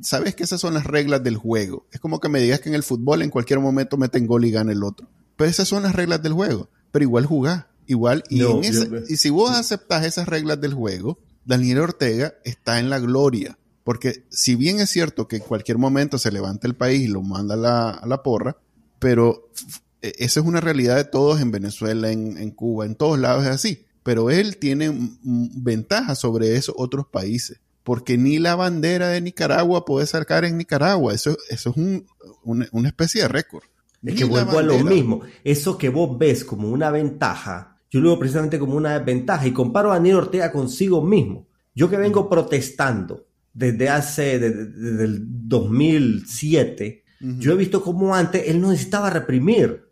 sabes 0.00 0.34
que 0.34 0.44
esas 0.44 0.60
son 0.60 0.74
las 0.74 0.84
reglas 0.84 1.22
del 1.22 1.36
juego, 1.36 1.86
es 1.92 2.00
como 2.00 2.20
que 2.20 2.28
me 2.28 2.40
digas 2.40 2.60
que 2.60 2.68
en 2.68 2.74
el 2.74 2.82
fútbol 2.82 3.22
en 3.22 3.30
cualquier 3.30 3.60
momento 3.60 3.96
meten 3.96 4.26
gol 4.26 4.44
y 4.44 4.50
gana 4.50 4.72
el 4.72 4.82
otro. 4.82 5.08
Pero 5.36 5.50
esas 5.50 5.68
son 5.68 5.82
las 5.82 5.94
reglas 5.94 6.22
del 6.22 6.32
juego. 6.32 6.68
Pero 6.90 7.02
igual 7.04 7.26
jugás, 7.26 7.66
igual. 7.86 8.24
Y, 8.28 8.42
y 8.42 9.16
si 9.16 9.30
vos 9.30 9.50
aceptás 9.50 10.04
esas 10.04 10.28
reglas 10.28 10.60
del 10.60 10.74
juego, 10.74 11.18
Daniel 11.44 11.80
Ortega 11.80 12.34
está 12.44 12.78
en 12.78 12.90
la 12.90 12.98
gloria. 12.98 13.58
Porque 13.88 14.26
si 14.28 14.54
bien 14.54 14.80
es 14.80 14.90
cierto 14.90 15.26
que 15.28 15.36
en 15.36 15.42
cualquier 15.42 15.78
momento 15.78 16.18
se 16.18 16.30
levanta 16.30 16.66
el 16.66 16.76
país 16.76 17.00
y 17.00 17.08
lo 17.08 17.22
manda 17.22 17.54
a 17.54 18.06
la, 18.06 18.22
porra, 18.22 18.58
pero 18.98 19.48
esa 20.02 20.40
es 20.40 20.46
una 20.46 20.60
realidad 20.60 20.96
de 20.96 21.04
todos 21.04 21.40
en 21.40 21.50
Venezuela, 21.50 22.10
en, 22.10 22.38
en 22.38 22.50
Cuba, 22.50 22.86
en 22.86 22.94
todos 22.94 23.18
lados 23.18 23.44
es 23.44 23.50
así. 23.50 23.86
Pero 24.02 24.30
él 24.30 24.56
tiene 24.56 24.90
ventajas 25.22 26.18
sobre 26.18 26.56
esos 26.56 26.74
otros 26.78 27.06
países 27.06 27.60
porque 27.88 28.18
ni 28.18 28.38
la 28.38 28.54
bandera 28.54 29.08
de 29.08 29.22
Nicaragua 29.22 29.86
puede 29.86 30.04
sacar 30.04 30.44
en 30.44 30.58
Nicaragua. 30.58 31.14
Eso, 31.14 31.38
eso 31.48 31.70
es 31.74 32.02
una, 32.44 32.86
especie 32.86 33.22
de 33.22 33.28
récord. 33.28 33.64
Es 34.04 34.14
que 34.14 34.26
vuelvo 34.26 34.58
a 34.58 34.62
lo 34.62 34.78
mismo. 34.80 35.22
Eso 35.42 35.78
que 35.78 35.88
vos 35.88 36.18
ves 36.18 36.44
como 36.44 36.68
una 36.68 36.90
ventaja, 36.90 37.78
yo 37.90 38.00
lo 38.00 38.10
veo 38.10 38.18
precisamente 38.18 38.58
como 38.58 38.76
una 38.76 38.98
desventaja 38.98 39.46
y 39.46 39.54
comparo 39.54 39.90
a 39.90 39.94
Daniel 39.94 40.16
Ortega 40.16 40.52
consigo 40.52 41.02
mismo. 41.02 41.48
Yo 41.74 41.88
que 41.88 41.96
vengo 41.96 42.28
protestando 42.28 43.26
desde 43.54 43.88
hace, 43.88 44.38
desde, 44.38 45.04
el 45.04 45.48
2007, 45.48 47.04
yo 47.38 47.52
he 47.52 47.56
visto 47.56 47.82
cómo 47.82 48.14
antes 48.14 48.48
él 48.48 48.60
no 48.60 48.70
necesitaba 48.70 49.08
reprimir. 49.08 49.87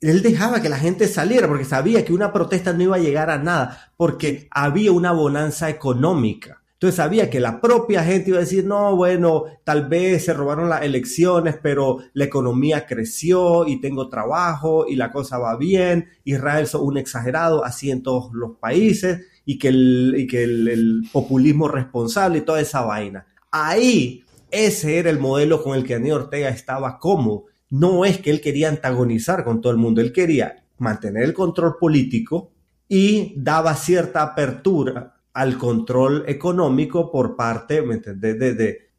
Él 0.00 0.22
dejaba 0.22 0.62
que 0.62 0.68
la 0.68 0.78
gente 0.78 1.08
saliera 1.08 1.48
porque 1.48 1.64
sabía 1.64 2.04
que 2.04 2.12
una 2.12 2.32
protesta 2.32 2.72
no 2.72 2.82
iba 2.84 2.96
a 2.96 3.00
llegar 3.00 3.30
a 3.30 3.38
nada, 3.38 3.92
porque 3.96 4.48
había 4.50 4.92
una 4.92 5.12
bonanza 5.12 5.68
económica. 5.68 6.62
Entonces 6.78 6.94
sabía 6.94 7.28
que 7.28 7.40
la 7.40 7.60
propia 7.60 8.04
gente 8.04 8.30
iba 8.30 8.38
a 8.38 8.42
decir, 8.42 8.64
no, 8.64 8.94
bueno, 8.94 9.46
tal 9.64 9.88
vez 9.88 10.24
se 10.24 10.32
robaron 10.32 10.68
las 10.68 10.82
elecciones, 10.82 11.56
pero 11.60 11.98
la 12.12 12.26
economía 12.26 12.86
creció 12.86 13.66
y 13.66 13.80
tengo 13.80 14.08
trabajo 14.08 14.86
y 14.86 14.94
la 14.94 15.10
cosa 15.10 15.38
va 15.38 15.56
bien. 15.56 16.06
Israel 16.22 16.62
es 16.62 16.74
un 16.74 16.96
exagerado, 16.96 17.64
así 17.64 17.90
en 17.90 18.04
todos 18.04 18.32
los 18.32 18.58
países, 18.58 19.26
y 19.44 19.58
que 19.58 19.68
el, 19.68 20.28
que 20.30 20.44
el, 20.44 21.02
populismo 21.12 21.66
responsable 21.66 22.38
y 22.38 22.42
toda 22.42 22.60
esa 22.60 22.82
vaina. 22.82 23.26
Ahí, 23.50 24.22
ese 24.52 24.98
era 24.98 25.10
el 25.10 25.18
modelo 25.18 25.64
con 25.64 25.76
el 25.76 25.82
que 25.82 25.94
Daniel 25.94 26.14
Ortega 26.18 26.48
estaba 26.48 27.00
cómodo. 27.00 27.46
No 27.70 28.04
es 28.04 28.18
que 28.18 28.30
él 28.30 28.40
quería 28.40 28.68
antagonizar 28.68 29.44
con 29.44 29.60
todo 29.60 29.72
el 29.72 29.78
mundo, 29.78 30.00
él 30.00 30.12
quería 30.12 30.64
mantener 30.78 31.24
el 31.24 31.34
control 31.34 31.76
político 31.78 32.50
y 32.88 33.34
daba 33.36 33.74
cierta 33.74 34.22
apertura 34.22 35.14
al 35.34 35.58
control 35.58 36.24
económico 36.26 37.12
por 37.12 37.36
parte 37.36 37.82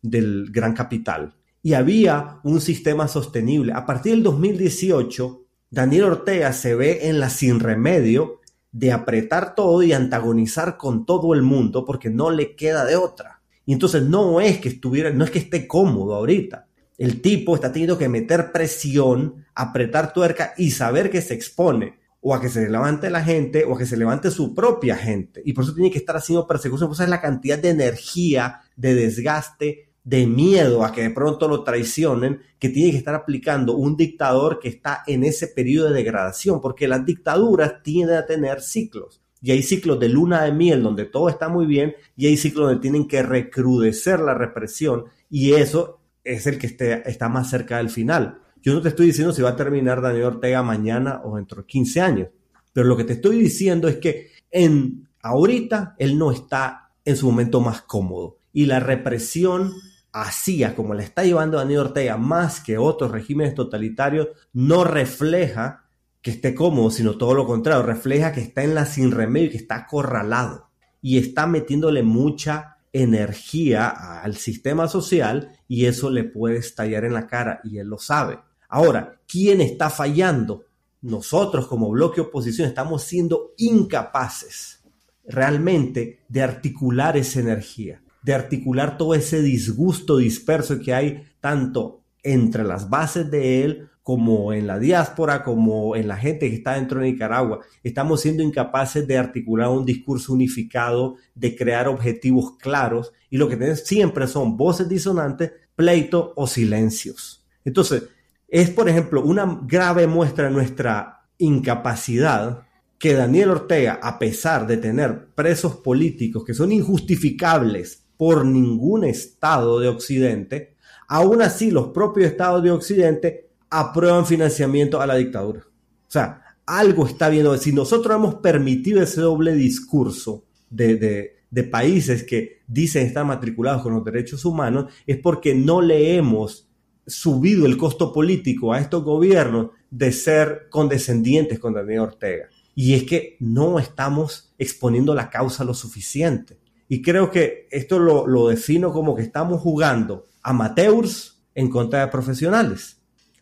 del 0.02 0.52
gran 0.52 0.74
capital. 0.74 1.34
Y 1.62 1.74
había 1.74 2.40
un 2.44 2.62
sistema 2.62 3.08
sostenible. 3.08 3.74
A 3.74 3.86
partir 3.86 4.14
del 4.14 4.24
2018, 4.24 5.44
Daniel 5.70 6.06
Ortega 6.06 6.54
se 6.54 6.76
ve 6.76 7.10
en 7.10 7.20
la 7.20 7.30
sin 7.30 7.60
remedio 7.60 8.40
de 8.72 8.92
apretar 8.92 9.56
todo 9.56 9.84
y 9.84 9.92
antagonizar 9.92 10.78
con 10.78 11.06
todo 11.06 11.34
el 11.34 11.42
mundo 11.42 11.84
porque 11.86 12.10
no 12.10 12.30
le 12.30 12.56
queda 12.56 12.86
de 12.86 12.96
otra. 12.96 13.42
Y 13.66 13.74
entonces 13.74 14.04
no 14.04 14.40
es 14.40 14.60
que 14.60 14.70
estuviera, 14.70 15.12
no 15.12 15.24
es 15.24 15.32
que 15.32 15.40
esté 15.40 15.68
cómodo 15.68 16.16
ahorita. 16.16 16.69
El 17.00 17.22
tipo 17.22 17.56
está 17.56 17.72
teniendo 17.72 17.98
que 17.98 18.10
meter 18.10 18.52
presión, 18.52 19.46
apretar 19.56 20.12
tuerca 20.12 20.54
y 20.58 20.72
saber 20.72 21.10
que 21.10 21.22
se 21.22 21.34
expone 21.34 21.98
o 22.20 22.36
a 22.36 22.42
que 22.42 22.50
se 22.50 22.70
levante 22.70 23.10
la 23.10 23.24
gente 23.24 23.64
o 23.64 23.74
a 23.74 23.78
que 23.78 23.86
se 23.86 23.96
levante 23.96 24.30
su 24.30 24.54
propia 24.54 24.98
gente. 24.98 25.42
Y 25.46 25.54
por 25.54 25.64
eso 25.64 25.74
tiene 25.74 25.92
que 25.92 25.98
estar 25.98 26.18
haciendo 26.18 26.46
persecución. 26.46 26.90
Pues 26.90 27.00
es 27.00 27.08
la 27.08 27.22
cantidad 27.22 27.58
de 27.58 27.70
energía, 27.70 28.60
de 28.76 28.96
desgaste, 28.96 29.94
de 30.04 30.28
miedo 30.28 30.84
a 30.84 30.92
que 30.92 31.04
de 31.04 31.12
pronto 31.12 31.48
lo 31.48 31.64
traicionen, 31.64 32.42
que 32.60 32.68
tiene 32.68 32.92
que 32.92 32.98
estar 32.98 33.16
aplicando 33.16 33.78
un 33.78 33.96
dictador 33.96 34.60
que 34.60 34.68
está 34.68 35.04
en 35.08 35.24
ese 35.24 35.48
periodo 35.48 35.88
de 35.88 35.96
degradación, 35.96 36.60
porque 36.60 36.90
las 36.90 37.06
dictaduras 37.06 37.82
tienden 37.82 38.18
a 38.18 38.26
tener 38.26 38.60
ciclos. 38.60 39.22
Y 39.42 39.52
hay 39.52 39.64
ciclos 39.64 40.02
de 40.02 40.10
luna 40.10 40.44
de 40.44 40.52
miel 40.52 40.84
donde 40.84 41.06
todo 41.06 41.30
está 41.30 41.48
muy 41.48 41.66
bien 41.66 41.96
y 42.18 42.28
hay 42.28 42.36
ciclos 42.36 42.68
donde 42.68 42.82
tienen 42.82 43.08
que 43.08 43.24
recrudecer 43.24 44.20
la 44.20 44.34
represión 44.34 45.06
y 45.30 45.54
eso 45.54 45.99
es 46.34 46.48
el 46.48 46.58
que 46.58 46.68
está 47.06 47.30
más 47.30 47.50
cerca 47.50 47.78
del 47.78 47.90
final. 47.90 48.40
Yo 48.62 48.74
no 48.74 48.82
te 48.82 48.90
estoy 48.90 49.08
diciendo 49.08 49.34
si 49.34 49.42
va 49.42 49.50
a 49.50 49.56
terminar 49.56 50.02
Daniel 50.02 50.26
Ortega 50.26 50.62
mañana 50.64 51.22
o 51.24 51.38
dentro 51.38 51.62
de 51.62 51.68
15 51.68 52.02
años, 52.02 52.28
pero 52.74 52.88
lo 52.88 52.98
que 52.98 53.04
te 53.04 53.14
estoy 53.14 53.40
diciendo 53.40 53.88
es 53.88 53.98
que 53.98 54.32
en 54.52 55.08
ahorita 55.22 55.96
él 55.98 56.18
no 56.18 56.32
está 56.32 56.92
en 57.06 57.16
su 57.16 57.28
momento 57.28 57.62
más 57.62 57.82
cómodo 57.82 58.38
y 58.54 58.66
la 58.66 58.80
represión 58.80 59.74
así 60.12 60.64
como 60.76 60.94
la 60.94 61.04
está 61.04 61.24
llevando 61.24 61.58
Daniel 61.58 61.82
Ortega 61.82 62.18
más 62.18 62.62
que 62.62 62.78
otros 62.78 63.12
regímenes 63.12 63.56
totalitarios 63.56 64.30
no 64.54 64.84
refleja 64.84 65.86
que 66.22 66.32
esté 66.32 66.54
cómodo, 66.54 66.92
sino 66.92 67.18
todo 67.18 67.34
lo 67.34 67.46
contrario, 67.46 67.84
refleja 67.84 68.34
que 68.34 68.42
está 68.42 68.64
en 68.64 68.76
la 68.76 68.86
sin 68.86 69.12
remedio 69.12 69.48
y 69.48 69.52
que 69.52 69.58
está 69.58 69.76
acorralado 69.76 70.70
y 71.02 71.18
está 71.18 71.48
metiéndole 71.48 72.04
mucha 72.04 72.78
energía 72.92 73.90
al 74.22 74.36
sistema 74.36 74.88
social 74.88 75.52
y 75.68 75.86
eso 75.86 76.10
le 76.10 76.24
puede 76.24 76.58
estallar 76.58 77.06
en 77.06 77.14
la 77.14 77.28
cara 77.28 77.62
y 77.64 77.78
él 77.78 77.88
lo 77.88 77.98
sabe. 77.98 78.40
Ahora, 78.68 79.20
¿quién 79.28 79.62
está 79.62 79.90
fallando? 79.90 80.66
Nosotros 81.02 81.68
como 81.68 81.90
bloque 81.90 82.22
oposición 82.22 82.68
estamos 82.68 83.04
siendo 83.04 83.54
incapaces 83.58 84.80
realmente 85.26 86.22
de 86.28 86.42
articular 86.42 87.16
esa 87.16 87.40
energía, 87.40 88.02
de 88.24 88.34
articular 88.34 88.98
todo 88.98 89.14
ese 89.14 89.42
disgusto 89.42 90.18
disperso 90.18 90.80
que 90.80 90.94
hay 90.94 91.24
tanto 91.40 92.04
entre 92.24 92.64
las 92.64 92.90
bases 92.90 93.30
de 93.32 93.64
él 93.64 93.90
como 94.10 94.54
en 94.54 94.66
la 94.66 94.80
diáspora, 94.80 95.44
como 95.44 95.96
en 95.96 96.08
la 96.08 96.18
gente 96.18 96.50
que 96.50 96.56
está 96.56 96.74
dentro 96.74 97.00
de 97.00 97.12
Nicaragua. 97.12 97.60
Estamos 97.84 98.22
siendo 98.22 98.42
incapaces 98.42 99.06
de 99.06 99.20
articular 99.20 99.70
un 99.70 99.86
discurso 99.86 100.34
unificado, 100.34 101.18
de 101.36 101.56
crear 101.56 101.88
objetivos 101.88 102.58
claros 102.58 103.14
y 103.30 103.38
lo 103.38 103.48
que 103.48 103.56
tenemos 103.56 103.82
siempre 103.82 104.26
son 104.26 104.58
voces 104.58 104.90
disonantes, 104.90 105.52
pleito 105.76 106.34
o 106.36 106.48
silencios. 106.48 107.46
Entonces, 107.64 108.06
es, 108.48 108.72
por 108.72 108.90
ejemplo, 108.90 109.22
una 109.22 109.60
grave 109.68 110.08
muestra 110.08 110.46
de 110.46 110.54
nuestra 110.56 111.28
incapacidad 111.38 112.64
que 112.98 113.14
Daniel 113.14 113.52
Ortega, 113.52 114.00
a 114.02 114.18
pesar 114.18 114.66
de 114.66 114.78
tener 114.78 115.28
presos 115.36 115.76
políticos 115.76 116.44
que 116.44 116.56
son 116.56 116.72
injustificables 116.72 118.08
por 118.18 118.44
ningún 118.44 119.04
Estado 119.04 119.80
de 119.80 119.88
Occidente, 119.88 120.74
aún 121.08 121.44
así 121.44 121.70
los 121.70 121.90
propios 121.90 122.32
Estados 122.32 122.64
de 122.64 122.72
Occidente 122.72 123.49
aprueban 123.70 124.26
financiamiento 124.26 125.02
a 125.02 125.08
la 125.08 125.16
dictadura. 125.16 125.62
O 125.62 126.12
sea, 126.12 126.44
algo 126.66 127.06
está 127.06 127.30
viendo. 127.30 127.58
Si 127.58 127.72
nosotros 127.74 128.16
hemos 128.16 128.36
permitido 128.36 129.02
ese 129.02 129.22
doble 129.22 129.54
discurso 129.54 130.46
de, 130.70 131.36
de 131.50 131.64
países 131.64 132.24
que 132.24 132.60
dicen 132.68 133.06
estar 133.06 133.26
matriculados 133.26 133.82
con 133.82 133.94
los 133.94 134.04
derechos 134.04 134.46
humanos, 134.46 134.92
es 135.06 135.18
porque 135.18 135.56
no 135.56 135.82
le 135.82 136.16
hemos 136.16 136.70
subido 137.08 137.66
el 137.66 137.78
costo 137.78 138.14
político 138.14 138.72
a 138.72 138.80
estos 138.80 139.04
gobiernos 139.04 139.72
de 139.90 140.12
ser 140.12 140.68
condescendientes 140.70 141.60
con 141.60 141.74
Daniel 141.74 142.02
Ortega. 142.02 142.50
Y 142.76 142.94
es 142.94 143.04
que 143.04 143.36
no 143.40 143.80
estamos 143.80 144.54
exponiendo 144.58 145.16
la 145.16 145.30
causa 145.30 145.64
lo 145.64 145.74
suficiente. 145.74 146.60
Y 146.88 147.02
creo 147.02 147.30
que 147.30 147.68
esto 147.72 148.00
lo, 148.00 148.26
lo 148.26 148.48
defino 148.48 148.94
como 148.94 149.16
que 149.16 149.22
estamos 149.22 149.62
jugando 149.62 150.28
amateurs 150.42 151.42
en 151.56 151.70
contra 151.70 152.02
de 152.02 152.08
profesionales. 152.08 152.99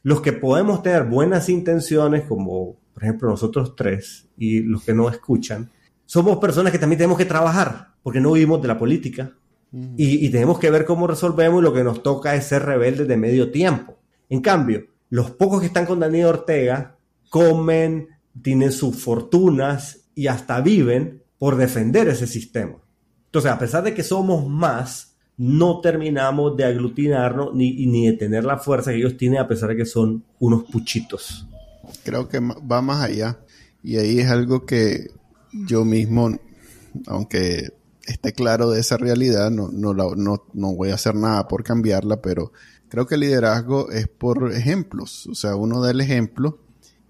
Los 0.07 0.21
que 0.21 0.31
podemos 0.31 0.83
tener 0.83 1.03
buenas 1.03 1.49
intenciones, 1.49 2.23
como 2.23 2.77
por 2.93 3.03
ejemplo 3.03 3.29
nosotros 3.29 3.75
tres 3.75 4.29
y 4.37 4.61
los 4.61 4.85
que 4.85 4.93
no 4.93 5.09
escuchan, 5.09 5.69
somos 6.05 6.37
personas 6.37 6.71
que 6.71 6.79
también 6.79 6.99
tenemos 6.99 7.17
que 7.17 7.25
trabajar, 7.25 7.89
porque 8.03 8.21
no 8.21 8.31
vivimos 8.31 8.61
de 8.61 8.69
la 8.69 8.77
política, 8.77 9.33
y, 9.97 10.29
tenemos 10.29 10.59
que 10.59 10.71
ver 10.71 10.85
cómo 10.85 11.07
resolvemos 11.07 11.59
y 11.59 11.63
lo 11.65 11.73
que 11.73 11.83
nos 11.83 12.03
toca 12.03 12.35
es 12.35 12.45
ser 12.45 12.63
rebeldes 12.63 13.05
de 13.05 13.17
medio 13.17 13.51
tiempo. 13.51 13.97
En 14.29 14.39
cambio, 14.39 14.85
los 15.09 15.31
pocos 15.31 15.59
que 15.59 15.67
están 15.67 15.85
con 15.85 15.99
Daniel 15.99 16.27
Ortega 16.27 16.95
comen, 17.29 18.07
tienen 18.41 18.71
sus 18.71 18.95
fortunas 18.95 20.05
y 20.15 20.27
hasta 20.27 20.61
viven 20.61 21.21
por 21.37 21.57
defender 21.57 22.07
ese 22.07 22.27
sistema. 22.27 22.77
Entonces, 23.25 23.51
a 23.51 23.59
pesar 23.59 23.83
de 23.83 23.93
que 23.93 24.03
somos 24.03 24.47
más, 24.47 25.06
no 25.37 25.81
terminamos 25.81 26.57
de 26.57 26.65
aglutinarnos 26.65 27.53
ni, 27.53 27.85
ni 27.85 28.07
de 28.07 28.13
tener 28.13 28.43
la 28.43 28.57
fuerza 28.57 28.91
que 28.91 28.97
ellos 28.97 29.17
tienen 29.17 29.39
a 29.39 29.47
pesar 29.47 29.69
de 29.69 29.77
que 29.77 29.85
son 29.85 30.23
unos 30.39 30.63
puchitos. 30.63 31.47
Creo 32.03 32.27
que 32.27 32.39
va 32.39 32.81
más 32.81 33.03
allá. 33.03 33.37
Y 33.83 33.97
ahí 33.97 34.19
es 34.19 34.29
algo 34.29 34.65
que 34.65 35.11
yo 35.53 35.85
mismo, 35.85 36.37
aunque 37.05 37.71
esté 38.05 38.33
claro 38.33 38.71
de 38.71 38.79
esa 38.79 38.97
realidad, 38.97 39.51
no, 39.51 39.69
no, 39.71 39.93
no, 39.93 40.43
no 40.53 40.75
voy 40.75 40.89
a 40.89 40.95
hacer 40.95 41.13
nada 41.15 41.47
por 41.47 41.63
cambiarla, 41.63 42.21
pero 42.21 42.51
creo 42.89 43.05
que 43.05 43.15
el 43.15 43.21
liderazgo 43.21 43.91
es 43.91 44.07
por 44.07 44.51
ejemplos. 44.53 45.27
O 45.27 45.35
sea, 45.35 45.55
uno 45.55 45.81
da 45.81 45.91
el 45.91 46.01
ejemplo 46.01 46.59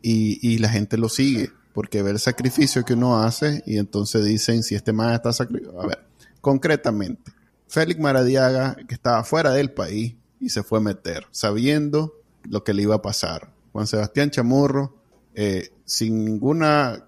y, 0.01 0.39
y 0.41 0.57
la 0.57 0.69
gente 0.69 0.97
lo 0.97 1.07
sigue, 1.07 1.51
porque 1.73 2.03
ve 2.03 2.11
el 2.11 2.19
sacrificio 2.19 2.83
que 2.83 2.93
uno 2.93 3.21
hace 3.21 3.63
y 3.65 3.77
entonces 3.77 4.25
dicen 4.25 4.63
si 4.63 4.75
este 4.75 4.91
man 4.91 5.13
está 5.13 5.31
sacrificado. 5.31 5.81
A 5.81 5.87
ver, 5.87 5.99
concretamente, 6.41 7.31
Félix 7.67 7.99
Maradiaga, 7.99 8.75
que 8.87 8.95
estaba 8.95 9.23
fuera 9.23 9.51
del 9.51 9.71
país 9.71 10.15
y 10.39 10.49
se 10.49 10.63
fue 10.63 10.79
a 10.79 10.81
meter, 10.81 11.25
sabiendo 11.31 12.13
lo 12.43 12.63
que 12.63 12.73
le 12.73 12.83
iba 12.83 12.95
a 12.95 13.01
pasar. 13.01 13.51
Juan 13.71 13.87
Sebastián 13.87 14.31
Chamorro, 14.31 14.95
eh, 15.35 15.69
sin 15.85 16.23
ninguna 16.25 17.03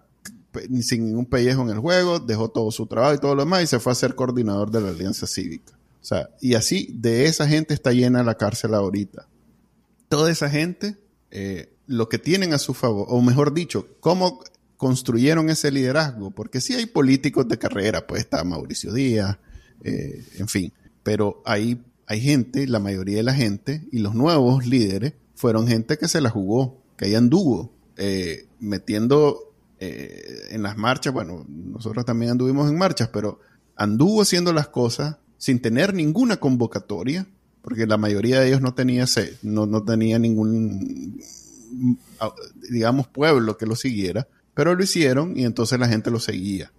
sin 0.81 1.05
ningún 1.05 1.25
pellejo 1.25 1.61
en 1.61 1.69
el 1.69 1.79
juego, 1.79 2.19
dejó 2.19 2.49
todo 2.49 2.71
su 2.71 2.87
trabajo 2.87 3.13
y 3.13 3.19
todo 3.19 3.35
lo 3.35 3.43
demás 3.43 3.63
y 3.63 3.67
se 3.67 3.79
fue 3.79 3.91
a 3.91 3.95
ser 3.95 4.15
coordinador 4.15 4.71
de 4.71 4.81
la 4.81 4.89
Alianza 4.89 5.27
Cívica. 5.27 5.73
O 6.01 6.05
sea, 6.05 6.29
y 6.41 6.55
así 6.55 6.89
de 6.93 7.25
esa 7.25 7.47
gente 7.47 7.73
está 7.73 7.91
llena 7.91 8.23
la 8.23 8.35
cárcel 8.35 8.73
ahorita. 8.73 9.27
Toda 10.07 10.31
esa 10.31 10.49
gente, 10.49 10.97
eh, 11.29 11.71
lo 11.85 12.09
que 12.09 12.17
tienen 12.17 12.53
a 12.53 12.57
su 12.57 12.73
favor, 12.73 13.05
o 13.09 13.21
mejor 13.21 13.53
dicho, 13.53 13.87
cómo 13.99 14.41
construyeron 14.77 15.49
ese 15.49 15.71
liderazgo, 15.71 16.31
porque 16.31 16.61
sí 16.61 16.73
hay 16.73 16.85
políticos 16.85 17.47
de 17.47 17.59
carrera, 17.59 18.07
pues 18.07 18.21
está 18.21 18.43
Mauricio 18.43 18.93
Díaz, 18.93 19.37
eh, 19.83 20.23
en 20.37 20.47
fin, 20.47 20.73
pero 21.03 21.41
hay, 21.45 21.81
hay 22.05 22.21
gente, 22.21 22.67
la 22.67 22.79
mayoría 22.79 23.17
de 23.17 23.23
la 23.23 23.33
gente 23.33 23.87
y 23.91 23.99
los 23.99 24.15
nuevos 24.15 24.65
líderes 24.65 25.13
fueron 25.35 25.67
gente 25.67 25.97
que 25.97 26.07
se 26.07 26.21
la 26.21 26.29
jugó, 26.29 26.81
que 26.97 27.05
ahí 27.05 27.15
anduvo, 27.15 27.73
eh, 27.97 28.47
metiendo 28.59 29.53
eh, 29.79 30.47
en 30.51 30.63
las 30.63 30.77
marchas, 30.77 31.13
bueno, 31.13 31.45
nosotros 31.47 32.05
también 32.05 32.31
anduvimos 32.31 32.69
en 32.69 32.77
marchas, 32.77 33.09
pero 33.13 33.39
anduvo 33.75 34.21
haciendo 34.21 34.51
las 34.51 34.67
cosas 34.67 35.17
sin 35.37 35.61
tener 35.61 35.93
ninguna 35.93 36.37
convocatoria, 36.37 37.27
porque 37.61 37.87
la 37.87 37.97
mayoría 37.97 38.41
de 38.41 38.47
ellos 38.47 38.61
no 38.61 38.73
tenía, 38.73 39.05
no, 39.41 39.65
no 39.65 39.83
tenía 39.83 40.19
ningún, 40.19 41.21
digamos, 42.69 43.07
pueblo 43.07 43.57
que 43.57 43.65
lo 43.65 43.75
siguiera, 43.75 44.27
pero 44.53 44.75
lo 44.75 44.83
hicieron 44.83 45.37
y 45.37 45.45
entonces 45.45 45.79
la 45.79 45.87
gente 45.87 46.11
lo 46.11 46.19
seguía. 46.19 46.71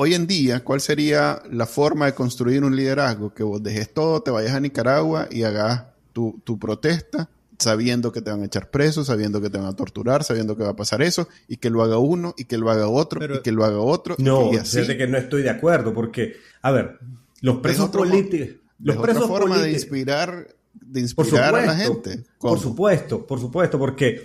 Hoy 0.00 0.14
en 0.14 0.28
día, 0.28 0.62
¿cuál 0.62 0.80
sería 0.80 1.42
la 1.50 1.66
forma 1.66 2.06
de 2.06 2.14
construir 2.14 2.62
un 2.62 2.76
liderazgo? 2.76 3.34
Que 3.34 3.42
vos 3.42 3.60
dejes 3.60 3.92
todo, 3.92 4.22
te 4.22 4.30
vayas 4.30 4.54
a 4.54 4.60
Nicaragua 4.60 5.26
y 5.28 5.42
hagas 5.42 5.86
tu, 6.12 6.58
protesta 6.58 7.28
sabiendo 7.58 8.12
que 8.12 8.22
te 8.22 8.30
van 8.30 8.42
a 8.42 8.46
echar 8.46 8.70
preso, 8.70 9.04
sabiendo 9.04 9.40
que 9.40 9.50
te 9.50 9.58
van 9.58 9.66
a 9.66 9.74
torturar, 9.74 10.22
sabiendo 10.22 10.56
que 10.56 10.62
va 10.62 10.70
a 10.70 10.76
pasar 10.76 11.02
eso, 11.02 11.28
y 11.48 11.56
que 11.56 11.70
lo 11.70 11.82
haga 11.82 11.98
uno, 11.98 12.32
y 12.38 12.44
que 12.44 12.56
lo 12.56 12.70
haga 12.70 12.86
otro, 12.86 13.20
y 13.34 13.42
que 13.42 13.50
lo 13.50 13.64
haga 13.64 13.80
otro. 13.80 14.14
No, 14.18 14.52
y 14.52 14.96
que 14.96 15.06
no 15.08 15.18
estoy 15.18 15.42
de 15.42 15.50
acuerdo, 15.50 15.92
porque, 15.92 16.36
a 16.62 16.70
ver, 16.70 17.00
los 17.40 17.56
presos 17.56 17.90
políticos... 17.90 18.56
Los 18.78 18.96
presos 18.98 19.24
otra 19.24 19.36
forma 19.36 19.58
de 19.58 19.72
inspirar, 19.72 20.54
de 20.74 21.00
inspirar 21.00 21.56
a 21.56 21.66
la 21.66 21.74
gente. 21.74 22.22
Por 22.38 22.60
supuesto, 22.60 23.26
por 23.26 23.40
supuesto, 23.40 23.76
porque 23.76 24.22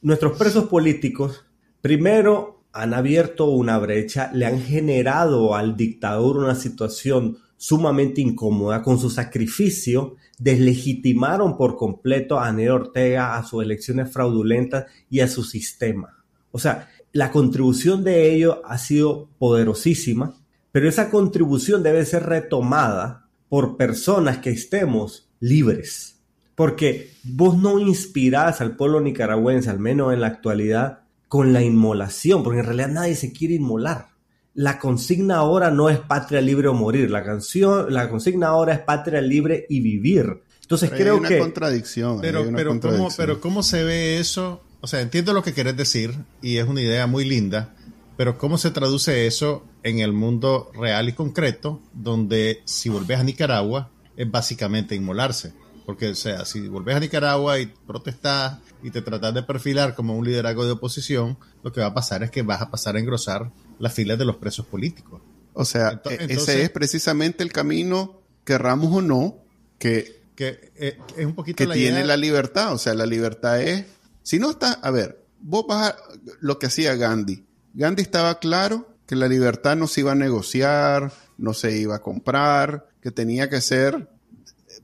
nuestros 0.00 0.38
presos 0.38 0.64
políticos, 0.64 1.44
primero, 1.82 2.59
han 2.72 2.94
abierto 2.94 3.46
una 3.46 3.78
brecha, 3.78 4.30
le 4.32 4.46
han 4.46 4.60
generado 4.60 5.54
al 5.54 5.76
dictador 5.76 6.38
una 6.38 6.54
situación 6.54 7.38
sumamente 7.56 8.20
incómoda 8.20 8.82
con 8.82 8.98
su 8.98 9.10
sacrificio, 9.10 10.16
deslegitimaron 10.38 11.56
por 11.56 11.76
completo 11.76 12.40
a 12.40 12.50
Nero 12.52 12.76
Ortega, 12.76 13.36
a 13.36 13.44
sus 13.44 13.62
elecciones 13.62 14.10
fraudulentas 14.10 14.86
y 15.10 15.20
a 15.20 15.28
su 15.28 15.44
sistema. 15.44 16.24
O 16.52 16.58
sea, 16.58 16.88
la 17.12 17.30
contribución 17.30 18.04
de 18.04 18.32
ellos 18.32 18.58
ha 18.64 18.78
sido 18.78 19.28
poderosísima, 19.38 20.36
pero 20.72 20.88
esa 20.88 21.10
contribución 21.10 21.82
debe 21.82 22.04
ser 22.06 22.24
retomada 22.24 23.28
por 23.48 23.76
personas 23.76 24.38
que 24.38 24.50
estemos 24.50 25.28
libres. 25.40 26.16
Porque 26.54 27.10
vos 27.24 27.58
no 27.58 27.78
inspirás 27.78 28.60
al 28.60 28.76
pueblo 28.76 29.00
nicaragüense, 29.00 29.70
al 29.70 29.80
menos 29.80 30.14
en 30.14 30.20
la 30.20 30.28
actualidad, 30.28 31.00
con 31.30 31.52
la 31.52 31.62
inmolación, 31.62 32.42
porque 32.42 32.58
en 32.58 32.66
realidad 32.66 32.88
nadie 32.88 33.14
se 33.14 33.32
quiere 33.32 33.54
inmolar. 33.54 34.08
La 34.52 34.80
consigna 34.80 35.36
ahora 35.36 35.70
no 35.70 35.88
es 35.88 36.00
patria 36.00 36.40
libre 36.40 36.66
o 36.66 36.74
morir, 36.74 37.08
la 37.08 37.22
canción, 37.22 37.94
la 37.94 38.10
consigna 38.10 38.48
ahora 38.48 38.74
es 38.74 38.80
patria 38.80 39.20
libre 39.20 39.64
y 39.68 39.78
vivir. 39.78 40.42
Entonces 40.62 40.90
creo 40.90 41.14
hay 41.14 41.20
una 41.20 41.28
que 41.28 41.38
contradicción. 41.38 42.20
Pero, 42.20 42.50
pero 42.52 42.80
¿cómo, 42.80 43.08
pero 43.16 43.40
cómo 43.40 43.62
se 43.62 43.84
ve 43.84 44.18
eso? 44.18 44.64
O 44.80 44.88
sea, 44.88 45.02
entiendo 45.02 45.32
lo 45.32 45.44
que 45.44 45.54
querés 45.54 45.76
decir 45.76 46.16
y 46.42 46.56
es 46.56 46.66
una 46.66 46.82
idea 46.82 47.06
muy 47.06 47.24
linda, 47.24 47.76
pero 48.16 48.36
¿cómo 48.36 48.58
se 48.58 48.72
traduce 48.72 49.28
eso 49.28 49.64
en 49.84 50.00
el 50.00 50.12
mundo 50.12 50.72
real 50.74 51.10
y 51.10 51.12
concreto, 51.12 51.80
donde 51.92 52.60
si 52.64 52.88
volvés 52.88 53.20
a 53.20 53.22
Nicaragua 53.22 53.92
es 54.16 54.28
básicamente 54.28 54.96
inmolarse? 54.96 55.52
Porque, 55.90 56.10
o 56.10 56.14
sea, 56.14 56.44
si 56.44 56.68
volvés 56.68 56.94
a 56.94 57.00
Nicaragua 57.00 57.58
y 57.58 57.66
protestás 57.66 58.58
y 58.80 58.92
te 58.92 59.02
tratas 59.02 59.34
de 59.34 59.42
perfilar 59.42 59.96
como 59.96 60.16
un 60.16 60.24
liderazgo 60.24 60.64
de 60.64 60.70
oposición, 60.70 61.36
lo 61.64 61.72
que 61.72 61.80
va 61.80 61.88
a 61.88 61.94
pasar 61.94 62.22
es 62.22 62.30
que 62.30 62.42
vas 62.42 62.62
a 62.62 62.70
pasar 62.70 62.94
a 62.94 63.00
engrosar 63.00 63.50
las 63.80 63.92
filas 63.92 64.16
de 64.16 64.24
los 64.24 64.36
presos 64.36 64.64
políticos. 64.66 65.20
O 65.52 65.64
sea, 65.64 66.00
e-, 66.08 66.26
ese 66.28 66.62
es 66.62 66.70
precisamente 66.70 67.42
el 67.42 67.50
camino, 67.50 68.20
querramos 68.44 68.94
o 68.94 69.02
no, 69.02 69.38
que, 69.80 70.22
que 70.36 70.70
eh, 70.76 70.96
es 71.16 71.26
un 71.26 71.34
poquito 71.34 71.66
que 71.66 71.72
tiene 71.72 72.04
la 72.04 72.16
libertad. 72.16 72.72
O 72.72 72.78
sea, 72.78 72.94
la 72.94 73.04
libertad 73.04 73.60
es, 73.60 73.84
si 74.22 74.38
no 74.38 74.50
está, 74.50 74.74
a 74.74 74.92
ver, 74.92 75.24
vos 75.40 75.64
vas 75.66 75.88
a 75.88 75.96
lo 76.38 76.60
que 76.60 76.66
hacía 76.66 76.94
Gandhi. 76.94 77.44
Gandhi 77.74 78.02
estaba 78.02 78.38
claro 78.38 78.94
que 79.08 79.16
la 79.16 79.26
libertad 79.26 79.74
no 79.74 79.88
se 79.88 80.02
iba 80.02 80.12
a 80.12 80.14
negociar, 80.14 81.10
no 81.36 81.52
se 81.52 81.76
iba 81.76 81.96
a 81.96 82.00
comprar, 82.00 82.86
que 83.02 83.10
tenía 83.10 83.50
que 83.50 83.60
ser 83.60 84.08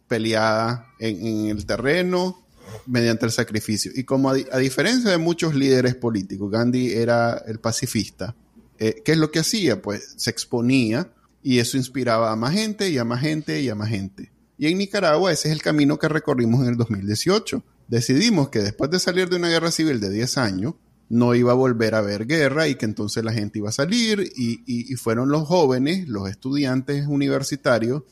peleada 0.09 0.93
en, 0.99 1.47
el 1.47 1.67
terreno 1.67 2.45
mediante 2.87 3.27
el 3.27 3.33
sacrificio. 3.33 3.93
Y 3.95 4.05
como 4.05 4.31
a, 4.31 4.35
diferencia 4.35 5.11
de 5.11 5.19
muchos 5.19 5.55
líderes 5.55 5.95
políticos, 5.95 6.51
Gandhi 6.51 6.93
era 6.93 7.43
el 7.47 7.59
pacifista, 7.59 8.35
eh, 8.79 9.03
¿qué 9.05 9.13
es 9.13 9.19
lo 9.19 9.31
que 9.31 9.41
hacía? 9.41 9.81
Pues 9.81 10.15
se 10.17 10.31
exponía 10.31 11.11
y 11.43 11.59
eso 11.59 11.77
inspiraba 11.77 12.33
a 12.33 12.37
más 12.37 12.55
gente 12.55 12.91
y 12.91 12.99
a 12.99 13.05
más 13.05 13.21
gente 13.21 13.61
y 13.61 13.69
a 13.69 13.75
más 13.75 13.89
gente. 13.89 14.33
Y 14.59 14.67
en 14.67 14.79
Nicaragua 14.79 15.33
ese 15.33 15.49
es 15.49 15.55
el 15.55 15.63
camino 15.63 15.99
que 15.99 16.09
recorrimos 16.09 16.63
en 16.63 16.69
el 16.71 16.77
2018. 16.77 17.63
Decidimos 17.89 18.49
que 18.49 18.61
después 18.61 18.91
de 18.91 18.99
salir 18.99 19.29
de 19.29 19.37
una 19.37 19.49
guerra 19.49 19.71
civil 19.71 20.01
de 20.01 20.11
10 20.11 20.39
años, 20.39 20.75
no 21.09 21.35
iba 21.37 21.53
a 21.53 21.55
volver 21.55 21.95
a 21.95 21.99
haber 21.99 22.27
guerra 22.27 22.67
y 22.67 22.75
que 22.75 22.85
entonces 22.85 23.23
la 23.23 23.33
gente 23.33 23.61
iba 23.61 23.69
a 23.69 23.73
salir 23.73 24.33
y 24.35 24.95
fueron 24.97 25.29
los 25.29 25.47
jóvenes, 25.47 26.09
los 26.09 26.29
estudiantes 26.29 27.07
universitarios, 27.07 28.03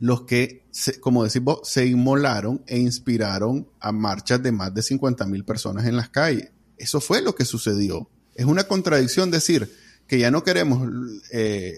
los 0.00 0.22
que, 0.22 0.64
como 1.00 1.24
decimos, 1.24 1.60
se 1.64 1.86
inmolaron 1.86 2.62
e 2.66 2.78
inspiraron 2.78 3.68
a 3.78 3.92
marchas 3.92 4.42
de 4.42 4.50
más 4.50 4.72
de 4.74 4.82
50 4.82 5.26
mil 5.26 5.44
personas 5.44 5.86
en 5.86 5.96
las 5.96 6.08
calles. 6.08 6.50
Eso 6.78 7.00
fue 7.02 7.20
lo 7.20 7.34
que 7.34 7.44
sucedió. 7.44 8.08
Es 8.34 8.46
una 8.46 8.64
contradicción 8.64 9.30
decir 9.30 9.70
que 10.06 10.18
ya 10.18 10.30
no 10.30 10.42
queremos 10.42 10.88
eh, 11.32 11.74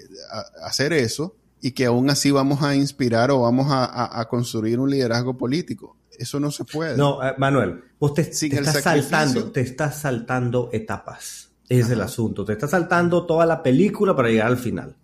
hacer 0.62 0.92
eso 0.92 1.34
y 1.60 1.72
que 1.72 1.86
aún 1.86 2.08
así 2.10 2.30
vamos 2.30 2.62
a 2.62 2.76
inspirar 2.76 3.32
o 3.32 3.40
vamos 3.40 3.66
a, 3.70 4.24
construir 4.30 4.78
un 4.78 4.90
liderazgo 4.90 5.36
político. 5.36 5.96
Eso 6.16 6.38
no 6.38 6.52
se 6.52 6.64
puede. 6.64 6.96
No, 6.96 7.20
eh, 7.26 7.34
Manuel, 7.38 7.82
vos 7.98 8.14
te, 8.14 8.22
estás 8.22 8.82
saltando, 8.82 9.50
te 9.50 9.62
estás 9.62 10.00
saltando 10.00 10.70
etapas. 10.72 11.50
Es 11.68 11.90
el 11.90 12.00
asunto. 12.02 12.44
Te 12.44 12.52
estás 12.52 12.70
saltando 12.70 13.26
toda 13.26 13.46
la 13.46 13.62
película 13.62 14.14
para 14.14 14.28
llegar 14.28 14.46
al 14.46 14.58
final. 14.58 14.94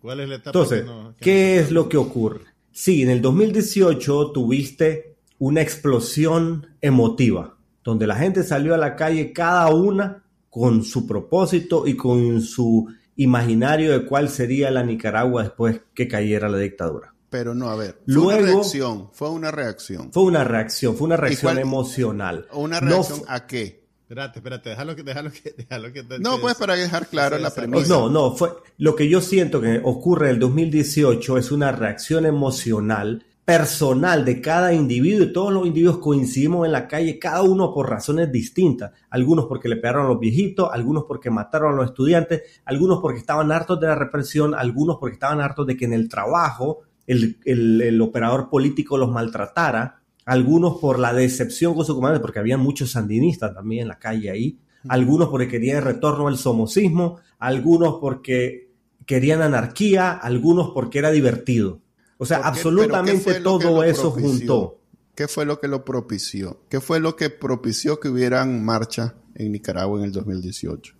¿Cuál 0.00 0.20
es 0.20 0.28
la 0.28 0.34
etapa? 0.36 0.58
Entonces, 0.58 0.84
¿qué 1.20 1.58
es 1.58 1.70
lo 1.70 1.88
que 1.88 1.96
ocurre? 1.96 2.40
Sí, 2.72 3.02
en 3.02 3.10
el 3.10 3.20
2018 3.22 4.30
tuviste 4.32 5.16
una 5.38 5.62
explosión 5.62 6.66
emotiva, 6.80 7.56
donde 7.82 8.06
la 8.06 8.16
gente 8.16 8.42
salió 8.42 8.74
a 8.74 8.78
la 8.78 8.96
calle 8.96 9.32
cada 9.32 9.68
una 9.68 10.24
con 10.50 10.84
su 10.84 11.06
propósito 11.06 11.86
y 11.86 11.96
con 11.96 12.40
su 12.40 12.88
imaginario 13.16 13.92
de 13.92 14.04
cuál 14.04 14.28
sería 14.28 14.70
la 14.70 14.82
Nicaragua 14.82 15.42
después 15.42 15.80
que 15.94 16.08
cayera 16.08 16.48
la 16.48 16.58
dictadura. 16.58 17.14
Pero 17.30 17.54
no, 17.54 17.68
a 17.68 17.76
ver, 17.76 17.98
fue 18.06 18.18
una 18.18 18.38
reacción, 18.38 19.10
fue 19.12 19.30
una 19.30 19.50
reacción. 19.50 20.12
Fue 20.12 20.22
una 20.22 20.44
reacción, 20.44 20.96
fue 20.96 21.06
una 21.06 21.16
reacción 21.16 21.58
emocional. 21.58 22.46
¿Una 22.52 22.80
reacción 22.80 23.22
a 23.28 23.46
qué? 23.46 23.87
Espérate, 24.08 24.38
espérate, 24.38 24.70
déjalo 24.70 24.96
que, 24.96 25.02
déjalo 25.02 25.30
que, 25.30 25.54
déjalo 25.54 25.92
que 25.92 26.02
No, 26.18 26.40
pues 26.40 26.54
para 26.54 26.74
dejar 26.74 27.08
claro 27.08 27.36
la 27.36 27.50
premisa. 27.50 27.88
No, 27.88 28.08
no, 28.08 28.34
fue 28.34 28.48
lo 28.78 28.96
que 28.96 29.06
yo 29.06 29.20
siento 29.20 29.60
que 29.60 29.82
ocurre 29.84 30.30
en 30.30 30.36
el 30.36 30.40
2018 30.40 31.36
es 31.36 31.52
una 31.52 31.72
reacción 31.72 32.24
emocional 32.24 33.26
personal 33.44 34.24
de 34.24 34.40
cada 34.40 34.72
individuo 34.72 35.26
y 35.26 35.32
todos 35.34 35.52
los 35.52 35.66
individuos 35.66 35.98
coincidimos 35.98 36.64
en 36.64 36.72
la 36.72 36.88
calle, 36.88 37.18
cada 37.18 37.42
uno 37.42 37.74
por 37.74 37.90
razones 37.90 38.32
distintas. 38.32 38.92
Algunos 39.10 39.44
porque 39.44 39.68
le 39.68 39.76
pegaron 39.76 40.06
a 40.06 40.08
los 40.08 40.20
viejitos, 40.20 40.70
algunos 40.72 41.04
porque 41.04 41.28
mataron 41.28 41.74
a 41.74 41.76
los 41.76 41.90
estudiantes, 41.90 42.62
algunos 42.64 43.00
porque 43.02 43.18
estaban 43.18 43.52
hartos 43.52 43.78
de 43.78 43.88
la 43.88 43.94
represión, 43.94 44.54
algunos 44.54 44.96
porque 44.96 45.14
estaban 45.16 45.42
hartos 45.42 45.66
de 45.66 45.76
que 45.76 45.84
en 45.84 45.92
el 45.92 46.08
trabajo 46.08 46.80
el, 47.06 47.36
el 47.44 48.00
operador 48.00 48.48
político 48.48 48.96
los 48.96 49.10
maltratara 49.10 49.97
algunos 50.28 50.76
por 50.78 50.98
la 50.98 51.14
decepción 51.14 51.74
con 51.74 51.86
su 51.86 51.94
comandante, 51.94 52.20
porque 52.20 52.38
había 52.38 52.58
muchos 52.58 52.90
sandinistas 52.90 53.54
también 53.54 53.82
en 53.82 53.88
la 53.88 53.98
calle 53.98 54.30
ahí, 54.30 54.58
algunos 54.86 55.30
porque 55.30 55.48
querían 55.48 55.78
el 55.78 55.84
retorno 55.84 56.28
al 56.28 56.36
somocismo, 56.36 57.18
algunos 57.38 57.94
porque 57.98 58.68
querían 59.06 59.40
anarquía, 59.40 60.12
algunos 60.12 60.72
porque 60.74 60.98
era 60.98 61.10
divertido. 61.10 61.80
O 62.18 62.26
sea, 62.26 62.38
absolutamente 62.38 63.40
todo 63.40 63.82
eso 63.82 64.10
juntó. 64.10 64.82
¿Qué 65.14 65.28
fue 65.28 65.46
lo 65.46 65.60
que 65.60 65.66
lo 65.66 65.82
propició? 65.82 66.60
¿Qué 66.68 66.82
fue 66.82 67.00
lo 67.00 67.16
que 67.16 67.30
propició 67.30 67.98
que 67.98 68.10
hubieran 68.10 68.62
marcha 68.62 69.14
en 69.34 69.52
Nicaragua 69.52 69.98
en 69.98 70.04
el 70.04 70.12
2018? 70.12 70.94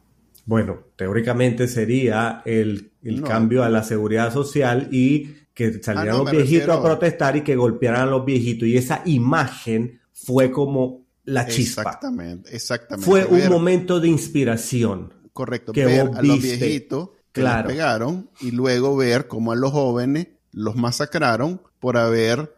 Bueno, 0.46 0.84
teóricamente 0.96 1.68
sería 1.68 2.40
el, 2.46 2.92
cambio 3.26 3.62
a 3.62 3.68
la 3.68 3.82
seguridad 3.82 4.32
social 4.32 4.88
y 4.90 5.34
que 5.58 5.82
salieran 5.82 6.14
ah, 6.14 6.18
los 6.18 6.30
viejitos 6.30 6.68
a 6.68 6.80
protestar 6.80 7.34
y 7.36 7.40
que 7.40 7.56
golpearan 7.56 8.02
a 8.02 8.06
los 8.06 8.24
viejitos. 8.24 8.68
Y 8.68 8.76
esa 8.76 9.02
imagen 9.06 10.00
fue 10.12 10.52
como 10.52 11.04
la 11.24 11.48
chispa. 11.48 11.82
Exactamente, 11.82 12.54
exactamente. 12.54 13.04
Fue 13.04 13.24
un 13.24 13.48
momento 13.48 13.98
de 13.98 14.06
inspiración. 14.06 15.12
Correcto, 15.32 15.72
que 15.72 15.84
ver 15.84 16.10
a 16.14 16.22
los 16.22 16.40
viejitos 16.40 17.10
que 17.32 17.42
les 17.42 17.64
pegaron 17.64 18.30
y 18.40 18.52
luego 18.52 18.96
ver 18.96 19.26
cómo 19.26 19.50
a 19.50 19.56
los 19.56 19.72
jóvenes 19.72 20.28
los 20.52 20.76
masacraron 20.76 21.60
por 21.80 21.96
haber, 21.96 22.54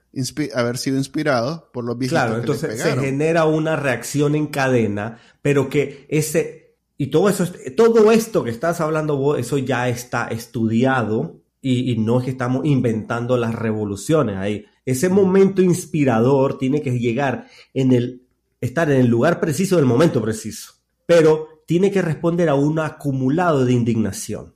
haber 0.54 0.76
sido 0.76 0.98
inspirados 0.98 1.62
por 1.72 1.84
los 1.84 1.96
viejitos. 1.96 2.22
Claro, 2.22 2.38
entonces 2.38 2.82
se 2.82 2.98
genera 2.98 3.46
una 3.46 3.76
reacción 3.76 4.34
en 4.34 4.48
cadena, 4.48 5.18
pero 5.40 5.70
que 5.70 6.04
ese... 6.10 6.76
Y 6.98 7.06
todo 7.06 7.30
eso, 7.30 7.46
todo 7.78 8.12
esto 8.12 8.44
que 8.44 8.50
estás 8.50 8.82
hablando 8.82 9.16
vos, 9.16 9.38
eso 9.38 9.56
ya 9.56 9.88
está 9.88 10.28
estudiado 10.28 11.39
y, 11.62 11.96
no 11.98 12.18
es 12.18 12.24
que 12.24 12.30
estamos 12.30 12.64
inventando 12.64 13.36
las 13.36 13.54
revoluciones 13.54 14.36
ahí. 14.36 14.64
Ese 14.86 15.08
momento 15.08 15.62
inspirador 15.62 16.58
tiene 16.58 16.80
que 16.80 16.98
llegar 16.98 17.46
en 17.74 17.92
el, 17.92 18.22
estar 18.60 18.90
en 18.90 19.00
el 19.00 19.06
lugar 19.06 19.40
preciso 19.40 19.76
del 19.76 19.84
momento 19.84 20.22
preciso, 20.22 20.74
pero 21.06 21.62
tiene 21.66 21.90
que 21.90 22.02
responder 22.02 22.48
a 22.48 22.54
un 22.54 22.78
acumulado 22.78 23.64
de 23.64 23.72
indignación. 23.72 24.54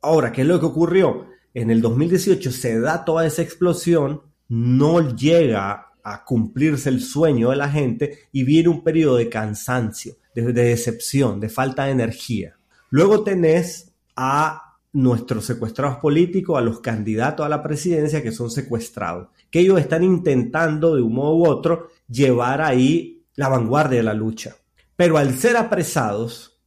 Ahora, 0.00 0.32
¿qué 0.32 0.42
es 0.42 0.46
lo 0.46 0.58
que 0.58 0.66
ocurrió? 0.66 1.26
En 1.54 1.70
el 1.70 1.80
2018 1.80 2.50
se 2.50 2.80
da 2.80 3.04
toda 3.04 3.26
esa 3.26 3.42
explosión, 3.42 4.22
no 4.48 5.14
llega 5.14 5.88
a 6.02 6.24
cumplirse 6.24 6.88
el 6.88 7.02
sueño 7.02 7.50
de 7.50 7.56
la 7.56 7.68
gente 7.68 8.20
y 8.32 8.44
viene 8.44 8.68
un 8.68 8.82
periodo 8.82 9.16
de 9.16 9.28
cansancio, 9.28 10.16
de, 10.34 10.52
decepción, 10.52 11.40
de 11.40 11.48
falta 11.48 11.84
de 11.84 11.92
energía. 11.92 12.56
Luego 12.90 13.22
tenés 13.22 13.92
a 14.16 14.67
nuestros 14.98 15.44
secuestrados 15.44 15.98
políticos, 15.98 16.58
a 16.58 16.60
los 16.60 16.80
candidatos 16.80 17.46
a 17.46 17.48
la 17.48 17.62
presidencia 17.62 18.22
que 18.22 18.32
son 18.32 18.50
secuestrados, 18.50 19.28
que 19.50 19.60
ellos 19.60 19.80
están 19.80 20.02
intentando 20.02 20.96
de 20.96 21.02
un 21.02 21.14
modo 21.14 21.36
u 21.36 21.46
otro 21.46 21.88
llevar 22.08 22.60
ahí 22.60 23.22
la 23.36 23.48
vanguardia 23.48 23.98
de 23.98 24.02
la 24.02 24.14
lucha. 24.14 24.56
Pero 24.96 25.16
al 25.16 25.38
ser 25.38 25.56
apresados, 25.56 26.58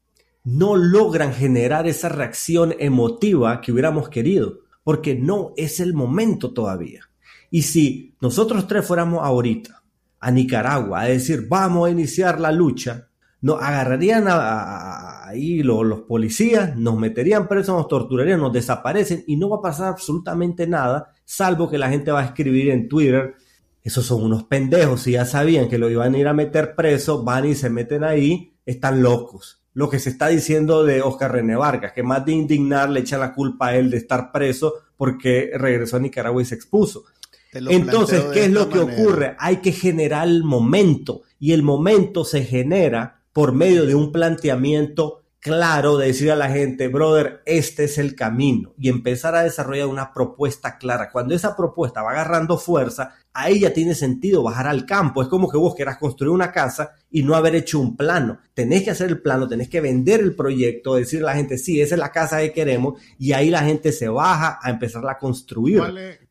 no 0.43 0.75
logran 0.77 1.33
generar 1.33 1.87
esa 1.87 2.09
reacción 2.09 2.73
emotiva 2.79 3.59
que 3.59 3.71
hubiéramos 3.71 4.07
querido, 4.07 4.59
porque 4.83 5.13
no 5.15 5.53
es 5.57 5.79
el 5.79 5.93
momento 5.93 6.53
todavía. 6.53 7.09
Y 7.49 7.63
si 7.63 8.15
nosotros 8.21 8.65
tres 8.65 8.85
fuéramos 8.85 9.23
ahorita 9.23 9.83
a 10.19 10.31
Nicaragua 10.31 11.01
a 11.01 11.05
decir 11.05 11.47
vamos 11.49 11.87
a 11.87 11.91
iniciar 11.91 12.39
la 12.39 12.51
lucha, 12.51 13.09
nos 13.41 13.59
agarrarían 13.61 14.25
ahí 14.27 15.63
los, 15.63 16.01
policías, 16.01 16.77
nos 16.77 16.97
meterían 16.97 17.47
presos, 17.47 17.75
nos 17.75 17.87
torturarían, 17.87 18.39
nos 18.39 18.53
desaparecen 18.53 19.23
y 19.27 19.35
no 19.35 19.49
va 19.49 19.57
a 19.57 19.61
pasar 19.61 19.87
absolutamente 19.87 20.67
nada, 20.67 21.13
salvo 21.25 21.69
que 21.69 21.79
la 21.79 21.89
gente 21.89 22.11
va 22.11 22.21
a 22.21 22.25
escribir 22.25 22.69
en 22.69 22.87
Twitter, 22.87 23.35
esos 23.81 24.05
son 24.05 24.23
unos 24.23 24.43
pendejos, 24.43 25.01
si 25.01 25.13
ya 25.13 25.25
sabían 25.25 25.69
que 25.69 25.79
lo 25.79 25.89
iban 25.89 26.13
a 26.13 26.17
ir 26.19 26.27
a 26.27 26.33
meter 26.33 26.75
preso, 26.75 27.23
van 27.23 27.45
y 27.45 27.55
se 27.55 27.71
meten 27.71 28.03
ahí, 28.03 28.53
están 28.65 29.01
locos. 29.01 29.63
Lo 29.73 29.89
que 29.89 29.99
se 29.99 30.09
está 30.09 30.27
diciendo 30.27 30.83
de 30.83 31.01
Oscar 31.01 31.31
René 31.31 31.55
Vargas, 31.55 31.93
que 31.93 32.03
más 32.03 32.23
de 32.25 32.33
indignar 32.33 32.89
le 32.89 32.99
echa 32.99 33.17
la 33.17 33.33
culpa 33.33 33.69
a 33.69 33.75
él 33.75 33.89
de 33.89 33.97
estar 33.97 34.31
preso 34.31 34.73
porque 34.97 35.51
regresó 35.55 35.97
a 35.97 36.01
Nicaragua 36.01 36.41
y 36.41 36.45
se 36.45 36.55
expuso. 36.55 37.05
Entonces, 37.53 38.21
¿qué 38.33 38.45
es 38.45 38.51
lo 38.51 38.69
que 38.69 38.79
ocurre? 38.79 39.35
Hay 39.39 39.57
que 39.57 39.71
generar 39.71 40.27
el 40.27 40.43
momento 40.43 41.23
y 41.39 41.53
el 41.53 41.63
momento 41.63 42.23
se 42.23 42.43
genera 42.43 43.20
por 43.33 43.53
medio 43.53 43.85
de 43.85 43.95
un 43.95 44.11
planteamiento 44.11 45.21
claro 45.41 45.97
de 45.97 46.07
decir 46.07 46.31
a 46.31 46.35
la 46.35 46.49
gente, 46.49 46.87
brother, 46.87 47.41
este 47.45 47.85
es 47.85 47.97
el 47.97 48.15
camino 48.15 48.73
y 48.77 48.89
empezar 48.89 49.35
a 49.35 49.41
desarrollar 49.41 49.87
una 49.87 50.13
propuesta 50.13 50.77
clara. 50.77 51.11
Cuando 51.11 51.33
esa 51.33 51.57
propuesta 51.57 52.03
va 52.03 52.11
agarrando 52.11 52.57
fuerza, 52.59 53.15
ahí 53.33 53.61
ya 53.61 53.73
tiene 53.73 53.95
sentido 53.95 54.43
bajar 54.43 54.67
al 54.67 54.85
campo. 54.85 55.21
Es 55.21 55.27
como 55.27 55.49
que 55.49 55.57
vos 55.57 55.73
quieras 55.73 55.97
construir 55.97 56.31
una 56.31 56.51
casa 56.51 56.91
y 57.09 57.23
no 57.23 57.35
haber 57.35 57.55
hecho 57.55 57.79
un 57.79 57.97
plano. 57.97 58.39
Tenés 58.53 58.83
que 58.83 58.91
hacer 58.91 59.09
el 59.09 59.21
plano, 59.21 59.47
tenés 59.47 59.67
que 59.67 59.81
vender 59.81 60.19
el 60.19 60.35
proyecto, 60.35 60.95
decir 60.95 61.23
a 61.23 61.27
la 61.27 61.35
gente, 61.35 61.57
sí, 61.57 61.81
esa 61.81 61.95
es 61.95 61.99
la 61.99 62.11
casa 62.11 62.39
que 62.39 62.53
queremos 62.53 63.01
y 63.17 63.33
ahí 63.33 63.49
la 63.49 63.63
gente 63.63 63.91
se 63.91 64.09
baja 64.09 64.59
a 64.61 64.69
empezar 64.69 65.07
a 65.09 65.17
construir. 65.17 65.81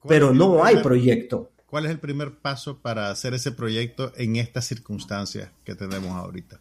Pero 0.06 0.32
no 0.32 0.64
hay 0.64 0.76
proyecto. 0.76 1.50
¿Cuál 1.66 1.86
es 1.86 1.90
el 1.90 1.98
primer 2.00 2.38
paso 2.38 2.78
para 2.78 3.10
hacer 3.10 3.34
ese 3.34 3.52
proyecto 3.52 4.12
en 4.16 4.36
estas 4.36 4.66
circunstancias 4.66 5.50
que 5.64 5.74
tenemos 5.74 6.10
ahorita? 6.16 6.58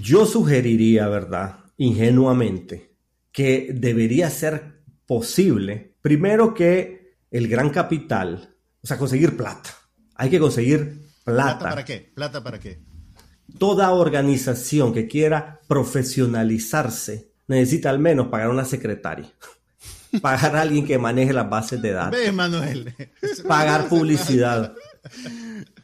Yo 0.00 0.26
sugeriría, 0.26 1.08
¿verdad? 1.08 1.66
ingenuamente 1.76 2.94
que 3.32 3.70
debería 3.72 4.30
ser 4.30 4.82
posible, 5.06 5.94
primero 6.00 6.54
que 6.54 7.18
el 7.30 7.48
gran 7.48 7.70
capital, 7.70 8.56
o 8.82 8.86
sea, 8.86 8.96
conseguir 8.96 9.36
plata. 9.36 9.70
Hay 10.14 10.30
que 10.30 10.38
conseguir 10.38 11.02
plata. 11.24 11.58
¿Plata 11.58 11.70
para 11.70 11.84
qué? 11.84 12.12
¿Plata 12.14 12.42
para 12.42 12.58
qué? 12.58 12.80
Toda 13.58 13.90
organización 13.92 14.92
que 14.94 15.06
quiera 15.06 15.60
profesionalizarse 15.68 17.30
necesita 17.46 17.90
al 17.90 17.98
menos 17.98 18.28
pagar 18.28 18.48
una 18.48 18.64
secretaria. 18.64 19.30
Pagar 20.22 20.56
a 20.56 20.62
alguien 20.62 20.86
que 20.86 20.96
maneje 20.98 21.32
las 21.32 21.50
bases 21.50 21.82
de 21.82 21.90
datos. 21.90 22.18
Ve, 22.18 22.32
Manuel. 22.32 22.94
Pagar 23.46 23.88
publicidad. 23.88 24.74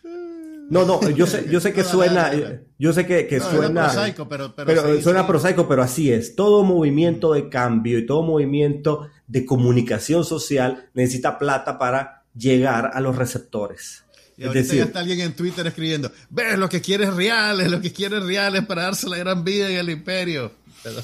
No, 0.73 0.87
no, 0.87 1.11
yo 1.11 1.27
sé, 1.27 1.47
yo 1.51 1.61
sé 1.61 1.75
que 1.75 1.85
suena, 1.85 2.33
yo 2.79 2.95
sé 2.95 3.05
que, 3.07 3.41
suena, 3.41 3.83
prosaico, 3.83 4.27
pero, 4.27 5.03
suena 5.03 5.27
prosaico, 5.27 5.68
pero 5.68 5.83
así 5.83 6.11
es. 6.11 6.35
Todo 6.35 6.64
movimiento 6.64 7.35
de 7.35 7.51
cambio 7.51 7.99
y 7.99 8.07
todo 8.07 8.23
movimiento 8.23 9.11
de 9.27 9.45
comunicación 9.45 10.25
social 10.25 10.89
necesita 10.95 11.39
plata 11.39 11.79
para 11.79 12.25
llegar 12.35 12.91
a 12.95 13.03
los 13.03 13.16
receptores. 13.16 14.05
Y 14.39 14.45
es 14.45 14.53
decir, 14.55 14.79
ya 14.79 14.85
está 14.85 15.01
alguien 15.01 15.20
en 15.20 15.35
Twitter 15.35 15.66
escribiendo, 15.66 16.11
ves 16.31 16.59
lo 16.59 16.70
que 16.70 16.81
quieres 16.81 17.12
reales, 17.12 17.70
lo 17.70 17.83
que 17.83 17.93
quieres 17.93 18.23
reales 18.23 18.64
para 18.64 18.85
darse 18.85 19.11
la 19.11 19.18
gran 19.18 19.45
vida 19.45 19.68
en 19.68 19.77
el 19.77 19.91
imperio 19.91 20.53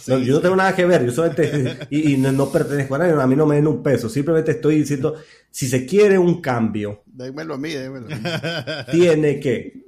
yo 0.07 0.35
no 0.35 0.41
tengo 0.41 0.57
nada 0.57 0.75
que 0.75 0.85
ver, 0.85 1.05
yo 1.05 1.13
solamente, 1.13 1.87
y, 1.91 2.17
no, 2.17 2.51
pertenezco 2.51 2.95
a 2.95 2.99
nadie, 2.99 3.13
a 3.13 3.27
mí 3.27 3.37
no 3.37 3.47
me 3.47 3.57
den 3.57 3.67
un 3.67 3.83
peso, 3.83 4.09
simplemente 4.09 4.53
estoy 4.53 4.79
diciendo, 4.79 5.15
si 5.51 5.69
se 5.69 5.87
quiere 5.87 6.19
un 6.19 6.41
cambio, 6.41 7.03
démelo 7.07 7.55
a 7.55 7.59
mí, 7.59 7.73
démelo. 7.73 8.07
tiene 8.91 9.41
que 9.41 9.85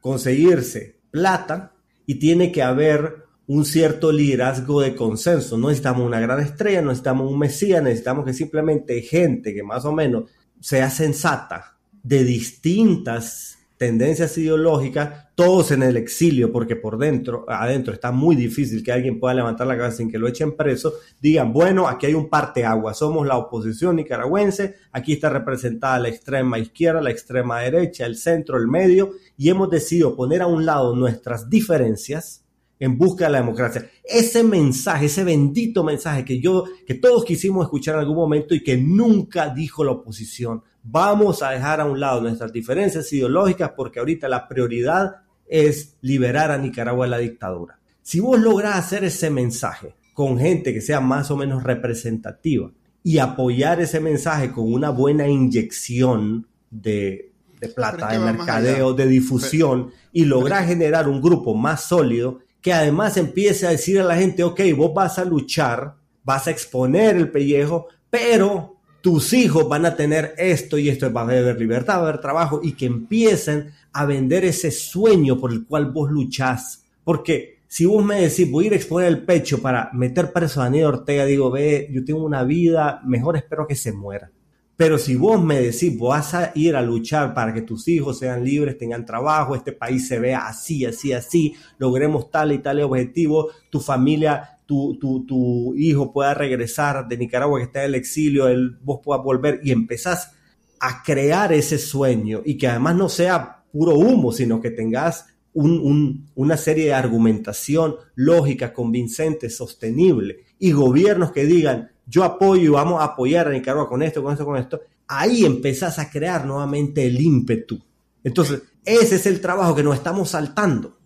conseguirse 0.00 0.96
plata 1.10 1.72
y 2.06 2.16
tiene 2.16 2.50
que 2.52 2.62
haber 2.62 3.22
un 3.46 3.64
cierto 3.64 4.12
liderazgo 4.12 4.80
de 4.80 4.94
consenso. 4.94 5.58
No 5.58 5.68
necesitamos 5.68 6.06
una 6.06 6.20
gran 6.20 6.40
estrella, 6.40 6.80
no 6.80 6.88
necesitamos 6.88 7.30
un 7.30 7.38
mesías, 7.38 7.82
necesitamos 7.82 8.24
que 8.24 8.32
simplemente 8.32 9.00
gente 9.02 9.54
que 9.54 9.62
más 9.62 9.84
o 9.84 9.92
menos 9.92 10.30
sea 10.60 10.90
sensata 10.90 11.76
de 12.02 12.24
distintas 12.24 13.58
tendencias 13.82 14.38
ideológicas, 14.38 15.34
todos 15.34 15.72
en 15.72 15.82
el 15.82 15.96
exilio, 15.96 16.52
porque 16.52 16.76
por 16.76 16.98
dentro, 16.98 17.44
adentro 17.48 17.92
está 17.92 18.12
muy 18.12 18.36
difícil 18.36 18.80
que 18.84 18.92
alguien 18.92 19.18
pueda 19.18 19.34
levantar 19.34 19.66
la 19.66 19.76
cabeza 19.76 19.96
sin 19.96 20.08
que 20.08 20.20
lo 20.20 20.28
echen 20.28 20.56
preso, 20.56 20.92
digan, 21.20 21.52
bueno, 21.52 21.88
aquí 21.88 22.06
hay 22.06 22.14
un 22.14 22.28
agua 22.32 22.94
somos 22.94 23.26
la 23.26 23.36
oposición 23.36 23.96
nicaragüense, 23.96 24.76
aquí 24.92 25.14
está 25.14 25.30
representada 25.30 25.98
la 25.98 26.10
extrema 26.10 26.60
izquierda, 26.60 27.00
la 27.00 27.10
extrema 27.10 27.58
derecha, 27.58 28.06
el 28.06 28.16
centro, 28.16 28.56
el 28.56 28.68
medio, 28.68 29.14
y 29.36 29.48
hemos 29.48 29.68
decidido 29.68 30.14
poner 30.14 30.42
a 30.42 30.46
un 30.46 30.64
lado 30.64 30.94
nuestras 30.94 31.50
diferencias 31.50 32.44
en 32.78 32.96
busca 32.96 33.24
de 33.24 33.32
la 33.32 33.40
democracia. 33.40 33.90
Ese 34.04 34.44
mensaje, 34.44 35.06
ese 35.06 35.24
bendito 35.24 35.82
mensaje 35.82 36.24
que 36.24 36.40
yo, 36.40 36.66
que 36.86 36.94
todos 36.94 37.24
quisimos 37.24 37.64
escuchar 37.64 37.96
en 37.96 38.02
algún 38.02 38.14
momento 38.16 38.54
y 38.54 38.62
que 38.62 38.76
nunca 38.76 39.52
dijo 39.52 39.82
la 39.82 39.90
oposición, 39.90 40.62
Vamos 40.84 41.42
a 41.42 41.50
dejar 41.50 41.80
a 41.80 41.84
un 41.84 42.00
lado 42.00 42.20
nuestras 42.20 42.52
diferencias 42.52 43.12
ideológicas 43.12 43.72
porque 43.76 44.00
ahorita 44.00 44.28
la 44.28 44.48
prioridad 44.48 45.16
es 45.46 45.96
liberar 46.00 46.50
a 46.50 46.58
Nicaragua 46.58 47.06
de 47.06 47.10
la 47.10 47.18
dictadura. 47.18 47.78
Si 48.02 48.18
vos 48.20 48.40
lográs 48.40 48.76
hacer 48.76 49.04
ese 49.04 49.30
mensaje 49.30 49.94
con 50.14 50.38
gente 50.38 50.74
que 50.74 50.80
sea 50.80 51.00
más 51.00 51.30
o 51.30 51.36
menos 51.36 51.62
representativa 51.62 52.70
y 53.04 53.18
apoyar 53.18 53.80
ese 53.80 54.00
mensaje 54.00 54.50
con 54.50 54.72
una 54.72 54.90
buena 54.90 55.28
inyección 55.28 56.46
de, 56.70 57.32
plata, 57.74 58.08
de 58.08 58.18
mercadeo, 58.18 58.92
de 58.94 59.06
difusión 59.06 59.90
y 60.12 60.24
lograr 60.24 60.66
generar 60.66 61.08
un 61.08 61.20
grupo 61.20 61.54
más 61.54 61.84
sólido 61.84 62.40
que 62.60 62.72
además 62.72 63.16
empiece 63.16 63.66
a 63.66 63.70
decir 63.70 64.00
a 64.00 64.04
la 64.04 64.16
gente, 64.16 64.44
ok, 64.44 64.60
vos 64.76 64.94
vas 64.94 65.18
a 65.18 65.24
luchar, 65.24 65.96
vas 66.22 66.46
a 66.46 66.50
exponer 66.50 67.16
el 67.16 67.30
pellejo, 67.30 67.88
pero 68.08 68.71
tus 69.02 69.32
hijos 69.32 69.68
van 69.68 69.84
a 69.84 69.96
tener 69.96 70.34
esto 70.38 70.78
y 70.78 70.88
esto, 70.88 71.12
va 71.12 71.22
a 71.22 71.24
haber 71.24 71.58
libertad, 71.58 71.96
va 71.96 71.98
a 71.98 72.08
haber 72.08 72.20
trabajo 72.20 72.60
y 72.62 72.72
que 72.72 72.86
empiecen 72.86 73.72
a 73.92 74.06
vender 74.06 74.44
ese 74.44 74.70
sueño 74.70 75.38
por 75.38 75.52
el 75.52 75.66
cual 75.66 75.90
vos 75.90 76.10
luchás. 76.10 76.84
Porque 77.04 77.58
si 77.66 77.84
vos 77.84 78.04
me 78.04 78.22
decís, 78.22 78.48
voy 78.50 78.64
a 78.64 78.66
ir 78.68 78.72
a 78.74 78.76
exponer 78.76 79.08
el 79.08 79.24
pecho 79.24 79.60
para 79.60 79.90
meter 79.92 80.32
preso 80.32 80.60
a 80.60 80.64
Daniel 80.64 80.86
Ortega, 80.86 81.24
digo, 81.24 81.50
ve, 81.50 81.88
yo 81.92 82.04
tengo 82.04 82.24
una 82.24 82.44
vida, 82.44 83.02
mejor 83.04 83.36
espero 83.36 83.66
que 83.66 83.74
se 83.74 83.92
muera. 83.92 84.30
Pero 84.76 84.98
si 84.98 85.16
vos 85.16 85.42
me 85.42 85.60
decís, 85.60 85.98
vas 85.98 86.34
a 86.34 86.52
ir 86.54 86.76
a 86.76 86.82
luchar 86.82 87.34
para 87.34 87.52
que 87.52 87.62
tus 87.62 87.88
hijos 87.88 88.18
sean 88.18 88.44
libres, 88.44 88.78
tengan 88.78 89.04
trabajo, 89.04 89.54
este 89.54 89.72
país 89.72 90.06
se 90.06 90.18
vea 90.18 90.46
así, 90.46 90.84
así, 90.84 91.12
así, 91.12 91.54
logremos 91.78 92.30
tal 92.30 92.52
y 92.52 92.58
tal 92.58 92.80
objetivo, 92.80 93.50
tu 93.68 93.80
familia 93.80 94.51
tu, 94.66 95.74
hijo 95.76 96.12
pueda 96.12 96.34
regresar 96.34 97.06
de 97.08 97.16
Nicaragua 97.16 97.58
que 97.58 97.64
está 97.64 97.80
en 97.80 97.86
el 97.86 97.94
exilio, 97.94 98.46
vos 98.82 99.00
puedas 99.02 99.22
volver 99.22 99.60
y 99.62 99.70
empezás 99.70 100.32
a 100.80 101.02
crear 101.02 101.52
ese 101.52 101.78
sueño 101.78 102.42
y 102.44 102.56
que 102.56 102.68
además 102.68 102.96
no 102.96 103.08
sea 103.08 103.64
puro 103.70 103.94
humo, 103.94 104.32
sino 104.32 104.60
que 104.60 104.70
tengas 104.70 105.26
una 105.54 106.56
serie 106.56 106.86
de 106.86 106.94
argumentación 106.94 107.96
lógica, 108.14 108.72
convincente, 108.72 109.50
sostenible 109.50 110.44
y 110.58 110.72
gobiernos 110.72 111.30
que 111.32 111.44
digan 111.44 111.90
yo 112.06 112.24
apoyo 112.24 112.62
y 112.62 112.68
vamos 112.68 113.00
a 113.00 113.04
apoyar 113.04 113.48
a 113.48 113.50
Nicaragua 113.50 113.88
con 113.88 114.02
esto, 114.02 114.22
con 114.22 114.32
esto, 114.32 114.44
con 114.44 114.56
esto, 114.56 114.80
ahí 115.06 115.44
empezás 115.44 115.98
a 115.98 116.10
crear 116.10 116.44
nuevamente 116.46 117.06
el 117.06 117.20
ímpetu. 117.20 117.80
Entonces, 118.24 118.62
ese 118.84 119.16
es 119.16 119.26
el 119.26 119.40
trabajo 119.40 119.74
que 119.74 119.82
nos 119.82 119.94
estamos 119.94 120.30
saltando. 120.30 120.98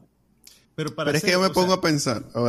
Pero, 0.77 0.93
es 1.11 1.25
que 1.25 1.31
yo 1.33 1.41
me 1.41 1.49
pongo 1.49 1.73
a 1.73 1.81
pensar. 1.81 2.25
Oh, 2.35 2.47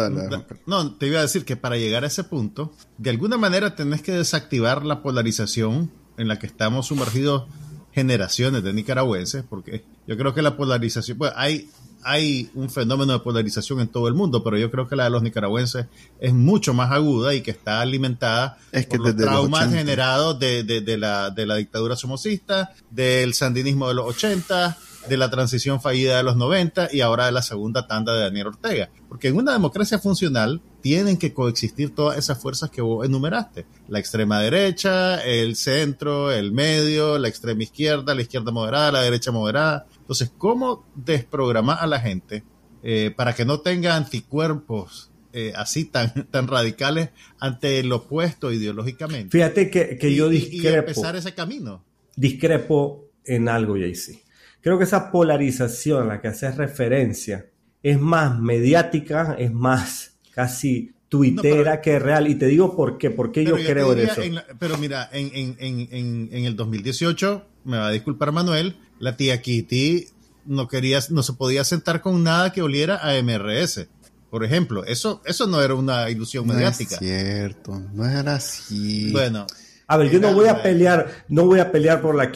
no, 0.65 0.95
te 0.95 1.07
iba 1.07 1.19
a 1.19 1.21
decir 1.21 1.45
que 1.45 1.55
para 1.55 1.78
llegar 1.78 2.03
a 2.03 2.07
ese 2.07 2.25
punto, 2.25 2.73
de 2.97 3.09
alguna 3.09 3.38
manera 3.38 3.73
tenés 3.73 4.01
que 4.01 4.11
desactivar 4.11 4.86
la 4.86 5.01
polarización 5.01 5.89
en 6.17 6.28
la 6.28 6.38
que 6.38 6.45
estamos 6.45 6.88
sumergidos 6.88 7.45
generaciones 7.93 8.63
de 8.63 8.73
nicaragüenses, 8.73 9.45
porque 9.49 9.86
yo 10.07 10.17
creo 10.17 10.34
que 10.34 10.41
la 10.41 10.57
polarización, 10.57 11.17
pues 11.17 11.32
hay, 11.38 11.69
hay 12.03 12.51
un 12.53 12.69
fenómeno 12.69 13.13
de 13.13 13.19
polarización 13.19 13.80
en 13.80 13.88
todo 13.88 14.09
el 14.09 14.13
mundo, 14.13 14.43
pero 14.43 14.57
yo 14.57 14.69
creo 14.69 14.89
que 14.89 14.97
la 14.97 15.05
de 15.05 15.09
los 15.09 15.23
nicaragüenses 15.23 15.86
es 16.19 16.34
mucho 16.34 16.73
más 16.73 16.91
aguda 16.91 17.34
y 17.34 17.39
que 17.41 17.51
está 17.51 17.80
alimentada 17.80 18.57
por 18.89 18.99
los 18.99 19.15
traumas 19.15 19.73
generados 19.73 20.38
de, 20.38 20.63
de, 20.63 20.97
la, 20.97 21.30
de 21.30 21.45
la 21.45 21.55
dictadura 21.55 21.95
somocista, 21.95 22.73
del 22.91 23.34
sandinismo 23.34 23.88
de 23.88 23.93
los 23.93 24.05
80, 24.07 24.78
de 25.07 25.17
la 25.17 25.29
transición 25.29 25.81
fallida 25.81 26.17
de 26.17 26.23
los 26.23 26.35
90 26.35 26.89
y 26.91 27.01
ahora 27.01 27.25
de 27.25 27.31
la 27.31 27.41
segunda 27.41 27.87
tanda 27.87 28.13
de 28.13 28.21
Daniel 28.21 28.47
Ortega. 28.47 28.89
Porque 29.07 29.29
en 29.29 29.37
una 29.37 29.53
democracia 29.53 29.99
funcional 29.99 30.61
tienen 30.81 31.17
que 31.17 31.33
coexistir 31.33 31.93
todas 31.93 32.17
esas 32.17 32.41
fuerzas 32.41 32.69
que 32.69 32.81
vos 32.81 33.05
enumeraste. 33.05 33.65
La 33.87 33.99
extrema 33.99 34.39
derecha, 34.39 35.23
el 35.23 35.55
centro, 35.55 36.31
el 36.31 36.51
medio, 36.51 37.17
la 37.17 37.27
extrema 37.27 37.63
izquierda, 37.63 38.15
la 38.15 38.21
izquierda 38.21 38.51
moderada, 38.51 38.91
la 38.91 39.01
derecha 39.01 39.31
moderada. 39.31 39.85
Entonces, 39.99 40.31
¿cómo 40.37 40.85
desprogramar 40.95 41.79
a 41.79 41.87
la 41.87 41.99
gente 41.99 42.43
eh, 42.83 43.13
para 43.15 43.33
que 43.33 43.45
no 43.45 43.59
tenga 43.61 43.95
anticuerpos 43.95 45.11
eh, 45.33 45.53
así 45.55 45.85
tan, 45.85 46.27
tan 46.31 46.47
radicales 46.47 47.09
ante 47.39 47.83
lo 47.83 47.97
opuesto 47.97 48.51
ideológicamente? 48.51 49.29
Fíjate 49.29 49.69
que, 49.69 50.15
yo 50.15 50.29
discrepo. 50.29 50.67
Y, 50.67 50.79
empezar 50.79 51.15
ese 51.15 51.33
camino. 51.33 51.83
Discrepo 52.15 53.09
en 53.25 53.49
algo, 53.49 53.77
JC. 53.77 54.26
Creo 54.68 54.78
que 54.78 54.84
esa 54.84 55.13
polarización 55.13 56.03
a 56.03 56.05
la 56.05 56.20
que 56.20 56.28
haces 56.28 56.57
referencia 56.57 57.45
es 57.82 58.01
más 58.01 58.38
mediática, 58.38 59.34
es 59.39 59.53
más 59.53 60.18
casi 60.34 60.91
tuitera 61.07 61.80
que 61.80 61.99
real. 61.99 62.28
Y 62.28 62.36
te 62.36 62.47
digo 62.47 62.76
por 62.76 62.97
qué, 62.97 63.09
porque 63.09 63.45
yo, 63.45 63.55
creo 63.55 63.93
en 63.93 63.99
eso. 63.99 64.22
pero 64.59 64.78
mira, 64.78 65.07
en, 65.13 65.55
en, 65.57 66.45
el 66.45 66.57
2018, 66.57 67.45
me 67.63 67.78
va 67.78 67.88
a 67.88 67.91
disculpar 67.91 68.34
Manuel, 68.34 68.76
la 68.99 69.15
tía 69.15 69.41
Kitty 69.41 70.09
no 70.47 70.68
quería, 70.68 70.99
no 71.11 71.24
se 71.24 71.32
podía 71.32 71.63
sentar 71.63 72.01
con 72.01 72.22
nada 72.22 72.51
que 72.51 72.61
oliera 72.61 72.97
a 72.97 73.13
MRS. 73.24 73.88
Por 74.30 74.43
ejemplo, 74.43 74.84
eso, 74.84 75.22
eso 75.24 75.47
no 75.47 75.61
era 75.61 75.76
una 75.76 76.09
ilusión 76.09 76.45
mediática. 76.45 76.95
Es 76.95 76.99
cierto, 76.99 77.82
no 77.93 78.05
era 78.05 78.36
así. 78.36 79.13
Bueno, 79.13 79.47
a 79.88 79.97
ver, 79.97 80.11
yo 80.11 80.19
no 80.19 80.33
voy 80.33 80.47
a 80.47 80.61
pelear, 80.61 81.07
no 81.29 81.45
voy 81.45 81.59
a 81.59 81.71
pelear 81.71 82.01
por 82.01 82.13
la, 82.13 82.31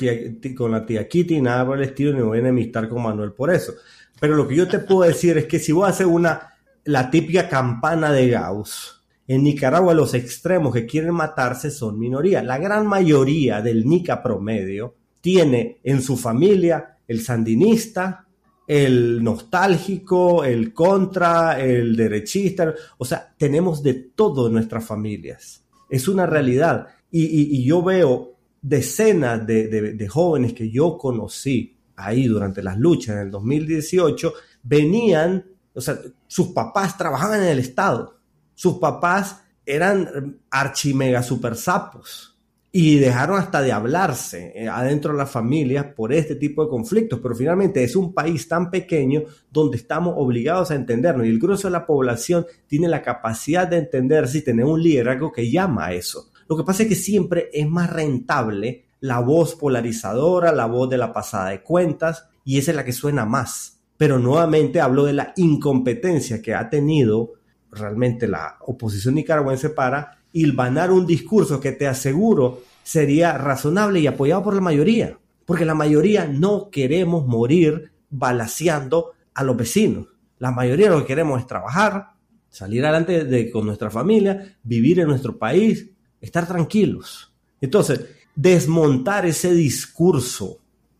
con 0.55 0.71
la 0.71 0.85
tía 0.85 1.07
Kitty, 1.07 1.41
nada 1.41 1.65
por 1.65 1.77
el 1.77 1.83
estilo, 1.83 2.13
ni 2.13 2.21
voy 2.21 2.37
a 2.37 2.41
enemistar 2.41 2.87
con 2.87 3.03
Manuel 3.03 3.33
por 3.33 3.53
eso. 3.53 3.73
Pero 4.19 4.35
lo 4.35 4.47
que 4.47 4.55
yo 4.55 4.67
te 4.67 4.79
puedo 4.79 5.01
decir 5.01 5.37
es 5.37 5.45
que 5.47 5.59
si 5.59 5.71
vos 5.71 5.89
haces 5.89 6.07
una, 6.07 6.53
la 6.85 7.09
típica 7.11 7.49
campana 7.49 8.11
de 8.11 8.29
Gauss, 8.29 9.01
en 9.27 9.43
Nicaragua 9.43 9.93
los 9.93 10.13
extremos 10.13 10.73
que 10.73 10.85
quieren 10.85 11.13
matarse 11.13 11.71
son 11.71 11.97
minoría. 11.97 12.43
La 12.43 12.57
gran 12.57 12.85
mayoría 12.85 13.61
del 13.61 13.85
Nica 13.85 14.21
promedio 14.21 14.95
tiene 15.21 15.79
en 15.83 16.01
su 16.01 16.17
familia 16.17 16.97
el 17.07 17.21
sandinista, 17.21 18.27
el 18.67 19.23
nostálgico, 19.23 20.43
el 20.43 20.73
contra, 20.73 21.61
el 21.61 21.95
derechista. 21.95 22.73
O 22.97 23.05
sea, 23.05 23.33
tenemos 23.37 23.83
de 23.83 23.93
todo 23.93 24.47
en 24.47 24.53
nuestras 24.53 24.85
familias. 24.85 25.63
Es 25.89 26.07
una 26.07 26.25
realidad. 26.25 26.87
Y, 27.11 27.63
yo 27.65 27.83
veo 27.83 28.35
decenas 28.61 29.45
de, 29.45 30.07
jóvenes 30.09 30.53
que 30.53 30.69
yo 30.69 30.97
conocí 30.97 31.77
ahí 31.95 32.27
durante 32.27 32.63
las 32.63 32.77
luchas 32.77 33.15
en 33.15 33.21
el 33.23 33.31
2018, 33.31 34.33
venían, 34.63 35.45
o 35.73 35.81
sea, 35.81 35.99
sus 36.27 36.47
papás 36.47 36.97
trabajaban 36.97 37.43
en 37.43 37.49
el 37.49 37.59
Estado, 37.59 38.17
sus 38.55 38.77
papás 38.77 39.41
eran 39.65 40.39
archimega 40.49 41.21
super 41.21 41.55
sapos 41.55 42.31
y 42.71 42.99
dejaron 42.99 43.37
hasta 43.37 43.61
de 43.61 43.71
hablarse 43.71 44.53
eh, 44.55 44.67
adentro 44.67 45.11
de 45.11 45.17
las 45.17 45.29
familias 45.29 45.87
por 45.93 46.13
este 46.13 46.35
tipo 46.35 46.63
de 46.63 46.69
conflictos, 46.69 47.19
pero 47.21 47.35
finalmente 47.35 47.83
es 47.83 47.95
un 47.95 48.13
país 48.13 48.47
tan 48.47 48.71
pequeño 48.71 49.23
donde 49.51 49.77
estamos 49.77 50.13
obligados 50.17 50.71
a 50.71 50.75
entendernos 50.75 51.25
y 51.25 51.29
el 51.29 51.39
grueso 51.39 51.67
de 51.67 51.73
la 51.73 51.85
población 51.85 52.45
tiene 52.67 52.87
la 52.87 53.01
capacidad 53.01 53.67
de 53.67 53.77
entender 53.77 54.27
si 54.27 54.41
tener 54.41 54.65
un 54.65 54.81
liderazgo 54.81 55.31
que 55.31 55.51
llama 55.51 55.87
a 55.87 55.93
eso. 55.93 56.30
Lo 56.51 56.57
que 56.57 56.65
pasa 56.65 56.83
es 56.83 56.89
que 56.89 56.95
siempre 56.95 57.49
es 57.53 57.65
más 57.65 57.89
rentable 57.89 58.83
la 58.99 59.19
voz 59.21 59.55
polarizadora, 59.55 60.51
la 60.51 60.65
voz 60.65 60.89
de 60.89 60.97
la 60.97 61.13
pasada 61.13 61.51
de 61.51 61.63
cuentas, 61.63 62.25
y 62.43 62.57
esa 62.57 62.71
es 62.71 62.75
la 62.75 62.83
que 62.83 62.91
suena 62.91 63.25
más. 63.25 63.79
Pero 63.95 64.19
nuevamente 64.19 64.81
hablo 64.81 65.05
de 65.05 65.13
la 65.13 65.31
incompetencia 65.37 66.41
que 66.41 66.53
ha 66.53 66.69
tenido 66.69 67.35
realmente 67.71 68.27
la 68.27 68.57
oposición 68.67 69.15
nicaragüense 69.15 69.69
para 69.69 70.17
hilvanar 70.33 70.91
un 70.91 71.07
discurso 71.07 71.61
que 71.61 71.71
te 71.71 71.87
aseguro 71.87 72.63
sería 72.83 73.37
razonable 73.37 74.01
y 74.01 74.07
apoyado 74.07 74.43
por 74.43 74.53
la 74.53 74.59
mayoría. 74.59 75.17
Porque 75.45 75.63
la 75.63 75.73
mayoría 75.73 76.27
no 76.27 76.69
queremos 76.69 77.25
morir 77.25 77.93
balaseando 78.09 79.13
a 79.33 79.45
los 79.45 79.55
vecinos. 79.55 80.07
La 80.37 80.51
mayoría 80.51 80.89
lo 80.89 80.99
que 80.99 81.07
queremos 81.07 81.39
es 81.39 81.47
trabajar, 81.47 82.07
salir 82.49 82.85
adelante 82.85 83.49
con 83.51 83.65
nuestra 83.65 83.89
familia, 83.89 84.57
vivir 84.63 84.99
en 84.99 85.07
nuestro 85.07 85.37
país, 85.39 85.87
estar 86.21 86.47
tranquilos. 86.47 87.33
Entonces, 87.59 88.01
desmontar 88.35 89.25
ese 89.25 89.53
discurso 89.53 90.59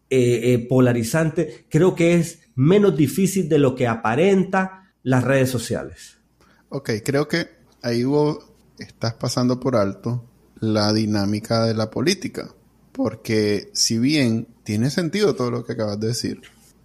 eh, 0.10 0.54
eh, 0.54 0.68
polarizante 0.68 1.66
creo 1.70 1.96
que 1.96 2.16
es 2.16 2.40
menos 2.56 2.98
difícil 2.98 3.48
de 3.48 3.60
lo 3.60 3.76
que 3.76 3.88
aparenta 3.88 4.94
las 5.04 5.24
redes 5.24 5.50
sociales. 5.50 6.18
Ok, 6.70 6.92
creo 7.04 7.28
que 7.28 7.48
ahí 7.82 8.04
vos 8.04 8.40
estás 8.78 9.14
pasando 9.14 9.60
por 9.60 9.76
alto 9.76 10.26
la 10.60 10.94
dinámica 10.94 11.66
de 11.66 11.74
la 11.74 11.90
política, 11.90 12.54
porque 12.92 13.70
si 13.74 13.98
bien 13.98 14.48
tiene 14.64 14.90
sentido 14.90 15.36
todo 15.36 15.50
lo 15.50 15.66
que 15.66 15.74
acabas 15.74 16.00
de 16.00 16.08
decir, 16.08 16.42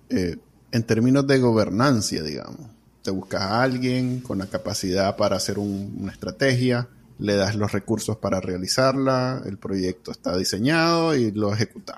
eh, 0.09 0.37
en 0.73 0.83
términos 0.85 1.27
de 1.27 1.39
gobernancia, 1.39 2.23
digamos, 2.23 2.71
te 3.03 3.11
buscas 3.11 3.43
a 3.43 3.63
alguien 3.63 4.21
con 4.21 4.39
la 4.39 4.47
capacidad 4.47 5.17
para 5.17 5.37
hacer 5.37 5.59
una 5.59 6.13
estrategia, 6.13 6.89
le 7.19 7.37
das 7.37 7.57
los 7.57 7.73
recursos 7.73 8.17
para 8.19 8.41
realizarla, 8.41 9.43
el 9.47 9.59
proyecto 9.59 10.11
está 10.11 10.37
diseñado 10.37 11.15
y 11.15 11.33
lo 11.33 11.53
ejecutas. 11.53 11.97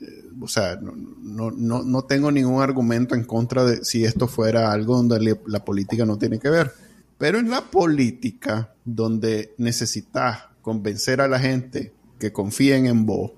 Eh, 0.00 0.30
o 0.40 0.48
sea, 0.48 0.76
no, 0.76 1.50
no, 1.50 1.82
no, 1.82 2.04
tengo 2.04 2.30
ningún 2.30 2.62
argumento 2.62 3.14
en 3.14 3.24
contra 3.24 3.64
de 3.64 3.84
si 3.84 4.04
esto 4.04 4.28
fuera 4.28 4.72
algo 4.72 4.96
donde 4.96 5.38
la 5.46 5.64
política 5.64 6.04
no 6.04 6.18
tiene 6.18 6.38
que 6.38 6.50
ver. 6.50 6.72
Pero 7.18 7.38
en 7.38 7.50
la 7.50 7.62
política, 7.62 8.74
donde 8.84 9.54
necesitas 9.58 10.44
convencer 10.62 11.20
a 11.20 11.28
la 11.28 11.38
gente 11.38 11.92
que 12.18 12.32
confíen 12.32 12.86
en 12.86 13.06
vos, 13.06 13.32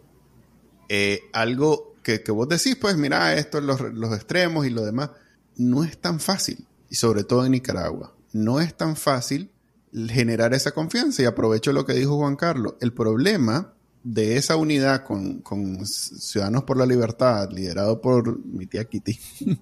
eh, 0.89 1.21
algo 1.33 1.95
que, 2.03 2.23
que, 2.23 2.33
vos 2.33 2.49
decís, 2.49 2.77
pues 2.77 2.97
mira, 2.97 3.35
esto 3.35 3.59
es 3.59 3.64
los, 3.64 3.81
los 3.81 4.14
extremos 4.14 4.67
y 4.67 4.71
lo 4.71 4.85
demás, 4.85 5.11
no 5.57 5.85
es 5.85 5.99
tan 5.99 6.21
fácil. 6.21 6.67
Y 6.89 6.95
sobre 6.95 7.25
todo 7.25 7.45
en 7.45 7.53
Nicaragua, 7.53 8.14
no 8.33 8.61
es 8.61 8.77
tan 8.77 8.97
fácil 8.97 9.51
generar 9.93 10.55
esa 10.55 10.72
confianza. 10.72 11.22
Y 11.22 11.26
aprovecho 11.26 11.72
lo 11.72 11.84
que 11.87 11.95
dijo 11.95 12.16
Juan 12.16 12.37
Carlos. 12.37 12.74
El 12.80 12.93
problema 12.93 13.74
de 14.07 14.37
esa 14.37 14.55
unidad 14.55 15.03
con, 15.03 15.84
Ciudadanos 15.84 16.62
por 16.62 16.76
la 16.76 16.87
Libertad, 16.87 17.51
liderado 17.51 18.01
por 18.01 18.45
mi 18.45 18.66
tía 18.66 18.84
Kitty, 18.84 19.18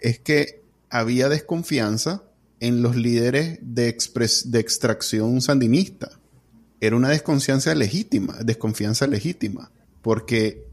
es 0.00 0.18
que 0.18 0.64
había 0.90 1.28
desconfianza 1.28 2.24
en 2.58 2.82
los 2.82 2.96
líderes 2.96 3.60
de, 3.62 3.88
extracción 3.88 5.40
sandinista. 5.40 6.10
Era 6.80 6.96
una 6.96 7.10
desconfianza 7.10 7.72
legítima, 7.74 8.38
desconfianza 8.42 9.06
legítima, 9.06 9.70
porque 10.02 10.66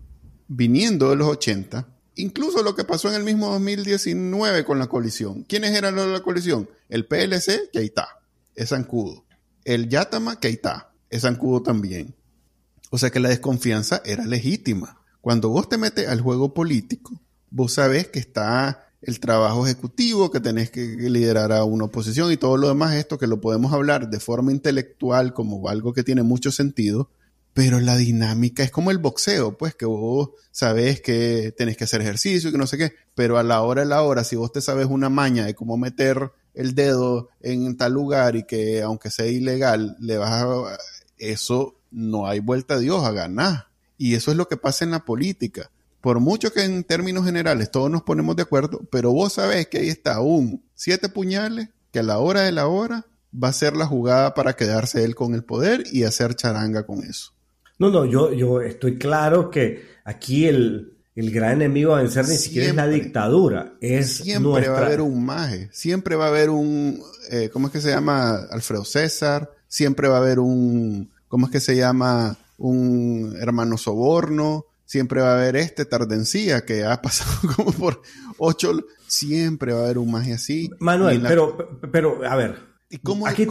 viniendo 0.48 1.12
de 1.12 1.16
los 1.16 1.28
80, 1.28 1.88
incluso 2.16 2.64
lo 2.64 2.76
que 2.76 2.86
pasó 2.86 3.10
en 3.10 3.16
el 3.16 3.24
mismo 3.24 3.52
2019 3.52 4.66
con 4.66 4.80
la 4.80 4.88
coalición, 4.88 5.44
¿quiénes 5.44 5.76
eran 5.76 5.96
los 5.96 6.08
de 6.08 6.14
la 6.14 6.22
coalición? 6.22 6.68
El 6.90 7.06
PLC, 7.06 7.70
que 7.72 7.80
ahí 7.80 7.86
está, 7.86 8.08
es 8.56 8.70
zancudo. 8.70 9.26
El 9.64 9.90
Yatama 9.90 10.40
Keita 10.40 10.94
es 11.10 11.22
zancudo 11.22 11.62
también. 11.62 12.16
O 12.92 12.98
sea 12.98 13.10
que 13.10 13.20
la 13.20 13.30
desconfianza 13.30 14.02
era 14.06 14.26
legítima. 14.26 15.02
Cuando 15.22 15.50
vos 15.50 15.68
te 15.70 15.78
metes 15.78 16.08
al 16.08 16.22
juego 16.22 16.54
político, 16.54 17.20
vos 17.50 17.74
sabés 17.74 18.08
que 18.08 18.20
está 18.20 18.86
el 19.02 19.20
trabajo 19.20 19.66
ejecutivo, 19.66 20.32
que 20.32 20.40
tenés 20.40 20.72
que 20.72 20.82
liderar 20.82 21.52
a 21.52 21.64
una 21.64 21.86
oposición 21.86 22.32
y 22.32 22.38
todo 22.38 22.58
lo 22.58 22.68
demás, 22.68 22.96
esto 22.96 23.18
que 23.18 23.28
lo 23.28 23.40
podemos 23.40 23.72
hablar 23.72 24.10
de 24.10 24.20
forma 24.20 24.52
intelectual 24.52 25.34
como 25.34 25.70
algo 25.70 25.94
que 25.94 26.04
tiene 26.04 26.24
mucho 26.24 26.52
sentido, 26.52 27.12
pero 27.54 27.80
la 27.80 27.96
dinámica 27.96 28.64
es 28.64 28.72
como 28.72 28.92
el 28.92 28.98
boxeo, 28.98 29.58
pues 29.58 29.76
que 29.76 29.86
vos 29.86 30.32
sabés 30.52 31.02
que 31.02 31.54
tenés 31.58 31.78
que 31.78 31.84
hacer 31.84 32.02
ejercicio 32.02 32.50
y 32.50 32.52
que 32.52 32.58
no 32.58 32.68
sé 32.68 32.78
qué, 32.78 32.94
pero 33.14 33.38
a 33.38 33.44
la 33.44 33.62
hora 33.62 33.82
de 33.82 33.88
la 33.88 34.02
hora, 34.02 34.24
si 34.24 34.36
vos 34.36 34.52
te 34.52 34.62
sabes 34.62 34.88
una 34.88 35.10
maña 35.10 35.46
de 35.46 35.54
cómo 35.54 35.78
meter 35.78 36.32
el 36.56 36.74
dedo 36.74 37.30
en 37.42 37.78
tal 37.78 37.94
lugar 37.94 38.36
y 38.36 38.44
que 38.44 38.82
aunque 38.82 39.12
sea 39.12 39.28
ilegal, 39.28 39.96
le 40.00 40.18
vas 40.18 40.32
a... 40.32 40.78
Eso 41.18 41.76
no 41.92 42.28
hay 42.28 42.40
vuelta 42.40 42.76
a 42.76 42.80
Dios 42.80 43.04
a 43.06 43.12
ganar. 43.12 43.68
Y 43.98 44.16
eso 44.16 44.32
es 44.32 44.38
lo 44.38 44.48
que 44.48 44.58
pasa 44.58 44.84
en 44.84 44.92
la 44.92 45.06
política. 45.06 45.70
Por 46.02 46.20
mucho 46.20 46.52
que 46.52 46.64
en 46.64 46.84
términos 46.84 47.26
generales 47.26 47.72
todos 47.72 47.90
nos 47.90 48.04
ponemos 48.04 48.36
de 48.36 48.44
acuerdo, 48.44 48.82
pero 48.92 49.12
vos 49.12 49.34
sabés 49.34 49.68
que 49.68 49.80
ahí 49.80 49.90
está 49.90 50.20
un 50.20 50.64
siete 50.76 51.10
puñales 51.10 51.70
que 51.92 52.00
a 52.00 52.04
la 52.04 52.20
hora 52.20 52.42
de 52.42 52.52
la 52.52 52.68
hora 52.68 53.06
va 53.34 53.48
a 53.50 53.54
ser 53.54 53.76
la 53.76 53.86
jugada 53.86 54.34
para 54.34 54.56
quedarse 54.56 55.04
él 55.04 55.16
con 55.16 55.34
el 55.34 55.44
poder 55.44 55.84
y 55.92 56.04
hacer 56.04 56.36
charanga 56.36 56.86
con 56.86 57.04
eso. 57.04 57.32
No, 57.80 57.90
no, 57.90 58.06
yo, 58.06 58.32
yo 58.34 58.62
estoy 58.62 58.98
claro 58.98 59.50
que 59.50 59.84
aquí 60.04 60.46
el, 60.46 60.95
el 61.16 61.32
gran 61.32 61.54
enemigo 61.54 61.96
a 61.96 62.02
vencer 62.02 62.28
ni 62.28 62.36
siquiera 62.36 62.68
es 62.68 62.76
la 62.76 62.88
dictadura, 62.88 63.74
es 63.80 64.18
Siempre 64.18 64.68
va 64.68 64.80
a 64.80 64.86
haber 64.86 65.02
un 65.02 65.26
maje, 65.26 65.70
siempre 65.72 66.16
va 66.18 66.26
a 66.26 66.28
haber 66.28 66.50
un, 66.50 67.02
eh, 67.32 67.50
¿cómo 67.52 67.68
es 67.68 67.74
que 67.74 67.82
se 67.82 67.90
llama? 67.90 68.36
Alfredo 68.52 68.84
César, 68.84 69.50
siempre 69.68 70.10
va 70.10 70.18
a 70.18 70.20
haber 70.20 70.40
un, 70.40 71.10
¿cómo 71.30 71.46
es 71.46 71.52
que 71.52 71.62
se 71.62 71.76
llama? 71.78 72.38
Un 72.58 73.36
hermano 73.40 73.78
soborno, 73.78 74.66
siempre 74.86 75.22
va 75.22 75.32
a 75.32 75.38
haber 75.38 75.56
este 75.56 75.86
Tardencía 75.86 76.66
que 76.66 76.84
ha 76.84 77.02
pasado 77.02 77.32
como 77.56 77.72
por 77.72 78.02
ocho, 78.38 78.74
siempre 79.08 79.72
va 79.72 79.82
a 79.82 79.84
haber 79.86 79.98
un 80.00 80.12
maje 80.12 80.34
así. 80.34 80.70
Manuel, 80.80 81.22
pero, 81.26 81.80
pero, 81.94 82.26
a 82.26 82.36
ver, 82.36 82.58
aquí, 83.26 83.46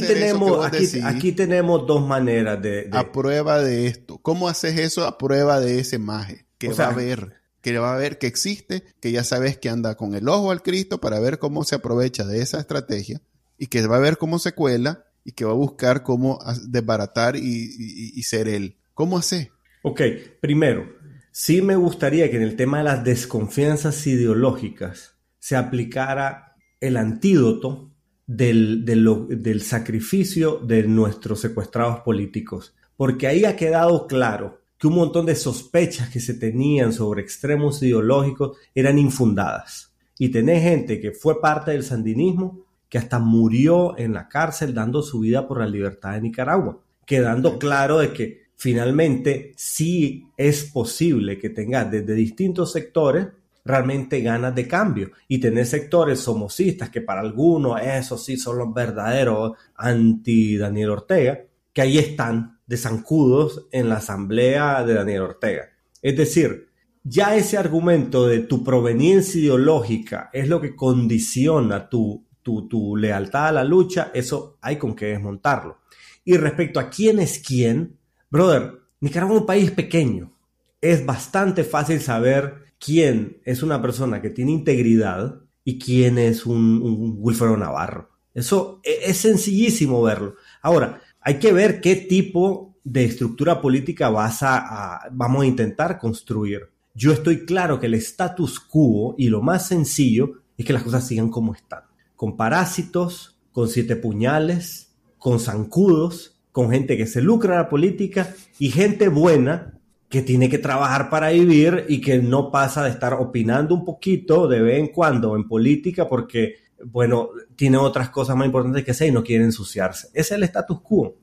tenemos, 0.00 0.66
aquí, 1.04 1.32
tenemos 1.32 1.86
dos 1.88 2.06
maneras 2.06 2.62
de, 2.62 2.88
A 2.92 3.10
prueba 3.10 3.60
de 3.60 3.88
esto. 3.88 4.18
¿Cómo 4.18 4.48
haces 4.48 4.78
eso 4.78 5.04
a 5.04 5.18
prueba 5.18 5.60
de 5.60 5.80
ese 5.80 5.98
maje? 5.98 6.44
Que 6.68 6.74
va 6.74 6.88
a 6.88 6.94
ver, 6.94 7.34
que 7.60 7.78
va 7.78 7.94
a 7.94 7.98
ver 7.98 8.18
que 8.18 8.26
existe, 8.26 8.84
que 9.00 9.10
ya 9.10 9.24
sabes 9.24 9.58
que 9.58 9.70
anda 9.70 9.96
con 9.96 10.14
el 10.14 10.28
ojo 10.28 10.50
al 10.50 10.62
Cristo 10.62 11.00
para 11.00 11.18
ver 11.20 11.38
cómo 11.38 11.64
se 11.64 11.74
aprovecha 11.74 12.24
de 12.24 12.42
esa 12.42 12.60
estrategia 12.60 13.22
y 13.58 13.68
que 13.68 13.86
va 13.86 13.96
a 13.96 14.00
ver 14.00 14.18
cómo 14.18 14.38
se 14.38 14.52
cuela 14.52 15.06
y 15.24 15.32
que 15.32 15.44
va 15.44 15.52
a 15.52 15.54
buscar 15.54 16.02
cómo 16.02 16.38
desbaratar 16.68 17.36
y, 17.36 18.22
ser 18.22 18.48
él. 18.48 18.76
¿Cómo 18.92 19.18
hace? 19.18 19.50
Ok, 19.82 20.02
primero, 20.40 20.92
sí 21.32 21.62
me 21.62 21.76
gustaría 21.76 22.30
que 22.30 22.36
en 22.36 22.42
el 22.42 22.56
tema 22.56 22.78
de 22.78 22.84
las 22.84 23.04
desconfianzas 23.04 24.06
ideológicas 24.06 25.16
se 25.38 25.56
aplicara 25.56 26.56
el 26.80 26.96
antídoto 26.96 27.90
del, 28.26 28.84
del, 28.84 29.62
sacrificio 29.62 30.58
de 30.58 30.84
nuestros 30.84 31.40
secuestrados 31.40 32.00
políticos, 32.00 32.74
porque 32.96 33.26
ahí 33.26 33.44
ha 33.44 33.56
quedado 33.56 34.06
claro 34.06 34.63
que 34.78 34.86
un 34.86 34.94
montón 34.94 35.26
de 35.26 35.36
sospechas 35.36 36.08
que 36.08 36.20
se 36.20 36.34
tenían 36.34 36.92
sobre 36.92 37.22
extremos 37.22 37.82
ideológicos 37.82 38.56
eran 38.74 38.98
infundadas. 38.98 39.94
Y 40.18 40.28
tenés 40.28 40.62
gente 40.62 41.00
que 41.00 41.12
fue 41.12 41.40
parte 41.40 41.72
del 41.72 41.82
sandinismo, 41.82 42.64
que 42.88 42.98
hasta 42.98 43.18
murió 43.18 43.98
en 43.98 44.12
la 44.12 44.28
cárcel 44.28 44.74
dando 44.74 45.02
su 45.02 45.20
vida 45.20 45.48
por 45.48 45.58
la 45.58 45.66
libertad 45.66 46.12
de 46.12 46.20
Nicaragua, 46.20 46.80
quedando 47.04 47.58
claro 47.58 47.98
de 47.98 48.12
que 48.12 48.44
finalmente 48.56 49.52
sí 49.56 50.28
es 50.36 50.64
posible 50.64 51.38
que 51.38 51.50
tengas 51.50 51.90
desde 51.90 52.14
distintos 52.14 52.72
sectores 52.72 53.26
realmente 53.64 54.20
ganas 54.20 54.54
de 54.54 54.68
cambio. 54.68 55.10
Y 55.26 55.38
tener 55.38 55.66
sectores 55.66 56.20
somocistas 56.20 56.90
que 56.90 57.00
para 57.00 57.20
algunos 57.20 57.80
esos 57.80 58.24
sí 58.24 58.36
son 58.36 58.58
los 58.58 58.72
verdaderos 58.72 59.52
anti 59.74 60.56
Daniel 60.56 60.90
Ortega, 60.90 61.40
que 61.74 61.82
ahí 61.82 61.98
están 61.98 62.60
de 62.66 62.78
zancudos 62.78 63.66
en 63.70 63.90
la 63.90 63.96
asamblea 63.96 64.82
de 64.84 64.94
Daniel 64.94 65.22
Ortega. 65.22 65.68
Es 66.00 66.16
decir, 66.16 66.68
ya 67.02 67.36
ese 67.36 67.58
argumento 67.58 68.26
de 68.26 68.40
tu 68.40 68.64
proveniencia 68.64 69.38
ideológica 69.38 70.30
es 70.32 70.48
lo 70.48 70.62
que 70.62 70.74
condiciona 70.74 71.90
tu, 71.90 72.24
tu, 72.42 72.66
tu 72.68 72.96
lealtad 72.96 73.48
a 73.48 73.52
la 73.52 73.64
lucha, 73.64 74.10
eso 74.14 74.56
hay 74.62 74.76
con 74.76 74.94
que 74.94 75.06
desmontarlo. 75.06 75.80
Y 76.24 76.38
respecto 76.38 76.80
a 76.80 76.88
quién 76.88 77.18
es 77.18 77.38
quién, 77.38 77.98
brother, 78.30 78.80
Nicaragua 79.00 79.34
es 79.34 79.40
un 79.42 79.46
país 79.46 79.70
pequeño. 79.70 80.32
Es 80.80 81.04
bastante 81.04 81.64
fácil 81.64 82.00
saber 82.00 82.72
quién 82.78 83.40
es 83.44 83.62
una 83.62 83.82
persona 83.82 84.22
que 84.22 84.30
tiene 84.30 84.52
integridad 84.52 85.42
y 85.64 85.78
quién 85.78 86.18
es 86.18 86.46
un, 86.46 87.16
Wilfredo 87.18 87.56
Navarro. 87.56 88.10
Eso 88.32 88.80
e, 88.82 89.10
es, 89.10 89.18
sencillísimo 89.18 90.02
verlo. 90.02 90.36
Ahora, 90.62 91.00
hay 91.24 91.38
que 91.38 91.52
ver 91.52 91.80
qué 91.80 91.96
tipo 91.96 92.76
de 92.84 93.06
estructura 93.06 93.60
política 93.62 94.10
vas 94.10 94.42
a, 94.42 95.08
vamos 95.10 95.42
a 95.42 95.46
intentar 95.46 95.98
construir. 95.98 96.68
Yo 96.94 97.12
estoy 97.12 97.46
claro 97.46 97.80
que 97.80 97.86
el 97.86 97.94
status 97.94 98.60
quo 98.60 99.14
y 99.16 99.28
lo 99.28 99.40
más 99.40 99.66
sencillo 99.66 100.42
es 100.56 100.66
que 100.66 100.74
las 100.74 100.82
cosas 100.82 101.06
sigan 101.06 101.30
como 101.30 101.54
están. 101.54 101.80
Con 102.14 102.36
parásitos, 102.36 103.38
con 103.52 103.68
siete 103.68 103.96
puñales, 103.96 104.92
con 105.18 105.40
zancudos, 105.40 106.36
con 106.52 106.70
gente 106.70 106.98
que 106.98 107.06
se 107.06 107.22
lucra 107.22 107.56
la 107.56 107.68
política 107.70 108.34
y 108.58 108.70
gente 108.70 109.08
buena 109.08 109.80
que 110.10 110.20
tiene 110.20 110.50
que 110.50 110.58
trabajar 110.58 111.08
para 111.08 111.30
vivir 111.30 111.86
y 111.88 112.00
que 112.00 112.18
no 112.18 112.50
pasa 112.50 112.84
de 112.84 112.90
estar 112.90 113.14
opinando 113.14 113.74
un 113.74 113.84
poquito 113.84 114.46
de 114.46 114.60
vez 114.60 114.78
en 114.78 114.88
cuando 114.88 115.34
en 115.34 115.48
política 115.48 116.06
porque, 116.06 116.56
bueno, 116.84 117.30
tiene 117.56 117.76
otras 117.76 118.10
cosas 118.10 118.36
más 118.36 118.46
importantes 118.46 118.84
que 118.84 118.90
hacer 118.90 119.08
y 119.08 119.12
no 119.12 119.22
quiere 119.22 119.44
ensuciarse. 119.44 120.08
Ese 120.08 120.20
es 120.20 120.30
el 120.32 120.44
status 120.44 120.80
quo. 120.80 121.16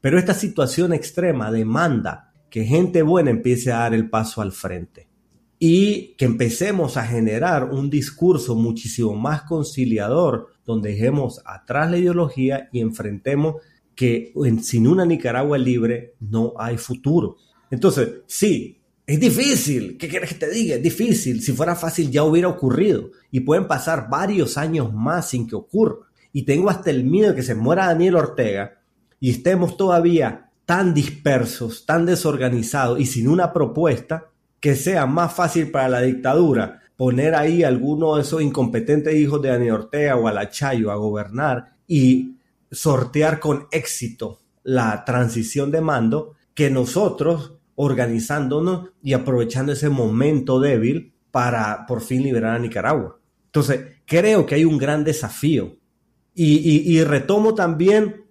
Pero 0.00 0.18
esta 0.18 0.34
situación 0.34 0.92
extrema 0.92 1.50
demanda 1.50 2.32
que 2.48 2.64
gente 2.64 3.02
buena 3.02 3.30
empiece 3.30 3.70
a 3.72 3.78
dar 3.78 3.94
el 3.94 4.08
paso 4.08 4.40
al 4.40 4.52
frente 4.52 5.08
y 5.58 6.14
que 6.16 6.24
empecemos 6.24 6.96
a 6.96 7.06
generar 7.06 7.64
un 7.64 7.90
discurso 7.90 8.54
muchísimo 8.54 9.14
más 9.14 9.42
conciliador 9.42 10.48
donde 10.64 10.90
dejemos 10.90 11.42
atrás 11.44 11.90
la 11.90 11.98
ideología 11.98 12.68
y 12.72 12.80
enfrentemos 12.80 13.56
que 13.94 14.32
sin 14.62 14.86
una 14.86 15.04
Nicaragua 15.04 15.58
libre 15.58 16.14
no 16.18 16.54
hay 16.56 16.78
futuro 16.78 17.36
entonces, 17.70 18.22
sí, 18.26 18.79
es 19.14 19.18
difícil. 19.18 19.98
¿Qué 19.98 20.08
quieres 20.08 20.28
que 20.28 20.38
te 20.38 20.50
diga? 20.50 20.76
Es 20.76 20.82
difícil. 20.82 21.42
Si 21.42 21.52
fuera 21.52 21.74
fácil 21.74 22.12
ya 22.12 22.22
hubiera 22.22 22.46
ocurrido. 22.46 23.10
Y 23.32 23.40
pueden 23.40 23.66
pasar 23.66 24.08
varios 24.08 24.56
años 24.56 24.92
más 24.92 25.30
sin 25.30 25.48
que 25.48 25.56
ocurra. 25.56 26.06
Y 26.32 26.42
tengo 26.44 26.70
hasta 26.70 26.90
el 26.90 27.02
miedo 27.02 27.30
de 27.30 27.34
que 27.34 27.42
se 27.42 27.56
muera 27.56 27.86
Daniel 27.86 28.14
Ortega 28.14 28.78
y 29.18 29.30
estemos 29.30 29.76
todavía 29.76 30.52
tan 30.64 30.94
dispersos, 30.94 31.86
tan 31.86 32.06
desorganizados 32.06 33.00
y 33.00 33.06
sin 33.06 33.26
una 33.26 33.52
propuesta 33.52 34.28
que 34.60 34.76
sea 34.76 35.06
más 35.06 35.32
fácil 35.32 35.72
para 35.72 35.88
la 35.88 36.02
dictadura 36.02 36.80
poner 36.96 37.34
ahí 37.34 37.64
a 37.64 37.68
alguno 37.68 38.14
de 38.14 38.22
esos 38.22 38.42
incompetentes 38.42 39.16
hijos 39.16 39.42
de 39.42 39.48
Daniel 39.48 39.72
Ortega 39.72 40.14
o 40.14 40.28
a 40.28 40.32
la 40.32 40.50
Chayo 40.50 40.92
a 40.92 40.94
gobernar 40.94 41.72
y 41.88 42.36
sortear 42.70 43.40
con 43.40 43.66
éxito 43.72 44.38
la 44.62 45.04
transición 45.04 45.72
de 45.72 45.80
mando 45.80 46.36
que 46.54 46.70
nosotros 46.70 47.54
organizándonos 47.82 48.90
y 49.02 49.14
aprovechando 49.14 49.72
ese 49.72 49.88
momento 49.88 50.60
débil 50.60 51.14
para 51.30 51.86
por 51.86 52.02
fin 52.02 52.22
liberar 52.22 52.54
a 52.54 52.58
Nicaragua. 52.58 53.18
Entonces, 53.46 53.80
creo 54.04 54.44
que 54.44 54.56
hay 54.56 54.66
un 54.66 54.76
gran 54.76 55.02
desafío. 55.02 55.76
Y, 56.34 57.02
retomo 57.04 57.54
también 57.54 58.24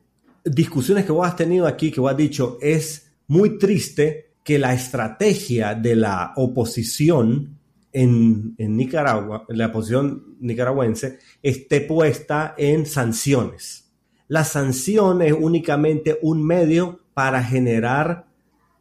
discusiones 0.46 1.06
que 1.06 1.12
vos 1.12 1.28
has 1.28 1.36
tenido 1.36 1.66
aquí, 1.66 1.92
que 1.92 2.00
vos 2.00 2.12
has 2.12 2.18
dicho, 2.18 2.58
es 2.62 3.12
muy 3.28 3.58
triste 3.58 4.34
que 4.44 4.60
la 4.60 4.74
estrategia 4.74 5.74
de 5.74 5.96
la 5.96 6.34
oposición 6.36 7.58
en, 7.92 8.54
en 8.58 8.78
Nicaragua, 8.78 9.46
la 9.50 9.68
oposición 9.68 10.38
nicaragüense, 10.40 11.20
esté 11.42 11.82
puesta 11.82 12.54
en 12.58 12.86
sanciones. 12.86 13.92
La 14.28 14.44
sanción 14.44 15.24
es 15.24 15.34
únicamente 15.34 16.20
un 16.22 16.46
medio 16.46 17.00
para 17.14 17.44
generar 17.44 18.29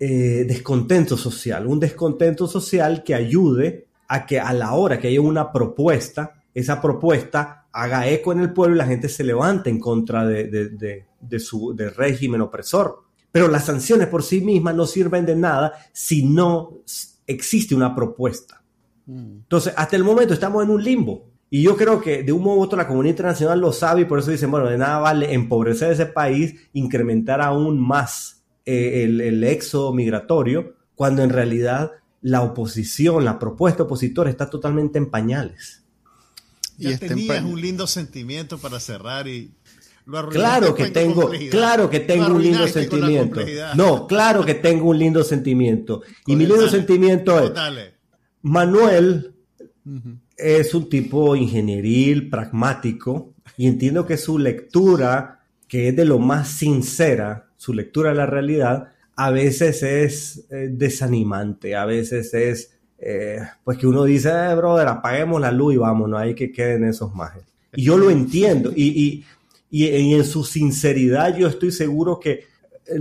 eh, 0.00 0.44
descontento 0.46 1.16
social, 1.16 1.66
un 1.66 1.80
descontento 1.80 2.46
social 2.46 3.02
que 3.02 3.14
ayude 3.14 3.88
a 4.06 4.26
que 4.26 4.38
a 4.38 4.52
la 4.52 4.74
hora 4.74 4.98
que 4.98 5.08
haya 5.08 5.20
una 5.20 5.50
propuesta, 5.50 6.34
esa 6.54 6.80
propuesta 6.80 7.66
haga 7.72 8.08
eco 8.08 8.32
en 8.32 8.40
el 8.40 8.52
pueblo 8.52 8.76
y 8.76 8.78
la 8.78 8.86
gente 8.86 9.08
se 9.08 9.24
levante 9.24 9.70
en 9.70 9.78
contra 9.78 10.24
de, 10.24 11.04
su 11.38 11.76
régimen 11.96 12.40
opresor. 12.40 13.02
Pero 13.30 13.48
las 13.48 13.66
sanciones 13.66 14.08
por 14.08 14.22
sí 14.22 14.40
mismas 14.40 14.74
no 14.74 14.86
sirven 14.86 15.26
de 15.26 15.36
nada 15.36 15.72
si 15.92 16.24
no 16.24 16.78
existe 17.26 17.74
una 17.74 17.94
propuesta. 17.94 18.62
Mm. 19.06 19.38
Entonces, 19.42 19.74
hasta 19.76 19.96
el 19.96 20.04
momento 20.04 20.32
estamos 20.32 20.64
en 20.64 20.70
un 20.70 20.82
limbo. 20.82 21.28
Y 21.50 21.62
yo 21.62 21.76
creo 21.76 22.00
que 22.00 22.22
de 22.22 22.32
un 22.32 22.42
modo 22.42 22.58
u 22.58 22.62
otro 22.62 22.76
la 22.76 22.86
comunidad 22.86 23.14
internacional 23.14 23.58
lo 23.60 23.72
sabe 23.72 24.02
y 24.02 24.04
por 24.04 24.18
eso 24.18 24.30
dicen, 24.30 24.50
bueno, 24.50 24.68
de 24.68 24.78
nada 24.78 24.98
vale 24.98 25.32
empobrecer 25.32 25.92
ese 25.92 26.06
país, 26.06 26.54
incrementar 26.72 27.40
aún 27.40 27.80
más 27.80 28.37
eh, 28.70 29.04
el, 29.04 29.44
éxodo 29.44 29.94
migratorio, 29.94 30.74
cuando 30.94 31.22
en 31.22 31.30
realidad 31.30 31.92
la 32.20 32.42
oposición, 32.42 33.24
la 33.24 33.38
propuesta 33.38 33.84
opositora 33.84 34.28
está 34.28 34.50
totalmente 34.50 34.98
en 34.98 35.10
pañales. 35.10 35.84
Ya 36.76 36.90
este 36.90 37.08
tenías 37.08 37.42
un 37.44 37.58
lindo 37.58 37.86
sentimiento 37.86 38.58
para 38.58 38.78
cerrar 38.78 39.26
y 39.26 39.54
lo 40.04 40.28
claro 40.28 40.74
que 40.74 40.90
tengo, 40.90 41.30
claro 41.50 41.88
que 41.88 42.00
tengo 42.00 42.26
un 42.26 42.42
lindo 42.42 42.68
sentimiento. 42.68 43.40
No, 43.74 44.06
claro 44.06 44.44
que 44.44 44.54
tengo 44.54 44.90
un 44.90 44.98
lindo 44.98 45.24
sentimiento. 45.24 46.02
y 46.26 46.36
mi 46.36 46.44
lindo 46.44 46.68
sentimiento 46.68 47.40
es, 47.40 47.52
Manuel 48.42 49.34
es 50.36 50.74
un 50.74 50.90
tipo 50.90 51.34
ingenieril, 51.36 52.28
pragmático, 52.28 53.32
y 53.56 53.66
entiendo 53.66 54.04
que 54.04 54.18
su 54.18 54.38
lectura, 54.38 55.40
que 55.66 55.88
es 55.88 55.96
de 55.96 56.04
lo 56.04 56.18
más 56.18 56.48
sincera, 56.48 57.47
su 57.58 57.74
lectura 57.74 58.10
de 58.10 58.16
la 58.16 58.26
realidad, 58.26 58.92
a 59.16 59.30
veces 59.30 59.82
es 59.82 60.46
eh, 60.50 60.68
desanimante, 60.70 61.74
a 61.76 61.84
veces 61.84 62.32
es, 62.32 62.70
eh, 62.98 63.40
pues 63.64 63.76
que 63.76 63.86
uno 63.86 64.04
dice, 64.04 64.30
eh, 64.30 64.54
brother, 64.54 64.88
apaguemos 64.88 65.40
la 65.40 65.50
luz 65.50 65.74
y 65.74 65.76
vamos, 65.76 66.08
no 66.08 66.16
hay 66.16 66.34
que 66.34 66.50
queden 66.50 66.84
esos 66.84 67.14
majes. 67.14 67.42
Y 67.74 67.82
yo 67.82 67.98
lo 67.98 68.10
entiendo, 68.10 68.72
y, 68.74 69.24
y, 69.70 69.84
y, 69.84 70.14
en 70.14 70.24
su 70.24 70.44
sinceridad 70.44 71.36
yo 71.36 71.48
estoy 71.48 71.72
seguro 71.72 72.18
que 72.18 72.46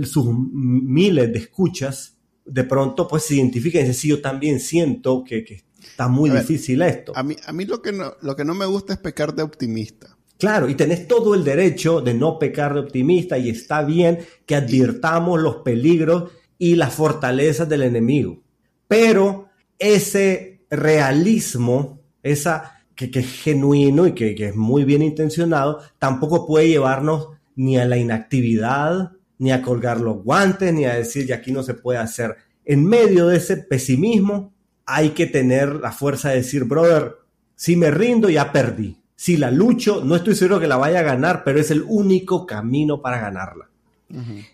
sus 0.02 0.26
miles 0.28 1.32
de 1.32 1.38
escuchas 1.38 2.18
de 2.44 2.64
pronto 2.64 3.08
pues 3.08 3.22
se 3.22 3.36
identifiquen 3.36 3.80
y 3.80 3.88
dicen, 3.88 4.00
sí, 4.00 4.08
yo 4.08 4.20
también 4.20 4.60
siento 4.60 5.24
que, 5.24 5.44
que 5.44 5.62
está 5.80 6.08
muy 6.08 6.30
difícil 6.30 6.82
esto. 6.82 7.12
A 7.14 7.22
mí, 7.22 7.36
a 7.46 7.52
mí 7.52 7.64
lo, 7.64 7.80
que 7.80 7.92
no, 7.92 8.14
lo 8.20 8.36
que 8.36 8.44
no 8.44 8.54
me 8.54 8.66
gusta 8.66 8.92
es 8.92 8.98
pecar 8.98 9.34
de 9.34 9.42
optimista. 9.42 10.17
Claro, 10.38 10.68
y 10.68 10.74
tenés 10.76 11.08
todo 11.08 11.34
el 11.34 11.42
derecho 11.42 12.00
de 12.00 12.14
no 12.14 12.38
pecar 12.38 12.74
de 12.74 12.80
optimista 12.80 13.36
y 13.38 13.50
está 13.50 13.82
bien 13.82 14.20
que 14.46 14.54
advirtamos 14.54 15.40
los 15.40 15.56
peligros 15.56 16.30
y 16.58 16.76
las 16.76 16.94
fortalezas 16.94 17.68
del 17.68 17.82
enemigo. 17.82 18.40
Pero 18.86 19.48
ese 19.78 20.60
realismo, 20.70 22.00
esa 22.22 22.84
que, 22.94 23.10
es 23.12 23.26
genuino 23.42 24.06
y 24.06 24.12
que, 24.12 24.34
que 24.36 24.48
es 24.48 24.56
muy 24.56 24.84
bien 24.84 25.02
intencionado, 25.02 25.80
tampoco 25.98 26.46
puede 26.46 26.68
llevarnos 26.68 27.28
ni 27.56 27.76
a 27.76 27.84
la 27.84 27.96
inactividad, 27.96 29.12
ni 29.38 29.50
a 29.50 29.62
colgar 29.62 30.00
los 30.00 30.22
guantes, 30.22 30.72
ni 30.72 30.84
a 30.84 30.94
decir 30.94 31.26
que 31.26 31.34
aquí 31.34 31.50
no 31.50 31.64
se 31.64 31.74
puede 31.74 31.98
hacer. 31.98 32.36
En 32.64 32.84
medio 32.84 33.26
de 33.26 33.38
ese 33.38 33.56
pesimismo 33.56 34.52
hay 34.86 35.10
que 35.10 35.26
tener 35.26 35.76
la 35.76 35.90
fuerza 35.90 36.30
de 36.30 36.36
decir, 36.36 36.64
brother, 36.64 37.16
si 37.56 37.76
me 37.76 37.90
rindo 37.90 38.30
ya 38.30 38.52
perdí. 38.52 38.96
Si 39.20 39.36
la 39.36 39.50
lucho, 39.50 40.04
no 40.04 40.14
estoy 40.14 40.36
seguro 40.36 40.60
que 40.60 40.68
la 40.68 40.76
vaya 40.76 41.00
a 41.00 41.02
ganar, 41.02 41.42
pero 41.42 41.58
es 41.58 41.72
el 41.72 41.82
único 41.82 42.46
camino 42.46 43.02
para 43.02 43.18
ganarla. 43.18 43.68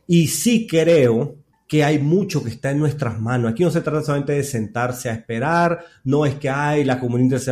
Y 0.06 0.28
sí 0.28 0.66
creo 0.66 1.34
que 1.68 1.84
hay 1.84 1.98
mucho 1.98 2.42
que 2.42 2.48
está 2.48 2.70
en 2.70 2.78
nuestras 2.78 3.20
manos. 3.20 3.52
Aquí 3.52 3.62
no 3.62 3.70
se 3.70 3.82
trata 3.82 4.00
solamente 4.00 4.32
de 4.32 4.42
sentarse 4.42 5.10
a 5.10 5.12
esperar, 5.12 5.84
no 6.04 6.24
es 6.24 6.36
que 6.36 6.48
ay, 6.48 6.82
la 6.82 6.98
comunidad 6.98 7.42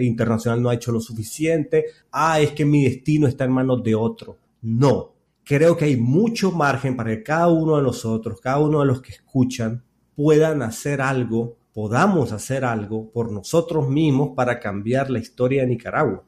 internacional 0.00 0.60
no 0.60 0.68
ha 0.68 0.74
hecho 0.74 0.90
lo 0.90 1.00
suficiente, 1.00 1.84
ah, 2.10 2.40
es 2.40 2.50
que 2.50 2.64
mi 2.64 2.82
destino 2.82 3.28
está 3.28 3.44
en 3.44 3.52
manos 3.52 3.80
de 3.84 3.94
otro. 3.94 4.36
No, 4.62 5.12
creo 5.44 5.76
que 5.76 5.84
hay 5.84 5.96
mucho 5.96 6.50
margen 6.50 6.96
para 6.96 7.10
que 7.10 7.22
cada 7.22 7.46
uno 7.46 7.76
de 7.76 7.84
nosotros, 7.84 8.40
cada 8.40 8.58
uno 8.58 8.80
de 8.80 8.86
los 8.86 9.00
que 9.00 9.12
escuchan, 9.12 9.84
puedan 10.16 10.62
hacer 10.62 11.02
algo, 11.02 11.56
podamos 11.72 12.32
hacer 12.32 12.64
algo 12.64 13.08
por 13.12 13.30
nosotros 13.30 13.88
mismos 13.88 14.30
para 14.34 14.58
cambiar 14.58 15.08
la 15.08 15.20
historia 15.20 15.62
de 15.62 15.68
Nicaragua. 15.68 16.24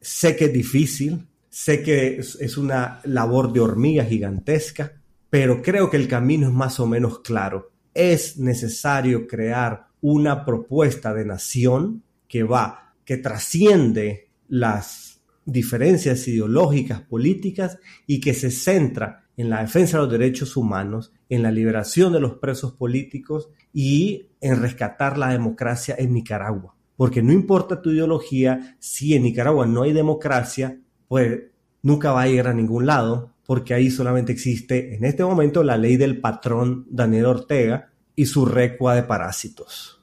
Sé 0.00 0.36
que 0.36 0.46
es 0.46 0.52
difícil, 0.52 1.26
sé 1.48 1.82
que 1.82 2.18
es 2.18 2.56
una 2.56 3.00
labor 3.04 3.52
de 3.52 3.60
hormiga 3.60 4.04
gigantesca, 4.04 4.92
pero 5.30 5.62
creo 5.62 5.88
que 5.88 5.96
el 5.96 6.08
camino 6.08 6.48
es 6.48 6.52
más 6.52 6.80
o 6.80 6.86
menos 6.86 7.20
claro. 7.20 7.70
Es 7.94 8.36
necesario 8.38 9.26
crear 9.26 9.86
una 10.00 10.44
propuesta 10.44 11.14
de 11.14 11.24
nación 11.24 12.02
que 12.28 12.42
va, 12.42 12.94
que 13.04 13.16
trasciende 13.16 14.30
las 14.48 15.20
diferencias 15.44 16.26
ideológicas, 16.28 17.00
políticas 17.02 17.78
y 18.06 18.20
que 18.20 18.34
se 18.34 18.50
centra 18.50 19.24
en 19.36 19.50
la 19.50 19.62
defensa 19.62 19.96
de 19.96 20.02
los 20.04 20.12
derechos 20.12 20.56
humanos, 20.56 21.12
en 21.28 21.42
la 21.42 21.50
liberación 21.50 22.12
de 22.12 22.20
los 22.20 22.34
presos 22.34 22.72
políticos 22.72 23.48
y 23.72 24.28
en 24.40 24.60
rescatar 24.60 25.16
la 25.16 25.30
democracia 25.30 25.94
en 25.98 26.12
Nicaragua. 26.12 26.74
Porque 27.00 27.22
no 27.22 27.32
importa 27.32 27.80
tu 27.80 27.92
ideología, 27.92 28.76
si 28.78 29.14
en 29.14 29.22
Nicaragua 29.22 29.64
no 29.64 29.84
hay 29.84 29.94
democracia, 29.94 30.78
pues 31.08 31.44
nunca 31.80 32.12
va 32.12 32.20
a 32.20 32.28
ir 32.28 32.46
a 32.46 32.52
ningún 32.52 32.84
lado, 32.84 33.32
porque 33.46 33.72
ahí 33.72 33.90
solamente 33.90 34.32
existe 34.32 34.94
en 34.96 35.06
este 35.06 35.24
momento 35.24 35.62
la 35.62 35.78
ley 35.78 35.96
del 35.96 36.20
patrón 36.20 36.86
Daniel 36.90 37.24
Ortega 37.24 37.88
y 38.14 38.26
su 38.26 38.44
recua 38.44 38.96
de 38.96 39.04
parásitos. 39.04 40.02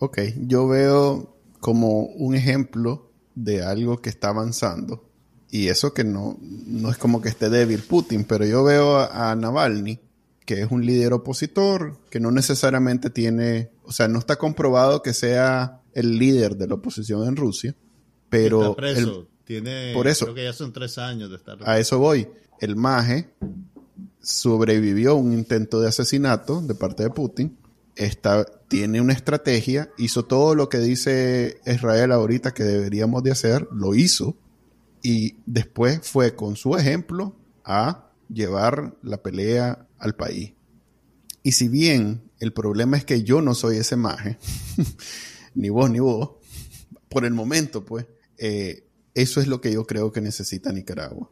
Ok, 0.00 0.18
yo 0.36 0.66
veo 0.66 1.36
como 1.60 2.06
un 2.06 2.34
ejemplo 2.34 3.12
de 3.36 3.62
algo 3.62 3.98
que 4.02 4.10
está 4.10 4.30
avanzando. 4.30 5.08
Y 5.48 5.68
eso 5.68 5.94
que 5.94 6.02
no, 6.02 6.38
no 6.40 6.90
es 6.90 6.98
como 6.98 7.22
que 7.22 7.28
esté 7.28 7.50
débil 7.50 7.84
Putin, 7.84 8.24
pero 8.24 8.44
yo 8.44 8.64
veo 8.64 8.98
a, 8.98 9.36
Navalny, 9.36 10.00
que 10.44 10.60
es 10.60 10.72
un 10.72 10.84
líder 10.84 11.12
opositor, 11.12 12.00
que 12.10 12.18
no 12.18 12.32
necesariamente 12.32 13.10
tiene, 13.10 13.70
o 13.84 13.92
sea, 13.92 14.08
no 14.08 14.18
está 14.18 14.34
comprobado 14.34 15.00
que 15.00 15.14
sea 15.14 15.82
el 15.94 16.18
líder 16.18 16.56
de 16.56 16.68
la 16.68 16.74
oposición 16.74 17.26
en 17.26 17.36
Rusia, 17.36 17.74
pero... 18.28 18.76
tiene, 19.44 19.92
por 19.94 20.06
eso, 20.08 20.24
creo 20.26 20.34
que 20.34 20.44
ya 20.44 20.52
son 20.52 20.72
tres 20.72 20.98
años 20.98 21.30
de 21.30 21.36
estar... 21.36 21.58
A 21.68 21.78
eso 21.78 21.98
voy. 21.98 22.28
El 22.60 22.76
maje 22.76 23.30
sobrevivió 24.20 25.12
a 25.12 25.14
un 25.14 25.32
intento 25.32 25.80
de 25.80 25.88
asesinato 25.88 26.62
de 26.62 26.74
parte 26.74 27.02
de 27.02 27.10
Putin 27.10 27.56
está, 27.96 28.44
tiene 28.68 29.00
una 29.00 29.12
estrategia, 29.12 29.90
hizo 29.98 30.24
todo 30.24 30.54
lo 30.54 30.68
que 30.68 30.78
dice 30.78 31.60
Israel 31.66 32.12
ahorita 32.12 32.54
que 32.54 32.64
deberíamos 32.64 33.22
de 33.22 33.32
hacer, 33.32 33.68
lo 33.72 33.94
hizo, 33.94 34.36
y 35.02 35.36
después 35.46 36.00
fue 36.02 36.34
con 36.34 36.56
su 36.56 36.76
ejemplo 36.76 37.36
a 37.64 38.10
llevar 38.28 38.96
la 39.02 39.22
pelea 39.22 39.86
al 39.98 40.14
país. 40.14 40.54
Y 41.42 41.52
si 41.52 41.68
bien 41.68 42.30
el 42.40 42.52
problema 42.52 42.96
es 42.96 43.04
que 43.04 43.22
yo 43.22 43.42
no 43.42 43.54
soy 43.54 43.76
ese 43.76 43.96
maje, 43.96 44.38
ni 45.54 45.68
vos 45.68 45.90
ni 45.90 46.00
vos, 46.00 46.30
por 47.08 47.24
el 47.24 47.34
momento, 47.34 47.84
pues, 47.84 48.06
eh, 48.38 48.84
eso 49.14 49.40
es 49.40 49.46
lo 49.46 49.60
que 49.60 49.72
yo 49.72 49.86
creo 49.86 50.12
que 50.12 50.20
necesita 50.20 50.72
Nicaragua. 50.72 51.30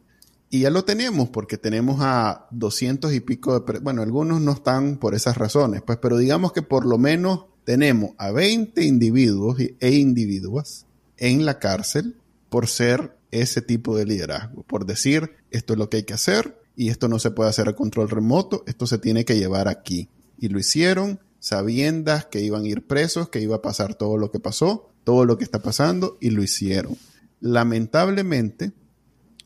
Y 0.49 0.61
ya 0.61 0.69
lo 0.69 0.85
tenemos 0.85 1.29
porque 1.29 1.57
tenemos 1.57 1.97
a 2.01 2.47
doscientos 2.51 3.13
y 3.13 3.19
pico 3.19 3.59
de... 3.59 3.79
Bueno, 3.79 4.01
algunos 4.03 4.39
no 4.39 4.51
están 4.51 4.97
por 4.97 5.15
esas 5.15 5.35
razones, 5.35 5.81
pues, 5.81 5.97
pero 6.01 6.17
digamos 6.17 6.53
que 6.53 6.61
por 6.61 6.85
lo 6.85 6.97
menos 6.97 7.45
tenemos 7.63 8.11
a 8.17 8.31
20 8.31 8.83
individuos 8.83 9.57
e 9.59 9.91
individuas 9.95 10.85
en 11.17 11.45
la 11.45 11.59
cárcel 11.59 12.17
por 12.49 12.67
ser 12.67 13.17
ese 13.31 13.61
tipo 13.61 13.97
de 13.97 14.05
liderazgo, 14.05 14.63
por 14.63 14.85
decir 14.85 15.31
esto 15.49 15.73
es 15.73 15.79
lo 15.79 15.89
que 15.89 15.97
hay 15.97 16.03
que 16.03 16.13
hacer 16.13 16.61
y 16.75 16.89
esto 16.89 17.07
no 17.07 17.19
se 17.19 17.31
puede 17.31 17.49
hacer 17.49 17.67
a 17.67 17.75
control 17.75 18.09
remoto, 18.09 18.63
esto 18.67 18.85
se 18.85 18.99
tiene 18.99 19.25
que 19.25 19.37
llevar 19.37 19.67
aquí. 19.67 20.09
Y 20.37 20.49
lo 20.49 20.59
hicieron 20.59 21.19
sabiendo 21.43 22.13
que 22.31 22.39
iban 22.39 22.63
a 22.63 22.67
ir 22.69 22.87
presos, 22.87 23.27
que 23.27 23.41
iba 23.41 23.57
a 23.57 23.61
pasar 23.61 23.95
todo 23.95 24.17
lo 24.17 24.31
que 24.31 24.39
pasó, 24.39 24.93
todo 25.03 25.25
lo 25.25 25.37
que 25.37 25.43
está 25.43 25.61
pasando 25.61 26.17
y 26.21 26.29
lo 26.29 26.41
hicieron. 26.41 26.95
Lamentablemente, 27.41 28.71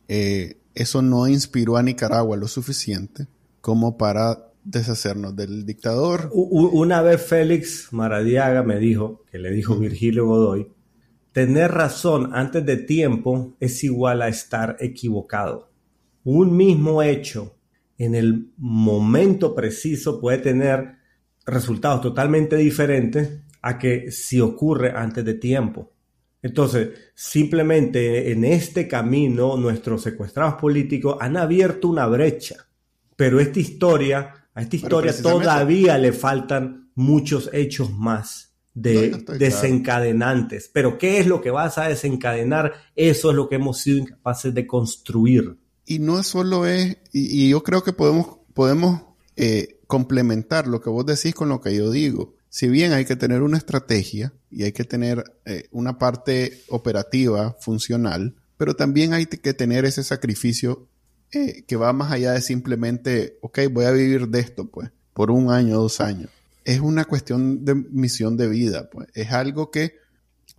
eh, 0.07 0.59
eso 0.75 1.01
no 1.01 1.27
inspiró 1.27 1.75
a 1.75 1.81
Nicaragua 1.81 2.37
lo 2.37 2.47
suficiente 2.47 3.25
como 3.61 3.97
para 3.97 4.51
deshacernos 4.63 5.35
del 5.35 5.65
dictador. 5.65 6.29
Una 6.33 7.01
vez 7.01 7.19
Félix 7.19 7.87
Maradiaga 7.91 8.61
me 8.61 8.77
dijo, 8.77 9.23
que 9.31 9.39
le 9.39 9.49
dijo 9.49 9.75
Virgilio 9.75 10.27
Godoy, 10.27 10.71
tener 11.31 11.71
razón 11.71 12.29
antes 12.35 12.63
de 12.63 12.77
tiempo 12.77 13.55
es 13.59 13.83
igual 13.83 14.21
a 14.21 14.27
estar 14.27 14.77
equivocado. 14.81 15.71
Un 16.23 16.55
mismo 16.55 17.01
hecho 17.01 17.55
en 17.97 18.13
el 18.13 18.51
momento 18.55 19.55
preciso 19.55 20.21
puede 20.21 20.37
tener 20.37 20.97
resultados 21.47 22.01
totalmente 22.01 22.57
diferentes 22.57 23.39
a 23.61 23.79
que 23.79 24.11
si 24.11 24.39
ocurre 24.39 24.91
antes 24.91 25.25
de 25.25 25.33
tiempo. 25.33 25.91
Entonces, 26.41 26.89
simplemente 27.15 28.31
en 28.31 28.43
este 28.43 28.87
camino 28.87 29.57
nuestros 29.57 30.03
secuestrados 30.03 30.55
políticos 30.55 31.17
han 31.19 31.35
abierto 31.35 31.87
una 31.87 32.05
brecha, 32.05 32.67
pero 33.15 33.39
esta 33.39 33.59
historia, 33.59 34.47
a 34.53 34.61
esta 34.61 34.75
historia 34.75 35.13
todavía 35.21 35.97
le 35.97 36.13
faltan 36.13 36.91
muchos 36.93 37.49
hechos 37.53 37.91
más 37.91 38.53
de 38.73 39.09
desencadenantes. 39.39 40.69
Pero 40.71 40.97
¿qué 40.97 41.19
es 41.19 41.27
lo 41.27 41.41
que 41.41 41.49
vas 41.49 41.79
a 41.79 41.87
desencadenar? 41.87 42.73
Eso 42.95 43.31
es 43.31 43.35
lo 43.35 43.49
que 43.49 43.55
hemos 43.55 43.79
sido 43.79 43.97
incapaces 43.97 44.53
de 44.53 44.67
construir. 44.67 45.57
Y 45.85 45.99
no 45.99 46.21
solo 46.21 46.67
es, 46.67 46.97
y, 47.11 47.49
yo 47.49 47.63
creo 47.63 47.83
que 47.83 47.93
podemos, 47.93 48.37
podemos 48.53 49.01
eh, 49.35 49.76
complementar 49.88 50.67
lo 50.67 50.81
que 50.81 50.89
vos 50.89 51.05
decís 51.05 51.33
con 51.33 51.49
lo 51.49 51.61
que 51.61 51.75
yo 51.75 51.89
digo 51.89 52.38
si 52.49 52.67
bien 52.69 52.93
hay 52.93 53.05
que 53.05 53.15
tener 53.15 53.41
una 53.41 53.57
estrategia 53.57 54.33
y 54.49 54.63
hay 54.63 54.71
que 54.71 54.83
tener 54.83 55.23
eh, 55.45 55.67
una 55.71 55.97
parte 55.97 56.63
operativa 56.69 57.55
funcional, 57.59 58.35
pero 58.57 58.75
también 58.75 59.13
hay 59.13 59.25
que 59.25 59.53
tener 59.53 59.85
ese 59.85 60.03
sacrificio 60.03 60.88
eh, 61.31 61.65
que 61.67 61.75
va 61.75 61.91
más 61.93 62.11
allá 62.11 62.31
de 62.31 62.41
simplemente, 62.41 63.38
ok, 63.41 63.59
voy 63.71 63.85
a 63.85 63.91
vivir 63.91 64.29
de 64.29 64.39
esto, 64.39 64.69
pues, 64.69 64.91
por 65.13 65.29
un 65.29 65.51
año, 65.51 65.75
dos 65.77 65.99
años. 65.99 66.29
Es 66.63 66.79
una 66.79 67.05
cuestión 67.05 67.65
de 67.65 67.75
misión 67.75 68.38
de 68.38 68.47
vida, 68.47 68.89
pues. 68.89 69.07
Es 69.13 69.31
algo 69.31 69.69
que, 69.69 69.95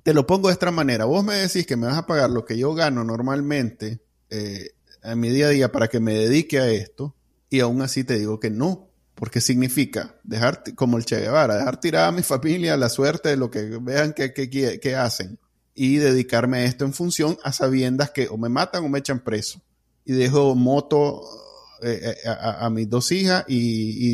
te 0.03 0.15
lo 0.15 0.27
pongo 0.27 0.49
de 0.49 0.53
esta 0.53 0.71
manera, 0.71 1.07
vos 1.07 1.25
me 1.25 1.35
decís 1.35 1.67
que 1.67 1.77
me 1.77 1.87
vas 1.87 1.99
a 1.99 2.07
pagar 2.07 2.31
lo 2.31 2.45
que 2.45 2.57
yo 2.57 2.75
gano 2.75 3.03
normalmente 3.03 4.01
eh, 4.31 4.71
en 5.03 5.21
mi 5.21 5.31
día 5.31 5.47
a 5.47 5.51
día 5.51 5.73
para 5.73 5.89
que 5.89 6.01
me 6.01 6.15
dedique 6.15 6.59
a 6.61 6.71
esto, 6.71 7.15
y 7.51 7.61
aún 7.61 7.81
así 7.81 8.05
te 8.05 8.19
digo 8.19 8.39
que 8.39 8.51
no, 8.51 8.88
porque 9.19 9.41
significa 9.41 10.15
dejar, 10.23 10.63
como 10.77 10.97
el 10.97 11.05
Che 11.05 11.19
Guevara, 11.19 11.57
dejar 11.57 11.81
tirada 11.81 12.07
a 12.07 12.13
mi 12.13 12.23
familia 12.23 12.77
la 12.77 12.89
suerte 12.89 13.31
de 13.31 13.37
lo 13.37 13.51
que 13.51 13.63
vean 13.83 14.13
que, 14.13 14.33
que, 14.33 14.95
hacen 14.95 15.41
y 15.75 15.97
dedicarme 15.97 16.59
a 16.59 16.65
esto 16.65 16.85
en 16.85 16.93
función 16.93 17.37
a 17.43 17.53
sabiendas 17.53 18.13
que 18.13 18.29
o 18.29 18.39
me 18.39 18.49
matan 18.49 18.85
o 18.85 18.89
me 18.89 19.01
echan 19.01 19.19
preso. 19.19 19.61
Y 20.05 20.13
dejo 20.13 20.55
moto 20.55 21.21
eh, 21.83 22.15
eh, 22.25 22.29
a, 22.29 22.71
mis 22.71 22.89
dos 22.89 23.11
hijas 23.11 23.45
y, 23.49 24.05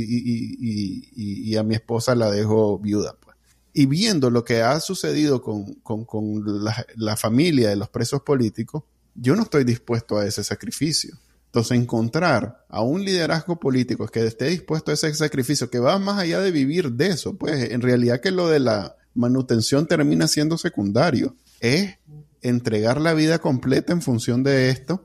y, 1.50 1.56
a 1.56 1.62
mi 1.62 1.74
esposa 1.74 2.14
la 2.14 2.30
dejo 2.30 2.78
viuda. 2.78 3.14
Pues. 3.20 3.36
Y 3.74 3.84
viendo 3.84 4.30
lo 4.30 4.42
que 4.42 4.62
ha 4.62 4.80
sucedido 4.80 5.42
con, 5.42 5.74
con, 5.82 6.06
con 6.06 6.64
la, 6.64 6.86
la 6.96 7.16
familia 7.18 7.68
de 7.68 7.76
los 7.76 7.90
presos 7.90 8.22
políticos, 8.22 8.84
yo 9.14 9.36
no 9.36 9.42
estoy 9.42 9.64
dispuesto 9.64 10.16
a 10.16 10.24
ese 10.24 10.42
sacrificio. 10.42 11.18
Entonces, 11.54 11.78
encontrar 11.78 12.64
a 12.68 12.82
un 12.82 13.04
liderazgo 13.04 13.60
político 13.60 14.08
que 14.08 14.26
esté 14.26 14.46
dispuesto 14.46 14.90
a 14.90 14.94
ese 14.94 15.14
sacrificio, 15.14 15.70
que 15.70 15.78
va 15.78 16.00
más 16.00 16.18
allá 16.18 16.40
de 16.40 16.50
vivir 16.50 16.90
de 16.90 17.06
eso, 17.06 17.36
pues 17.36 17.70
en 17.70 17.80
realidad 17.80 18.20
que 18.20 18.32
lo 18.32 18.48
de 18.48 18.58
la 18.58 18.96
manutención 19.14 19.86
termina 19.86 20.26
siendo 20.26 20.58
secundario, 20.58 21.36
es 21.60 21.94
entregar 22.42 23.00
la 23.00 23.14
vida 23.14 23.38
completa 23.38 23.92
en 23.92 24.02
función 24.02 24.42
de 24.42 24.70
esto, 24.70 25.04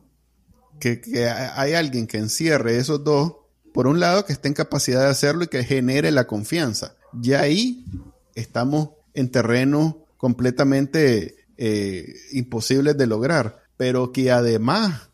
que, 0.79 1.01
que 1.01 1.29
hay 1.29 1.73
alguien 1.73 2.07
que 2.07 2.17
encierre 2.17 2.77
esos 2.77 3.03
dos, 3.03 3.35
por 3.71 3.85
un 3.85 3.99
lado, 3.99 4.25
que 4.25 4.33
esté 4.33 4.47
en 4.47 4.55
capacidad 4.55 5.01
de 5.01 5.09
hacerlo 5.11 5.43
y 5.43 5.49
que 5.49 5.63
genere 5.63 6.09
la 6.09 6.25
confianza. 6.25 6.95
Ya 7.13 7.41
ahí 7.41 7.85
estamos 8.33 8.89
en 9.13 9.29
terreno 9.29 10.03
completamente 10.17 11.45
eh, 11.57 12.11
imposibles 12.31 12.97
de 12.97 13.05
lograr, 13.05 13.61
pero 13.77 14.11
que 14.11 14.31
además, 14.31 15.08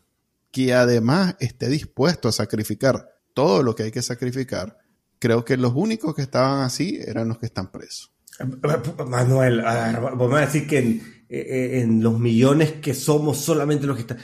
que 0.56 0.72
además 0.72 1.36
esté 1.38 1.68
dispuesto 1.68 2.28
a 2.28 2.32
sacrificar 2.32 3.10
todo 3.34 3.62
lo 3.62 3.74
que 3.74 3.82
hay 3.82 3.90
que 3.90 4.00
sacrificar, 4.00 4.78
creo 5.18 5.44
que 5.44 5.58
los 5.58 5.74
únicos 5.74 6.14
que 6.14 6.22
estaban 6.22 6.62
así 6.62 6.98
eran 6.98 7.28
los 7.28 7.36
que 7.36 7.44
están 7.44 7.70
presos. 7.70 8.10
Manuel, 9.06 9.60
vamos 9.60 10.32
a 10.32 10.40
decir 10.40 10.66
que 10.66 10.78
en, 10.78 11.24
eh, 11.28 11.80
en, 11.82 12.02
los 12.02 12.18
millones 12.18 12.72
que 12.80 12.94
somos 12.94 13.36
solamente 13.36 13.86
los 13.86 13.96
que 13.96 14.00
están... 14.00 14.18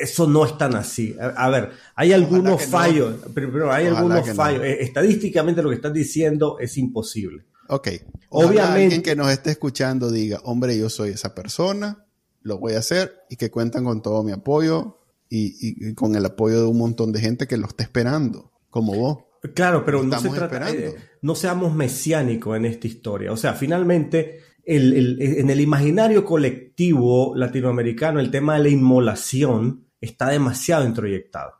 Eso 0.00 0.28
no 0.28 0.44
es 0.44 0.56
tan 0.56 0.76
así. 0.76 1.16
A, 1.18 1.50
ver, 1.50 1.70
hay 1.96 2.12
algunos 2.12 2.64
fallos, 2.64 3.16
pero, 3.34 3.72
hay 3.72 3.88
algunos 3.88 4.30
fallos. 4.30 4.62
Eh, 4.62 4.84
estadísticamente 4.84 5.60
lo 5.60 5.70
que 5.70 5.74
estás 5.74 5.92
diciendo 5.92 6.58
es 6.60 6.78
imposible. 6.78 7.46
Ok. 7.68 7.88
Obviamente. 8.28 8.84
Alguien 8.84 9.02
que 9.02 9.16
nos 9.16 9.28
esté 9.32 9.50
escuchando 9.50 10.12
diga, 10.12 10.38
hombre, 10.44 10.78
yo 10.78 10.88
soy 10.88 11.10
esa 11.10 11.34
persona, 11.34 12.06
lo 12.42 12.58
voy 12.58 12.74
a 12.74 12.78
hacer 12.78 13.24
y 13.28 13.34
que 13.34 13.50
cuentan 13.50 13.82
con 13.82 14.02
todo 14.02 14.22
mi 14.22 14.30
apoyo 14.30 14.97
y, 15.30 15.94
con 15.94 16.14
el 16.14 16.24
apoyo 16.24 16.60
de 16.60 16.66
un 16.66 16.78
montón 16.78 17.12
de 17.12 17.20
gente 17.20 17.46
que 17.46 17.56
lo 17.56 17.66
está 17.66 17.82
esperando, 17.82 18.52
como 18.70 18.94
vos. 18.94 19.18
Claro, 19.54 19.84
pero 19.84 20.02
no 20.02 20.18
se 20.18 20.30
trata, 20.30 20.70
eh, 20.70 20.96
no 21.22 21.34
seamos 21.34 21.74
mesiánicos 21.74 22.56
en 22.56 22.64
esta 22.64 22.86
historia. 22.86 23.32
O 23.32 23.36
sea, 23.36 23.54
finalmente, 23.54 24.40
en 24.64 25.50
el 25.50 25.60
imaginario 25.60 26.24
colectivo 26.24 27.34
latinoamericano, 27.36 28.20
el 28.20 28.30
tema 28.30 28.54
de 28.56 28.64
la 28.64 28.68
inmolación 28.68 29.86
está 30.00 30.28
demasiado 30.28 30.86
introyectado. 30.86 31.52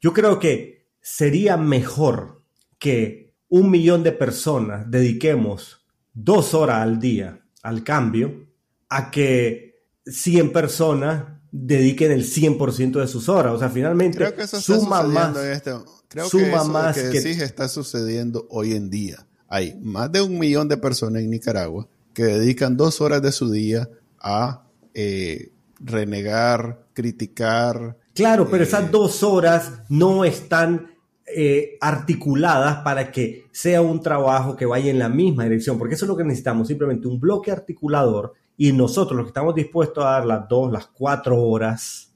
Yo 0.00 0.12
creo 0.12 0.38
que 0.38 0.86
sería 1.00 1.56
mejor 1.56 2.42
que 2.78 3.34
un 3.48 3.70
millón 3.70 4.02
de 4.02 4.12
personas 4.12 4.90
dediquemos 4.90 5.84
dos 6.12 6.54
horas 6.54 6.82
al 6.82 6.98
día 6.98 7.40
al 7.62 7.82
cambio 7.82 8.46
a 8.88 9.10
que 9.10 9.82
100 10.06 10.52
personas 10.52 11.33
dediquen 11.56 12.10
el 12.10 12.24
100% 12.24 13.00
de 13.00 13.06
sus 13.06 13.28
horas. 13.28 13.54
O 13.54 13.58
sea, 13.58 13.70
finalmente 13.70 14.18
Creo 14.18 14.34
que 14.34 14.42
eso 14.42 14.60
suma 14.60 15.04
más. 15.04 15.36
Este, 15.36 15.70
creo 16.08 16.28
que 16.28 16.50
eso 16.50 16.64
más 16.64 16.96
que, 16.96 17.20
sí 17.20 17.30
está 17.30 17.68
sucediendo 17.68 18.46
hoy 18.50 18.72
en 18.72 18.90
día. 18.90 19.24
Hay 19.48 19.78
más 19.80 20.10
de 20.10 20.20
un 20.20 20.36
millón 20.36 20.68
de 20.68 20.76
personas 20.76 21.22
en 21.22 21.30
Nicaragua 21.30 21.86
que 22.12 22.24
dedican 22.24 22.76
dos 22.76 23.00
horas 23.00 23.22
de 23.22 23.30
su 23.30 23.52
día 23.52 23.88
a 24.18 24.64
eh, 24.94 25.52
renegar, 25.78 26.86
criticar. 26.92 27.98
Claro, 28.14 28.48
pero 28.50 28.64
esas 28.64 28.84
eh, 28.84 28.88
dos 28.90 29.22
horas 29.22 29.70
no 29.88 30.24
están 30.24 30.90
eh, 31.24 31.78
articuladas 31.80 32.78
para 32.78 33.12
que 33.12 33.46
sea 33.52 33.80
un 33.80 34.00
trabajo 34.00 34.56
que 34.56 34.66
vaya 34.66 34.90
en 34.90 34.98
la 34.98 35.08
misma 35.08 35.44
dirección, 35.44 35.78
porque 35.78 35.94
eso 35.94 36.04
es 36.04 36.08
lo 36.08 36.16
que 36.16 36.24
necesitamos, 36.24 36.66
simplemente 36.66 37.06
un 37.06 37.20
bloque 37.20 37.52
articulador 37.52 38.32
y 38.56 38.72
nosotros 38.72 39.16
los 39.16 39.26
que 39.26 39.30
estamos 39.30 39.54
dispuestos 39.54 40.04
a 40.04 40.10
dar 40.10 40.26
las 40.26 40.48
dos, 40.48 40.72
las 40.72 40.86
cuatro 40.86 41.40
horas, 41.42 42.14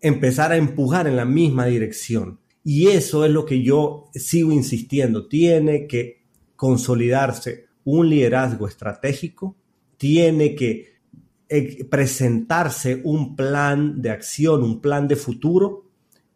empezar 0.00 0.52
a 0.52 0.56
empujar 0.56 1.06
en 1.06 1.16
la 1.16 1.24
misma 1.24 1.66
dirección. 1.66 2.40
Y 2.64 2.88
eso 2.88 3.24
es 3.24 3.30
lo 3.30 3.44
que 3.44 3.62
yo 3.62 4.10
sigo 4.14 4.52
insistiendo, 4.52 5.26
tiene 5.26 5.86
que 5.86 6.22
consolidarse 6.54 7.66
un 7.84 8.08
liderazgo 8.08 8.68
estratégico, 8.68 9.56
tiene 9.96 10.54
que 10.54 10.92
eh, 11.48 11.84
presentarse 11.84 13.00
un 13.04 13.34
plan 13.34 14.00
de 14.00 14.10
acción, 14.10 14.62
un 14.62 14.80
plan 14.80 15.08
de 15.08 15.16
futuro 15.16 15.88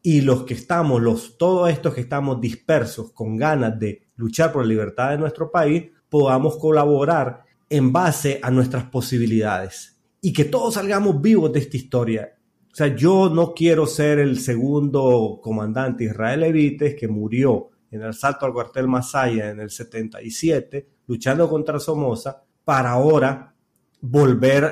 y 0.03 0.21
los 0.21 0.45
que 0.45 0.55
estamos, 0.55 1.01
los, 1.01 1.39
todos 1.39 1.71
estos 1.71 1.95
que 1.95 2.01
estamos 2.01 2.41
dispersos 2.41 3.13
con 3.13 3.37
ganas 3.37 3.79
de 3.79 4.03
luchar 4.17 4.53
por 4.53 4.63
la 4.63 4.69
libertad 4.69 5.11
de 5.11 5.19
nuestro 5.19 5.51
país, 5.51 5.85
podamos 6.09 6.59
colaborar 6.59 7.46
en 7.69 7.93
base 7.93 8.39
a 8.43 8.51
nuestras 8.51 8.85
posibilidades 8.85 9.99
y 10.21 10.33
que 10.33 10.45
todos 10.45 10.75
salgamos 10.75 11.21
vivos 11.21 11.53
de 11.53 11.61
esta 11.61 11.77
historia. 11.77 12.37
O 12.73 12.75
sea, 12.75 12.95
yo 12.95 13.31
no 13.31 13.55
quiero 13.55 13.87
ser 13.87 14.19
el 14.19 14.39
segundo 14.39 15.41
comandante 15.43 16.05
Israel 16.05 16.43
Evites 16.43 16.95
que 16.95 17.09
murió 17.09 17.71
en 17.91 18.03
el 18.03 18.15
salto 18.15 18.47
al 18.47 18.53
cuartel 18.53 18.89
Masaya 18.89 19.51
en 19.51 19.61
el 19.61 19.71
77, 19.71 20.89
luchando 21.07 21.49
contra 21.49 21.79
Somoza, 21.79 22.43
para 22.65 22.91
ahora 22.91 23.55
volver, 24.01 24.65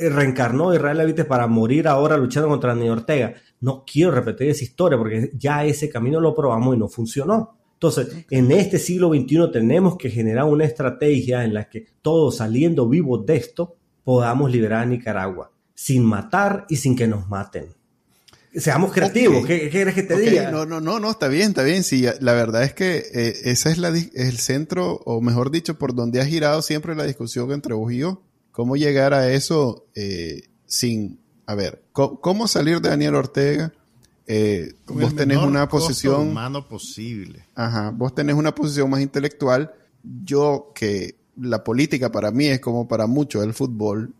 eh, 0.00 0.08
reencarnó 0.10 0.74
Israel 0.74 1.00
Evites 1.00 1.24
para 1.24 1.46
morir 1.46 1.88
ahora 1.88 2.16
luchando 2.16 2.48
contra 2.48 2.74
Daniel 2.74 2.92
Ortega 2.92 3.34
no 3.60 3.84
quiero 3.86 4.10
repetir 4.10 4.50
esa 4.50 4.64
historia 4.64 4.98
porque 4.98 5.30
ya 5.34 5.64
ese 5.64 5.88
camino 5.88 6.20
lo 6.20 6.34
probamos 6.34 6.76
y 6.76 6.78
no 6.78 6.88
funcionó. 6.88 7.58
Entonces, 7.76 8.24
en 8.30 8.50
este 8.52 8.78
siglo 8.78 9.10
XXI 9.10 9.50
tenemos 9.52 9.96
que 9.96 10.10
generar 10.10 10.44
una 10.44 10.64
estrategia 10.64 11.44
en 11.44 11.54
la 11.54 11.68
que 11.68 11.86
todos 12.02 12.38
saliendo 12.38 12.88
vivos 12.88 13.24
de 13.26 13.36
esto 13.36 13.76
podamos 14.02 14.50
liberar 14.50 14.82
a 14.82 14.86
Nicaragua, 14.86 15.52
sin 15.74 16.04
matar 16.04 16.66
y 16.68 16.76
sin 16.76 16.96
que 16.96 17.06
nos 17.06 17.28
maten. 17.28 17.66
Seamos 18.54 18.92
creativos, 18.92 19.44
¿Qué, 19.46 19.68
quieres 19.68 19.94
que 19.94 20.02
te 20.02 20.18
diga? 20.18 20.50
No, 20.50 20.64
no, 20.64 20.80
no, 20.80 20.98
no, 20.98 21.10
está 21.10 21.28
bien, 21.28 21.48
está 21.48 21.62
bien. 21.62 21.84
Sí, 21.84 22.06
la 22.20 22.32
verdad 22.32 22.62
es 22.62 22.72
que 22.72 23.04
eh, 23.12 23.34
ese 23.44 23.70
es 23.70 23.76
la, 23.76 23.88
el 23.88 24.38
centro, 24.38 25.02
o 25.04 25.20
mejor 25.20 25.50
dicho, 25.50 25.78
por 25.78 25.94
donde 25.94 26.22
ha 26.22 26.24
girado 26.24 26.62
siempre 26.62 26.94
la 26.94 27.04
discusión 27.04 27.52
entre 27.52 27.74
vos 27.74 27.92
y 27.92 27.98
yo. 27.98 28.22
¿Cómo 28.52 28.76
llegar 28.76 29.12
a 29.12 29.30
eso 29.30 29.86
eh, 29.94 30.44
sin 30.64 31.20
a 31.46 31.54
ver, 31.54 31.82
¿cómo, 31.92 32.48
salir 32.48 32.80
de 32.80 32.90
Daniel 32.90 33.14
Ortega? 33.14 33.72
Eh, 34.26 34.74
vos 34.86 35.14
tenés 35.14 35.38
una 35.38 35.68
posición 35.68 36.28
humano 36.28 36.66
posible. 36.66 37.44
Ajá, 37.54 37.90
vos 37.90 38.14
tenés 38.14 38.34
una 38.34 38.54
posición 38.54 38.90
más 38.90 39.00
intelectual. 39.00 39.72
Yo 40.02 40.72
que 40.74 41.16
la 41.40 41.62
política 41.62 42.10
para 42.10 42.30
mí 42.30 42.46
es 42.46 42.60
como 42.60 42.88
para 42.88 43.06
muchos 43.06 43.44
el 43.44 43.54
fútbol, 43.54 44.14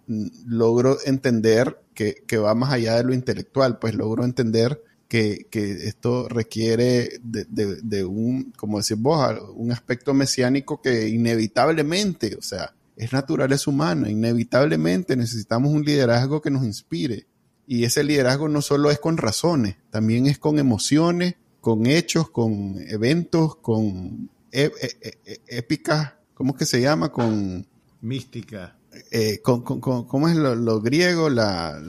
logro 0.46 0.98
entender 1.04 1.80
que, 1.94 2.38
va 2.38 2.54
más 2.54 2.72
allá 2.72 2.96
de 2.96 3.04
lo 3.04 3.14
intelectual, 3.14 3.78
pues 3.78 3.94
logro 3.94 4.24
entender 4.24 4.82
que, 5.08 5.46
esto 5.52 6.28
requiere 6.28 7.20
de, 7.22 7.46
de, 7.82 8.04
un, 8.04 8.52
como 8.56 8.80
decís 8.80 8.98
vos, 8.98 9.34
un 9.54 9.72
aspecto 9.72 10.12
mesiánico 10.12 10.80
que 10.82 11.08
inevitablemente, 11.08 12.36
o 12.36 12.42
sea, 12.42 12.74
es 12.96 13.12
naturaleza 13.12 13.70
humana. 13.70 14.10
Inevitablemente 14.10 15.16
necesitamos 15.16 15.72
un 15.72 15.84
liderazgo 15.84 16.40
que 16.40 16.50
nos 16.50 16.64
inspire. 16.64 17.26
Y 17.66 17.84
ese 17.84 18.04
liderazgo 18.04 18.48
no 18.48 18.62
solo 18.62 18.90
es 18.90 18.98
con 18.98 19.16
razones, 19.16 19.76
también 19.90 20.26
es 20.26 20.38
con 20.38 20.58
emociones, 20.58 21.34
con 21.60 21.86
hechos, 21.86 22.30
con 22.30 22.76
eventos, 22.88 23.56
con 23.56 24.30
e, 24.52 24.70
e, 24.80 25.18
e, 25.24 25.40
épicas, 25.48 26.12
¿cómo 26.34 26.52
es 26.52 26.58
que 26.58 26.66
se 26.66 26.80
llama? 26.80 27.10
Con... 27.10 27.66
Mística. 28.00 28.78
Eh, 29.10 29.40
con, 29.42 29.62
¿Cómo 29.62 30.28
es 30.28 30.36
lo, 30.36 30.80
griego? 30.80 31.28
La... 31.28 31.82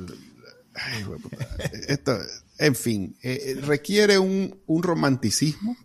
esto, 1.87 2.17
en 2.57 2.75
fin, 2.75 3.15
eh, 3.21 3.39
eh, 3.45 3.61
requiere 3.61 4.17
un, 4.17 4.59
un 4.65 4.83
romanticismo, 4.83 5.77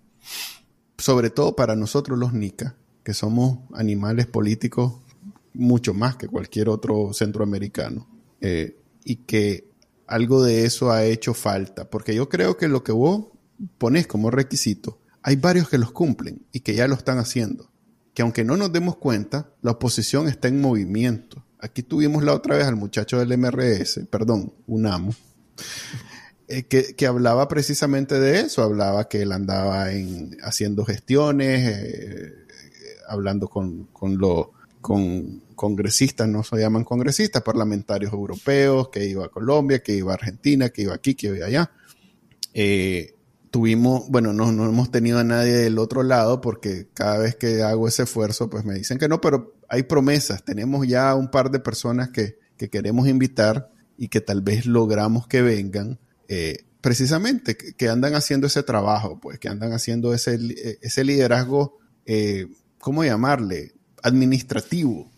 sobre 0.96 1.30
todo 1.30 1.54
para 1.54 1.76
nosotros 1.76 2.18
los 2.18 2.32
nicas, 2.32 2.74
que 3.04 3.12
somos 3.12 3.58
animales 3.74 4.26
políticos 4.26 4.94
mucho 5.54 5.94
más 5.94 6.16
que 6.16 6.28
cualquier 6.28 6.68
otro 6.68 7.12
centroamericano. 7.12 8.06
Eh, 8.40 8.76
y 9.04 9.16
que 9.16 9.71
algo 10.12 10.42
de 10.42 10.66
eso 10.66 10.92
ha 10.92 11.04
hecho 11.04 11.32
falta, 11.32 11.88
porque 11.88 12.14
yo 12.14 12.28
creo 12.28 12.58
que 12.58 12.68
lo 12.68 12.84
que 12.84 12.92
vos 12.92 13.28
pones 13.78 14.06
como 14.06 14.30
requisito, 14.30 15.00
hay 15.22 15.36
varios 15.36 15.70
que 15.70 15.78
los 15.78 15.90
cumplen 15.90 16.46
y 16.52 16.60
que 16.60 16.74
ya 16.74 16.86
lo 16.86 16.94
están 16.94 17.16
haciendo. 17.18 17.70
Que 18.12 18.20
aunque 18.20 18.44
no 18.44 18.58
nos 18.58 18.70
demos 18.70 18.96
cuenta, 18.96 19.54
la 19.62 19.70
oposición 19.70 20.28
está 20.28 20.48
en 20.48 20.60
movimiento. 20.60 21.42
Aquí 21.58 21.82
tuvimos 21.82 22.24
la 22.24 22.34
otra 22.34 22.56
vez 22.56 22.66
al 22.66 22.76
muchacho 22.76 23.18
del 23.18 23.38
MRS, 23.38 24.00
perdón, 24.10 24.52
UNAMO, 24.66 25.14
eh, 26.48 26.64
que, 26.64 27.06
hablaba 27.06 27.48
precisamente 27.48 28.20
de 28.20 28.40
eso, 28.40 28.62
hablaba 28.62 29.08
que 29.08 29.22
él 29.22 29.32
andaba 29.32 29.92
en, 29.92 30.36
haciendo 30.42 30.84
gestiones, 30.84 31.70
eh, 31.72 32.34
hablando 33.08 33.48
con, 33.48 33.84
con 33.84 34.18
los 34.18 34.48
con 34.82 35.40
congresistas, 35.54 36.28
no 36.28 36.42
se 36.42 36.58
llaman 36.58 36.84
congresistas, 36.84 37.42
parlamentarios 37.42 38.12
europeos, 38.12 38.88
que 38.90 39.06
iba 39.06 39.24
a 39.24 39.28
Colombia, 39.28 39.82
que 39.82 39.94
iba 39.94 40.12
a 40.12 40.16
Argentina, 40.16 40.68
que 40.68 40.82
iba 40.82 40.94
aquí, 40.94 41.14
que 41.14 41.28
iba 41.28 41.46
allá. 41.46 41.70
Eh, 42.52 43.14
tuvimos, 43.50 44.08
bueno, 44.10 44.32
no, 44.32 44.50
no 44.52 44.66
hemos 44.66 44.90
tenido 44.90 45.18
a 45.18 45.24
nadie 45.24 45.52
del 45.52 45.78
otro 45.78 46.02
lado 46.02 46.40
porque 46.40 46.88
cada 46.92 47.18
vez 47.18 47.36
que 47.36 47.62
hago 47.62 47.86
ese 47.86 48.02
esfuerzo, 48.02 48.50
pues 48.50 48.64
me 48.64 48.74
dicen 48.74 48.98
que 48.98 49.08
no, 49.08 49.20
pero 49.20 49.54
hay 49.68 49.84
promesas. 49.84 50.44
Tenemos 50.44 50.86
ya 50.86 51.14
un 51.14 51.30
par 51.30 51.50
de 51.50 51.60
personas 51.60 52.10
que, 52.10 52.38
que 52.56 52.68
queremos 52.68 53.08
invitar 53.08 53.70
y 53.96 54.08
que 54.08 54.20
tal 54.20 54.42
vez 54.42 54.66
logramos 54.66 55.28
que 55.28 55.42
vengan. 55.42 56.00
Eh, 56.28 56.64
precisamente 56.80 57.56
que, 57.56 57.88
andan 57.88 58.14
haciendo 58.14 58.48
ese 58.48 58.62
trabajo, 58.64 59.20
pues 59.20 59.38
que 59.38 59.48
andan 59.48 59.72
haciendo 59.72 60.12
ese, 60.12 60.38
ese 60.80 61.04
liderazgo, 61.04 61.78
eh, 62.04 62.48
¿cómo 62.78 63.04
llamarle? 63.04 63.74
Administrativo. 64.02 65.10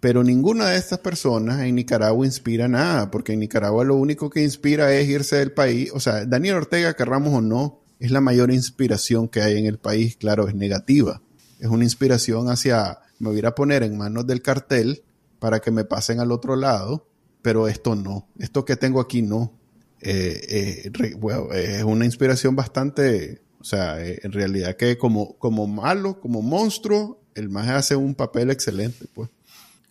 Pero 0.00 0.24
ninguna 0.24 0.70
de 0.70 0.78
estas 0.78 0.98
personas 0.98 1.60
en 1.60 1.76
Nicaragua 1.76 2.26
inspira 2.26 2.66
nada, 2.66 3.10
porque 3.10 3.34
en 3.34 3.40
Nicaragua 3.40 3.84
lo 3.84 3.94
único 3.94 4.30
que 4.30 4.42
inspira 4.42 4.92
es 4.92 5.08
irse 5.08 5.36
del 5.36 5.52
país. 5.52 5.92
O 5.94 6.00
sea, 6.00 6.26
Daniel 6.26 6.56
Ortega, 6.56 6.94
querramos 6.94 7.34
o 7.34 7.40
no, 7.40 7.82
es 8.00 8.10
la 8.10 8.20
mayor 8.20 8.50
inspiración 8.50 9.28
que 9.28 9.42
hay 9.42 9.56
en 9.58 9.66
el 9.66 9.78
país, 9.78 10.16
claro, 10.16 10.48
es 10.48 10.56
negativa. 10.56 11.22
Es 11.60 11.68
una 11.68 11.84
inspiración 11.84 12.50
hacia, 12.50 12.98
me 13.20 13.30
voy 13.30 13.46
a 13.46 13.54
poner 13.54 13.84
en 13.84 13.96
manos 13.96 14.26
del 14.26 14.42
cartel 14.42 15.04
para 15.38 15.60
que 15.60 15.70
me 15.70 15.84
pasen 15.84 16.18
al 16.18 16.32
otro 16.32 16.56
lado, 16.56 17.06
pero 17.42 17.68
esto 17.68 17.94
no, 17.94 18.26
esto 18.40 18.64
que 18.64 18.74
tengo 18.74 19.00
aquí 19.00 19.22
no. 19.22 19.52
Eh, 20.00 20.90
eh, 20.90 21.76
es 21.78 21.84
una 21.84 22.04
inspiración 22.04 22.56
bastante, 22.56 23.40
o 23.60 23.64
sea, 23.64 24.04
eh, 24.04 24.18
en 24.24 24.32
realidad 24.32 24.76
que 24.76 24.98
como, 24.98 25.38
como 25.38 25.68
malo, 25.68 26.18
como 26.18 26.42
monstruo, 26.42 27.21
el 27.34 27.48
más 27.48 27.68
hace 27.68 27.96
un 27.96 28.14
papel 28.14 28.50
excelente, 28.50 29.06
pues. 29.14 29.28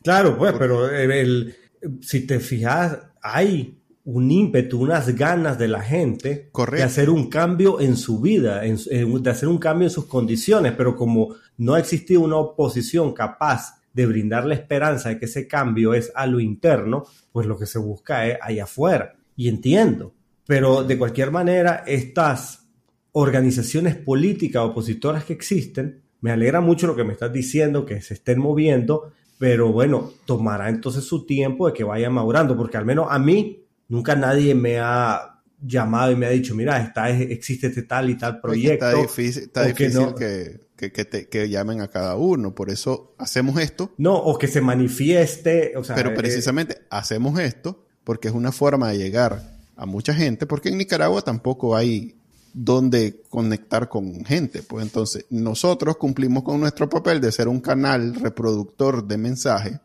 Claro, 0.04 0.38
pues, 0.38 0.54
pero 0.58 0.90
el, 0.90 1.56
si 2.02 2.22
te 2.22 2.40
fijas, 2.40 2.98
hay 3.22 3.78
un 4.04 4.32
ímpetu, 4.32 4.82
unas 4.82 5.16
ganas 5.16 5.60
de 5.60 5.68
la 5.68 5.82
gente 5.82 6.50
de 6.72 6.84
hacer 6.84 7.10
un 7.10 7.30
cambio 7.30 7.80
en 7.80 7.96
su 7.96 8.20
vida, 8.20 8.62
de 8.62 9.30
hacer 9.30 9.48
un 9.48 9.60
cambio 9.60 9.88
en 9.88 9.92
sus 9.92 10.06
condiciones, 10.06 10.74
pero 10.76 10.96
como 10.96 11.36
no 11.58 11.76
ha 11.76 11.80
existido 11.80 12.22
una 12.22 12.38
oposición 12.38 13.14
capaz 13.14 13.82
de 13.94 14.06
brindar 14.06 14.46
la 14.46 14.56
esperanza 14.56 15.10
de 15.10 15.20
que 15.20 15.26
ese 15.26 15.48
cambio 15.48 15.94
es 15.94 16.12
a 16.16 16.26
lo 16.26 16.40
interno, 16.40 17.06
pues 17.32 17.46
lo 17.46 17.58
que 17.58 17.66
se 17.66 17.78
busca 17.78 18.26
es 18.26 18.38
allá 18.42 18.64
afuera. 18.64 19.14
Y 19.36 19.50
entiendo, 19.50 20.14
pero 20.48 20.84
de 20.84 20.98
cualquier 20.98 21.30
manera, 21.32 21.84
estas 21.86 22.70
organizaciones 23.12 23.96
políticas 23.96 24.64
opositoras 24.64 25.26
que 25.26 25.34
existen, 25.34 26.01
me 26.22 26.32
alegra 26.32 26.62
mucho 26.62 26.88
lo 26.88 26.96
que 26.96 27.04
me 27.04 27.14
estás 27.14 27.34
diciendo, 27.34 27.86
que 27.86 28.02
se 28.02 28.14
estén 28.14 28.40
moviendo, 28.40 29.12
pero 29.38 29.72
bueno, 29.72 30.12
tomará 30.26 30.70
entonces 30.70 31.04
su 31.04 31.26
tiempo 31.26 31.68
de 31.68 31.74
que 31.74 31.84
vaya 31.84 32.10
madurando, 32.10 32.56
porque 32.56 32.78
al 32.78 32.86
menos 32.86 33.08
a 33.10 33.20
mí 33.20 33.62
Nunca 33.92 34.16
nadie 34.16 34.56
me 34.56 34.80
ha 34.80 35.42
llamado 35.62 36.14
y 36.14 36.16
me 36.16 36.26
ha 36.26 36.30
dicho, 36.30 36.56
mira, 36.56 36.80
está, 36.80 37.10
existe 37.10 37.68
este 37.68 37.84
tal 37.84 38.10
y 38.10 38.18
tal 38.18 38.40
proyecto. 38.40 38.88
Está 38.88 39.02
difícil, 39.02 39.44
está 39.44 39.66
difícil 39.66 40.16
que, 40.18 40.92
que, 40.94 41.04
te, 41.04 41.28
que, 41.28 41.50
llamen 41.50 41.82
a 41.82 41.90
cada 41.90 42.16
uno, 42.16 42.56
por 42.56 42.70
eso 42.70 43.14
hacemos 43.18 43.60
esto. 43.60 43.92
No, 43.98 44.16
o 44.16 44.38
que 44.38 44.48
se 44.48 44.62
manifieste. 44.62 45.74
O 45.76 45.84
sea, 45.84 45.98
Pero 45.98 46.12
eh, 46.12 46.16
precisamente 46.16 46.78
hacemos 46.90 47.38
esto 47.38 47.86
porque 48.06 48.30
es 48.30 48.34
una 48.34 48.54
forma 48.54 48.90
de 48.92 48.98
llegar 48.98 49.58
a 49.76 49.86
mucha 49.86 50.14
gente, 50.14 50.46
porque 50.46 50.70
en 50.70 50.78
Nicaragua 50.78 51.22
tampoco 51.24 51.76
hay 51.76 52.16
donde 52.54 53.22
conectar 53.30 53.90
con 53.90 54.26
gente. 54.26 54.64
Pues 54.64 54.86
entonces 54.86 55.26
nosotros 55.30 55.98
cumplimos 55.98 56.44
con 56.44 56.60
nuestro 56.60 56.90
papel 56.90 57.22
de 57.22 57.32
ser 57.32 57.48
un 57.48 57.62
canal 57.62 58.16
reproductor 58.16 59.08
de 59.08 59.18
mensajes 59.18 59.80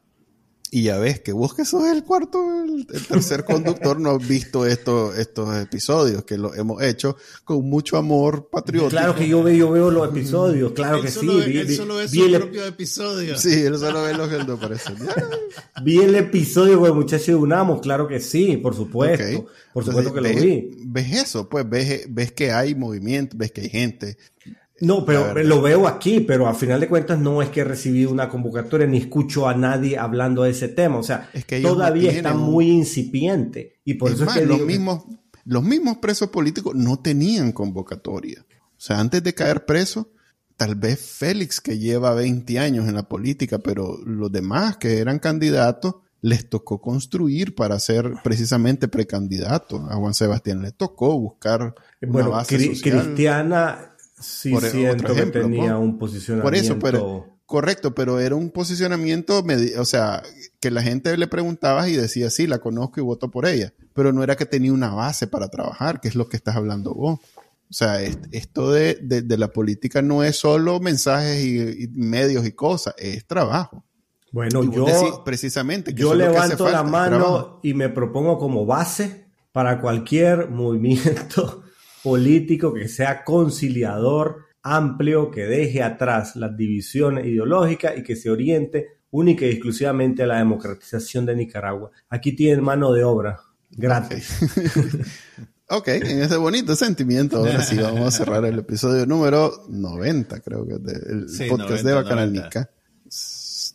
y 0.71 0.85
ya 0.85 0.99
ves 0.99 1.21
que 1.21 1.33
vos 1.33 1.55
que 1.55 1.65
sos 1.65 1.87
el 1.87 2.05
cuarto, 2.05 2.39
el, 2.65 2.87
tercer 3.07 3.45
conductor, 3.47 4.01
no 4.01 4.11
has 4.11 4.27
visto 4.27 4.67
estos, 4.67 5.17
estos 5.19 5.57
episodios 5.57 6.25
que 6.25 6.37
lo 6.37 6.55
hemos 6.55 6.83
hecho 6.83 7.17
con 7.45 7.69
mucho 7.69 7.97
amor 7.97 8.49
patriótico. 8.51 8.91
Claro 8.91 9.15
que 9.15 9.29
yo 9.29 9.43
veo, 9.43 9.55
yo 9.55 9.71
veo 9.71 9.91
los 9.91 10.09
episodios, 10.09 10.73
claro 10.73 11.01
que 11.03 11.11
sí. 11.11 11.27
vi, 11.27 11.59
él 11.59 11.77
solo 11.77 11.97
ve 11.97 12.09
su 12.09 12.31
propio 12.31 12.67
episodio. 12.67 13.39
Sí, 13.39 13.53
él 13.53 13.79
solo 13.79 14.03
ve 14.03 14.15
los 14.15 14.29
que 14.29 14.37
él 14.37 14.47
no 14.47 14.59
parece. 14.59 14.93
vi 15.83 15.99
el 15.99 16.15
episodio 16.15 16.81
con 16.81 16.89
el 16.89 16.95
muchacho 16.95 17.33
de 17.33 17.37
Unamos, 17.37 17.81
claro 17.81 18.09
que 18.09 18.21
sí, 18.21 18.57
por 18.57 18.75
supuesto. 18.75 19.47
Por 19.73 19.85
supuesto 19.85 20.13
que 20.13 20.21
lo 20.21 20.29
vi. 20.29 20.71
Ves 20.87 21.13
eso, 21.13 21.49
pues 21.49 21.69
ves, 21.69 22.07
ves 22.09 22.33
que 22.33 22.51
hay 22.51 22.75
movimiento, 22.75 23.37
ves 23.37 23.53
que 23.53 23.63
hay 23.63 23.69
gente. 23.69 24.17
No, 24.81 25.05
pero 25.07 25.32
lo 25.43 25.62
veo 25.62 25.86
aquí, 25.86 26.20
pero 26.20 26.47
a 26.47 26.55
final 26.55 26.81
de 26.81 26.89
cuentas 26.89 27.19
no 27.19 27.40
es 27.40 27.48
que 27.48 27.61
he 27.61 27.65
recibido 27.65 28.11
una 28.11 28.28
convocatoria 28.28 28.86
ni 28.86 28.98
escucho 28.98 29.48
a 29.48 29.55
nadie 29.55 29.97
hablando 29.97 30.43
de 30.43 30.51
ese 30.51 30.69
tema. 30.69 30.98
O 30.98 31.03
sea, 31.03 31.31
todavía 31.62 32.12
está 32.12 32.35
muy 32.35 32.70
incipiente. 32.70 33.81
Y 33.85 33.94
por 33.94 34.12
eso 34.12 34.24
es 34.24 34.35
que 34.35 34.44
los, 34.44 34.61
mismos, 34.61 35.05
los 35.44 35.62
mismos 35.62 35.97
presos 35.98 36.28
políticos 36.28 36.74
no 36.74 36.98
tenían 36.98 37.53
convocatoria. 37.53 38.44
O 38.51 38.81
sea, 38.81 39.01
antes 39.01 39.23
de 39.23 39.32
caer 39.32 39.65
preso, 39.65 40.11
tal 40.59 40.74
vez 40.74 41.01
Félix, 41.01 41.61
que 41.61 41.78
lleva 41.78 42.12
20 42.12 42.59
años 42.59 42.86
en 42.86 42.94
la 42.97 43.09
política, 43.09 43.59
pero 43.59 43.98
los 44.05 44.31
demás 44.31 44.77
que 44.77 44.98
eran 44.98 45.19
candidatos, 45.19 45.97
les 46.20 46.48
tocó 46.48 46.81
construir 46.81 47.55
para 47.55 47.78
ser 47.78 48.15
precisamente 48.24 48.89
precandidato. 48.89 49.86
A 49.89 49.94
Juan 49.94 50.12
Sebastián 50.12 50.61
le 50.61 50.73
tocó 50.73 51.19
buscar 51.19 51.74
una 52.03 52.28
base 52.28 52.57
Cristiana 52.57 53.95
sí 54.19 54.51
por, 54.51 54.63
siento 54.63 55.15
que 55.15 55.27
tenía 55.27 55.77
un 55.77 55.99
posicionamiento. 55.99 56.45
Por 56.45 56.55
eso, 56.55 56.79
pero 56.79 57.37
correcto, 57.47 57.95
pero 57.95 58.19
era 58.21 58.35
un 58.35 58.51
posicionamiento, 58.51 59.45
o 59.79 59.85
sea, 59.85 60.23
que 60.61 60.71
la 60.71 60.83
gente 60.83 61.17
le 61.17 61.29
preguntaba 61.29 61.89
y 61.89 61.95
decía, 61.95 62.29
sí, 62.29 62.47
la 62.47 62.59
conozco 62.59 63.01
y 63.01 63.05
voto 63.05 63.31
por 63.31 63.47
ella, 63.47 63.73
pero 63.95 64.13
no 64.13 64.23
era 64.23 64.37
que 64.37 64.47
tenía 64.47 64.73
una 64.73 64.91
base 64.91 65.27
para 65.29 65.49
trabajar, 65.49 66.01
que 66.01 66.09
es 66.09 66.17
lo 66.17 66.29
que 66.29 66.37
estás 66.37 66.57
hablando 66.57 66.93
vos. 66.93 67.21
O 67.69 67.73
sea, 67.73 68.01
esto 68.03 68.71
de, 68.71 68.99
la 69.29 69.49
política 69.49 70.03
no 70.03 70.23
es 70.23 70.37
solo 70.37 70.79
mensajes 70.79 71.45
y, 71.45 71.89
medios 71.95 72.47
y 72.47 72.53
cosas, 72.53 72.95
es 72.99 73.27
trabajo. 73.27 73.85
Bueno, 74.33 74.71
yo 74.71 75.23
precisamente 75.25 75.95
yo 75.95 76.15
levanto 76.15 76.69
la 76.69 76.83
mano 76.83 77.61
y 77.63 77.75
me 77.75 77.89
propongo 77.89 78.39
como 78.39 78.67
base 78.67 79.27
para 79.53 79.81
cualquier 79.81 80.51
movimiento 80.51 81.63
político 82.07 82.73
que 82.73 82.87
sea 82.87 83.24
conciliador, 83.24 84.45
amplio, 84.62 85.28
que 85.28 85.45
deje 85.45 85.83
atrás 85.83 86.37
las 86.37 86.57
divisiones 86.57 87.27
ideológicas 87.27 87.99
y 87.99 88.05
que 88.05 88.15
se 88.15 88.31
oriente 88.31 89.01
única 89.11 89.45
y 89.45 89.49
exclusivamente 89.49 90.23
a 90.23 90.28
la 90.28 90.39
democratización 90.39 91.27
de 91.27 91.35
Nicaragua. 91.35 91.91
Aquí 92.09 92.31
tienen 92.31 92.62
mano 92.62 92.93
de 92.93 93.03
obra 93.03 93.41
gratis. 93.73 94.39
ok, 95.69 95.89
en 95.89 96.23
ese 96.23 96.37
bonito 96.37 96.77
sentimiento, 96.77 97.39
ahora 97.39 97.61
sí 97.65 97.77
vamos 97.77 98.07
a 98.07 98.16
cerrar 98.16 98.45
el 98.45 98.61
episodio 98.61 99.05
número 99.05 99.65
90, 99.69 100.39
creo 100.43 100.65
que 100.65 100.78
del 100.78 101.27
podcast 101.49 101.85
de 101.85 101.93
Bacananica. 101.93 102.70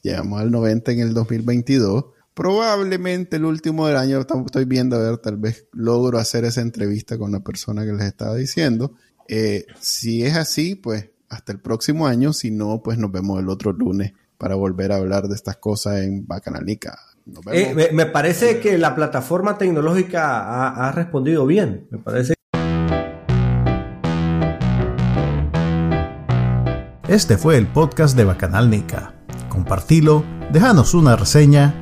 Llegamos 0.03 0.39
al 0.39 0.51
90 0.51 0.91
en 0.93 0.99
el 1.01 1.13
2022 1.13 2.05
probablemente 2.41 3.35
el 3.35 3.45
último 3.45 3.85
del 3.85 3.97
año 3.97 4.19
estoy 4.19 4.65
viendo 4.65 4.95
a 4.95 4.99
ver, 4.99 5.17
tal 5.19 5.37
vez 5.37 5.67
logro 5.73 6.17
hacer 6.17 6.43
esa 6.43 6.61
entrevista 6.61 7.15
con 7.19 7.31
la 7.31 7.41
persona 7.41 7.85
que 7.85 7.93
les 7.93 8.07
estaba 8.07 8.33
diciendo. 8.35 8.95
Eh, 9.27 9.67
si 9.79 10.25
es 10.25 10.35
así, 10.35 10.73
pues 10.73 11.11
hasta 11.29 11.51
el 11.51 11.59
próximo 11.59 12.07
año, 12.07 12.33
si 12.33 12.49
no, 12.49 12.81
pues 12.81 12.97
nos 12.97 13.11
vemos 13.11 13.39
el 13.39 13.47
otro 13.47 13.73
lunes 13.73 14.13
para 14.39 14.55
volver 14.55 14.91
a 14.91 14.95
hablar 14.95 15.27
de 15.27 15.35
estas 15.35 15.57
cosas 15.57 15.99
en 15.99 16.25
Bacananica. 16.25 16.97
Eh, 17.51 17.91
me, 17.93 18.05
parece 18.07 18.59
que 18.59 18.79
la 18.79 18.95
plataforma 18.95 19.59
tecnológica 19.59 20.87
ha, 20.87 20.91
respondido 20.93 21.45
bien. 21.45 21.85
Me 21.91 21.99
parece. 21.99 22.33
Este 27.07 27.37
fue 27.37 27.59
el 27.59 27.67
podcast 27.67 28.17
de 28.17 28.23
Bacanal 28.23 28.71
Nica. 28.71 29.13
Compartilo, 29.47 30.25
déjanos 30.51 30.95
una 30.95 31.15
reseña 31.15 31.81